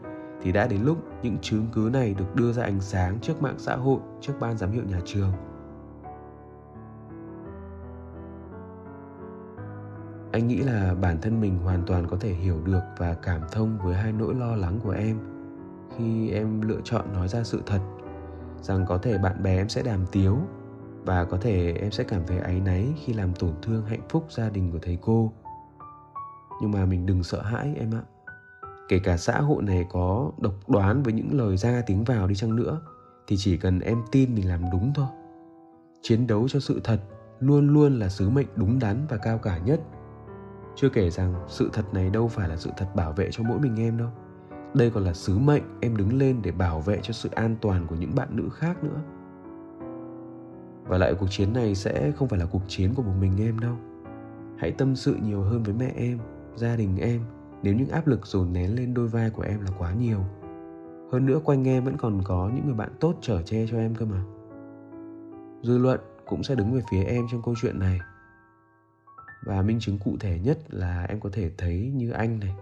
thì 0.42 0.52
đã 0.52 0.68
đến 0.68 0.84
lúc 0.84 0.98
những 1.24 1.38
chứng 1.42 1.68
cứ 1.74 1.90
này 1.94 2.14
được 2.14 2.36
đưa 2.36 2.54
ra 2.54 2.64
ánh 2.64 2.82
sáng 2.82 3.20
trước 3.20 3.42
mạng 3.42 3.56
xã 3.58 3.76
hội, 3.76 4.00
trước 4.22 4.34
ban 4.40 4.58
giám 4.58 4.72
hiệu 4.72 4.84
nhà 4.90 5.00
trường. 5.06 5.32
Anh 10.32 10.48
nghĩ 10.48 10.58
là 10.58 10.96
bản 11.02 11.22
thân 11.22 11.42
mình 11.42 11.58
hoàn 11.58 11.84
toàn 11.86 12.08
có 12.08 12.18
thể 12.18 12.34
hiểu 12.34 12.62
được 12.64 12.82
và 12.98 13.14
cảm 13.14 13.42
thông 13.52 13.78
với 13.84 13.96
hai 13.96 14.12
nỗi 14.12 14.34
lo 14.36 14.56
lắng 14.56 14.80
của 14.84 14.92
em. 14.92 15.20
Khi 15.98 16.30
em 16.30 16.62
lựa 16.62 16.80
chọn 16.84 17.14
nói 17.14 17.28
ra 17.28 17.44
sự 17.44 17.62
thật, 17.66 17.80
rằng 18.62 18.86
có 18.88 18.98
thể 18.98 19.18
bạn 19.18 19.44
bè 19.44 19.58
em 19.58 19.70
sẽ 19.70 19.84
đàm 19.84 20.06
tiếu 20.12 20.38
và 21.06 21.26
có 21.26 21.38
thể 21.38 21.74
em 21.74 21.92
sẽ 21.92 22.04
cảm 22.04 22.22
thấy 22.28 22.38
áy 22.38 22.60
náy 22.60 22.94
khi 23.06 23.14
làm 23.14 23.34
tổn 23.34 23.54
thương 23.62 23.86
hạnh 23.86 24.02
phúc 24.10 24.26
gia 24.30 24.50
đình 24.50 24.72
của 24.72 24.80
thầy 24.82 24.98
cô. 25.02 25.32
Nhưng 26.62 26.72
mà 26.72 26.86
mình 26.86 27.06
đừng 27.06 27.24
sợ 27.24 27.42
hãi 27.42 27.76
em 27.80 27.92
ạ. 27.94 28.04
Kể 28.88 29.00
cả 29.00 29.18
xã 29.18 29.40
hội 29.40 29.64
này 29.64 29.86
có 29.90 30.32
độc 30.42 30.54
đoán 30.70 31.04
với 31.04 31.14
những 31.14 31.38
lời 31.38 31.58
ra 31.58 31.82
tiếng 31.86 32.04
vào 32.04 32.28
đi 32.28 32.36
chăng 32.36 32.56
nữa, 32.56 32.82
thì 33.28 33.36
chỉ 33.40 33.58
cần 33.58 33.80
em 33.80 34.02
tin 34.12 34.36
mình 34.36 34.50
làm 34.50 34.62
đúng 34.72 34.92
thôi. 34.96 35.08
Chiến 36.02 36.28
đấu 36.28 36.48
cho 36.48 36.60
sự 36.60 36.82
thật 36.84 37.00
luôn 37.40 37.70
luôn 37.70 38.00
là 38.00 38.10
sứ 38.10 38.30
mệnh 38.30 38.48
đúng 38.56 38.80
đắn 38.80 39.06
và 39.10 39.18
cao 39.18 39.38
cả 39.38 39.58
nhất 39.58 39.82
chưa 40.76 40.90
kể 40.90 41.10
rằng 41.10 41.34
sự 41.48 41.70
thật 41.74 41.94
này 41.94 42.10
đâu 42.10 42.28
phải 42.28 42.50
là 42.50 42.58
sự 42.58 42.70
thật 42.78 42.88
bảo 42.96 43.14
vệ 43.14 43.30
cho 43.32 43.44
mỗi 43.44 43.60
mình 43.60 43.80
em 43.80 43.98
đâu. 43.98 44.10
Đây 44.74 44.90
còn 44.90 45.04
là 45.04 45.14
sứ 45.14 45.38
mệnh 45.38 45.64
em 45.80 45.98
đứng 45.98 46.18
lên 46.18 46.40
để 46.42 46.52
bảo 46.52 46.80
vệ 46.80 47.00
cho 47.02 47.14
sự 47.14 47.30
an 47.36 47.56
toàn 47.62 47.88
của 47.88 47.96
những 47.96 48.16
bạn 48.16 48.28
nữ 48.32 48.50
khác 48.54 48.84
nữa. 48.84 49.02
Và 50.84 50.98
lại 50.98 51.14
cuộc 51.20 51.28
chiến 51.30 51.54
này 51.54 51.76
sẽ 51.76 52.12
không 52.12 52.28
phải 52.28 52.40
là 52.40 52.46
cuộc 52.46 52.62
chiến 52.68 52.94
của 52.94 53.04
một 53.04 53.14
mình 53.20 53.38
em 53.40 53.60
đâu. 53.60 53.76
Hãy 54.58 54.72
tâm 54.72 54.96
sự 54.96 55.16
nhiều 55.16 55.42
hơn 55.42 55.64
với 55.64 55.74
mẹ 55.74 55.94
em, 55.96 56.20
gia 56.56 56.76
đình 56.76 56.98
em, 56.98 57.22
nếu 57.64 57.74
những 57.74 57.90
áp 57.90 58.08
lực 58.08 58.26
dồn 58.26 58.54
nén 58.54 58.76
lên 58.76 58.94
đôi 58.94 59.08
vai 59.08 59.30
của 59.30 59.44
em 59.44 59.62
là 59.62 59.72
quá 59.78 59.94
nhiều. 59.94 60.20
Hơn 61.12 61.26
nữa 61.26 61.40
quanh 61.44 61.68
em 61.68 61.84
vẫn 61.84 61.98
còn 61.98 62.22
có 62.24 62.52
những 62.56 62.66
người 62.66 62.76
bạn 62.76 62.90
tốt 63.00 63.16
chở 63.22 63.42
che 63.42 63.68
cho 63.72 63.78
em 63.78 63.96
cơ 63.96 64.06
mà. 64.06 64.24
Dư 65.62 65.78
luận 65.78 66.00
cũng 66.26 66.44
sẽ 66.44 66.56
đứng 66.56 66.74
về 66.74 66.82
phía 66.92 67.04
em 67.04 67.26
trong 67.32 67.42
câu 67.46 67.56
chuyện 67.62 67.80
này 67.80 68.00
và 69.42 69.62
minh 69.62 69.80
chứng 69.80 70.00
cụ 70.00 70.18
thể 70.20 70.40
nhất 70.40 70.58
là 70.70 71.06
em 71.10 71.20
có 71.20 71.30
thể 71.34 71.50
thấy 71.58 71.92
như 71.96 72.12
anh 72.12 72.40
này, 72.40 72.54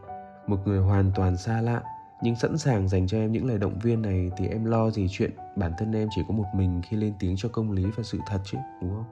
một 0.48 0.58
người 0.66 0.80
hoàn 0.80 1.12
toàn 1.16 1.38
xa 1.38 1.62
lạ, 1.62 1.84
nhưng 2.22 2.36
sẵn 2.36 2.58
sàng 2.58 2.88
dành 2.88 3.08
cho 3.08 3.18
em 3.18 3.32
những 3.32 3.48
lời 3.48 3.58
động 3.58 3.80
viên 3.80 4.02
này 4.02 4.32
thì 4.38 4.48
em 4.48 4.66
lo 4.66 4.90
gì 4.90 5.08
chuyện 5.10 5.32
bản 5.56 5.72
thân 5.78 5.92
em 5.92 6.08
chỉ 6.16 6.22
có 6.28 6.34
một 6.34 6.46
mình 6.56 6.82
khi 6.90 6.98
lên 6.98 7.14
tiếng 7.20 7.36
cho 7.38 7.50
công 7.50 7.72
lý 7.72 7.86
và 7.98 8.04
sự 8.04 8.20
thật 8.28 8.40
chứ, 8.44 8.58
đúng 8.82 8.92
không? 8.96 9.06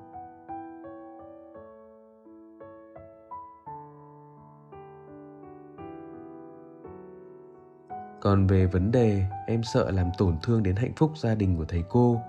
Còn 8.22 8.48
về 8.48 8.66
vấn 8.66 8.92
đề 8.92 9.24
em 9.48 9.64
sợ 9.64 9.92
làm 9.92 10.10
tổn 10.18 10.38
thương 10.44 10.64
đến 10.64 10.76
hạnh 10.76 10.94
phúc 10.96 11.12
gia 11.18 11.36
đình 11.36 11.58
của 11.58 11.66
thầy 11.66 11.84
cô 11.90 12.22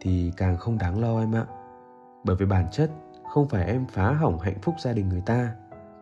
thì 0.00 0.32
càng 0.36 0.56
không 0.56 0.78
đáng 0.78 1.00
lo 1.00 1.20
em 1.20 1.34
ạ. 1.34 1.46
Bởi 2.24 2.36
vì 2.36 2.46
bản 2.46 2.66
chất 2.72 2.90
không 3.30 3.48
phải 3.48 3.66
em 3.66 3.86
phá 3.86 4.12
hỏng 4.12 4.38
hạnh 4.38 4.58
phúc 4.62 4.74
gia 4.78 4.92
đình 4.92 5.08
người 5.08 5.22
ta, 5.26 5.54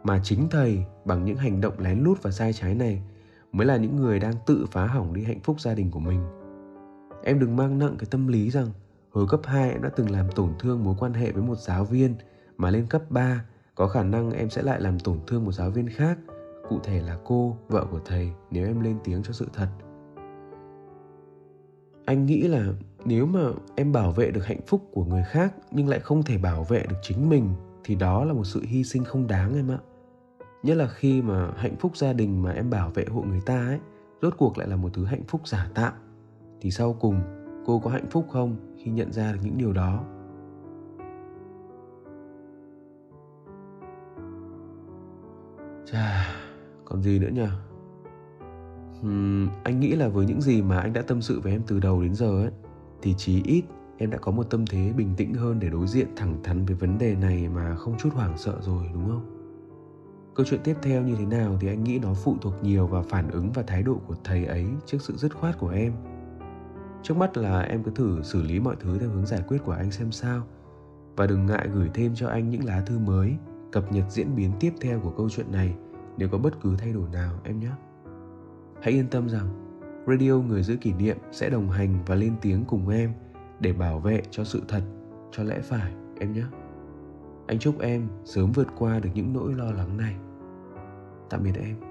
mà 0.04 0.20
chính 0.22 0.48
thầy 0.50 0.84
bằng 1.04 1.24
những 1.24 1.36
hành 1.36 1.60
động 1.60 1.74
lén 1.78 1.98
lút 1.98 2.22
và 2.22 2.30
sai 2.30 2.52
trái 2.52 2.74
này 2.74 3.02
mới 3.52 3.66
là 3.66 3.76
những 3.76 3.96
người 3.96 4.18
đang 4.18 4.34
tự 4.46 4.66
phá 4.70 4.86
hỏng 4.86 5.14
đi 5.14 5.24
hạnh 5.24 5.40
phúc 5.40 5.60
gia 5.60 5.74
đình 5.74 5.90
của 5.90 6.00
mình. 6.00 6.26
Em 7.24 7.38
đừng 7.38 7.56
mang 7.56 7.78
nặng 7.78 7.94
cái 7.98 8.06
tâm 8.10 8.28
lý 8.28 8.50
rằng 8.50 8.66
hồi 9.10 9.26
cấp 9.28 9.40
2 9.44 9.70
em 9.70 9.82
đã 9.82 9.88
từng 9.96 10.10
làm 10.10 10.30
tổn 10.30 10.52
thương 10.58 10.84
mối 10.84 10.94
quan 10.98 11.14
hệ 11.14 11.32
với 11.32 11.42
một 11.42 11.58
giáo 11.58 11.84
viên, 11.84 12.14
mà 12.56 12.70
lên 12.70 12.86
cấp 12.86 13.02
3 13.10 13.44
có 13.74 13.88
khả 13.88 14.02
năng 14.02 14.30
em 14.30 14.50
sẽ 14.50 14.62
lại 14.62 14.80
làm 14.80 15.00
tổn 15.00 15.18
thương 15.26 15.44
một 15.44 15.52
giáo 15.52 15.70
viên 15.70 15.88
khác, 15.88 16.18
cụ 16.68 16.78
thể 16.82 17.02
là 17.02 17.18
cô, 17.24 17.56
vợ 17.68 17.86
của 17.90 18.00
thầy, 18.04 18.32
nếu 18.50 18.66
em 18.66 18.80
lên 18.80 18.98
tiếng 19.04 19.22
cho 19.22 19.32
sự 19.32 19.48
thật. 19.52 19.68
Anh 22.04 22.26
nghĩ 22.26 22.42
là 22.42 22.66
nếu 23.08 23.26
mà 23.26 23.40
em 23.74 23.92
bảo 23.92 24.12
vệ 24.12 24.30
được 24.30 24.46
hạnh 24.46 24.60
phúc 24.66 24.88
của 24.92 25.04
người 25.04 25.22
khác 25.22 25.54
nhưng 25.70 25.88
lại 25.88 26.00
không 26.00 26.22
thể 26.22 26.38
bảo 26.38 26.64
vệ 26.64 26.86
được 26.88 26.96
chính 27.02 27.28
mình 27.28 27.48
thì 27.84 27.94
đó 27.94 28.24
là 28.24 28.32
một 28.32 28.44
sự 28.44 28.62
hy 28.64 28.84
sinh 28.84 29.04
không 29.04 29.26
đáng 29.26 29.54
em 29.54 29.70
ạ. 29.70 29.78
Nhất 30.62 30.76
là 30.76 30.88
khi 30.88 31.22
mà 31.22 31.50
hạnh 31.56 31.76
phúc 31.76 31.96
gia 31.96 32.12
đình 32.12 32.42
mà 32.42 32.52
em 32.52 32.70
bảo 32.70 32.90
vệ 32.90 33.04
hộ 33.04 33.22
người 33.22 33.40
ta 33.46 33.66
ấy 33.66 33.78
rốt 34.22 34.34
cuộc 34.38 34.58
lại 34.58 34.68
là 34.68 34.76
một 34.76 34.88
thứ 34.94 35.04
hạnh 35.04 35.22
phúc 35.28 35.48
giả 35.48 35.70
tạm 35.74 35.92
thì 36.60 36.70
sau 36.70 36.92
cùng 36.92 37.20
cô 37.66 37.78
có 37.78 37.90
hạnh 37.90 38.10
phúc 38.10 38.26
không 38.30 38.56
khi 38.78 38.90
nhận 38.90 39.12
ra 39.12 39.32
được 39.32 39.38
những 39.42 39.58
điều 39.58 39.72
đó? 39.72 40.04
Chà 45.92 46.26
còn 46.84 47.02
gì 47.02 47.18
nữa 47.18 47.30
nhỉ? 47.32 47.48
Uhm, 49.00 49.48
anh 49.64 49.80
nghĩ 49.80 49.92
là 49.92 50.08
với 50.08 50.26
những 50.26 50.40
gì 50.40 50.62
mà 50.62 50.80
anh 50.80 50.92
đã 50.92 51.02
tâm 51.02 51.22
sự 51.22 51.40
với 51.40 51.52
em 51.52 51.62
từ 51.66 51.80
đầu 51.80 52.02
đến 52.02 52.14
giờ 52.14 52.42
ấy 52.42 52.67
thì 53.02 53.14
chí 53.14 53.42
ít 53.44 53.62
em 53.98 54.10
đã 54.10 54.18
có 54.18 54.32
một 54.32 54.42
tâm 54.50 54.66
thế 54.66 54.92
bình 54.96 55.14
tĩnh 55.16 55.34
hơn 55.34 55.60
để 55.60 55.68
đối 55.70 55.86
diện 55.86 56.06
thẳng 56.16 56.42
thắn 56.42 56.64
với 56.64 56.74
vấn 56.74 56.98
đề 56.98 57.14
này 57.14 57.48
mà 57.48 57.74
không 57.74 57.98
chút 57.98 58.08
hoảng 58.14 58.38
sợ 58.38 58.54
rồi, 58.60 58.84
đúng 58.92 59.08
không? 59.08 59.34
Câu 60.34 60.46
chuyện 60.46 60.60
tiếp 60.64 60.74
theo 60.82 61.02
như 61.02 61.14
thế 61.18 61.24
nào 61.26 61.56
thì 61.60 61.68
anh 61.68 61.84
nghĩ 61.84 61.98
nó 61.98 62.14
phụ 62.14 62.36
thuộc 62.40 62.54
nhiều 62.62 62.86
vào 62.86 63.02
phản 63.02 63.30
ứng 63.30 63.52
và 63.52 63.62
thái 63.62 63.82
độ 63.82 64.00
của 64.06 64.14
thầy 64.24 64.44
ấy 64.44 64.66
trước 64.86 64.98
sự 65.00 65.16
dứt 65.16 65.34
khoát 65.34 65.58
của 65.58 65.68
em. 65.68 65.92
Trước 67.02 67.16
mắt 67.16 67.36
là 67.36 67.60
em 67.60 67.82
cứ 67.82 67.90
thử 67.90 68.22
xử 68.22 68.42
lý 68.42 68.60
mọi 68.60 68.76
thứ 68.80 68.98
theo 68.98 69.08
hướng 69.08 69.26
giải 69.26 69.42
quyết 69.48 69.58
của 69.64 69.72
anh 69.72 69.90
xem 69.90 70.12
sao. 70.12 70.42
Và 71.16 71.26
đừng 71.26 71.46
ngại 71.46 71.68
gửi 71.72 71.90
thêm 71.94 72.14
cho 72.14 72.28
anh 72.28 72.50
những 72.50 72.64
lá 72.64 72.80
thư 72.80 72.98
mới, 72.98 73.36
cập 73.72 73.92
nhật 73.92 74.04
diễn 74.10 74.36
biến 74.36 74.52
tiếp 74.60 74.72
theo 74.80 75.00
của 75.00 75.10
câu 75.10 75.30
chuyện 75.30 75.52
này. 75.52 75.74
Nếu 76.16 76.28
có 76.28 76.38
bất 76.38 76.60
cứ 76.60 76.76
thay 76.76 76.92
đổi 76.92 77.08
nào, 77.12 77.32
em 77.44 77.60
nhé. 77.60 77.70
Hãy 78.82 78.94
yên 78.94 79.08
tâm 79.08 79.28
rằng 79.28 79.67
radio 80.08 80.34
người 80.38 80.62
giữ 80.62 80.76
kỷ 80.76 80.92
niệm 80.92 81.16
sẽ 81.32 81.50
đồng 81.50 81.70
hành 81.70 81.98
và 82.06 82.14
lên 82.14 82.34
tiếng 82.40 82.64
cùng 82.64 82.88
em 82.88 83.12
để 83.60 83.72
bảo 83.72 84.00
vệ 84.00 84.22
cho 84.30 84.44
sự 84.44 84.62
thật. 84.68 84.82
Cho 85.32 85.42
lẽ 85.42 85.60
phải, 85.60 85.92
em 86.20 86.32
nhé. 86.32 86.44
Anh 87.46 87.58
chúc 87.58 87.80
em 87.80 88.08
sớm 88.24 88.52
vượt 88.52 88.68
qua 88.78 88.98
được 88.98 89.10
những 89.14 89.32
nỗi 89.32 89.54
lo 89.54 89.70
lắng 89.72 89.96
này. 89.96 90.16
Tạm 91.30 91.42
biệt 91.42 91.54
em. 91.60 91.87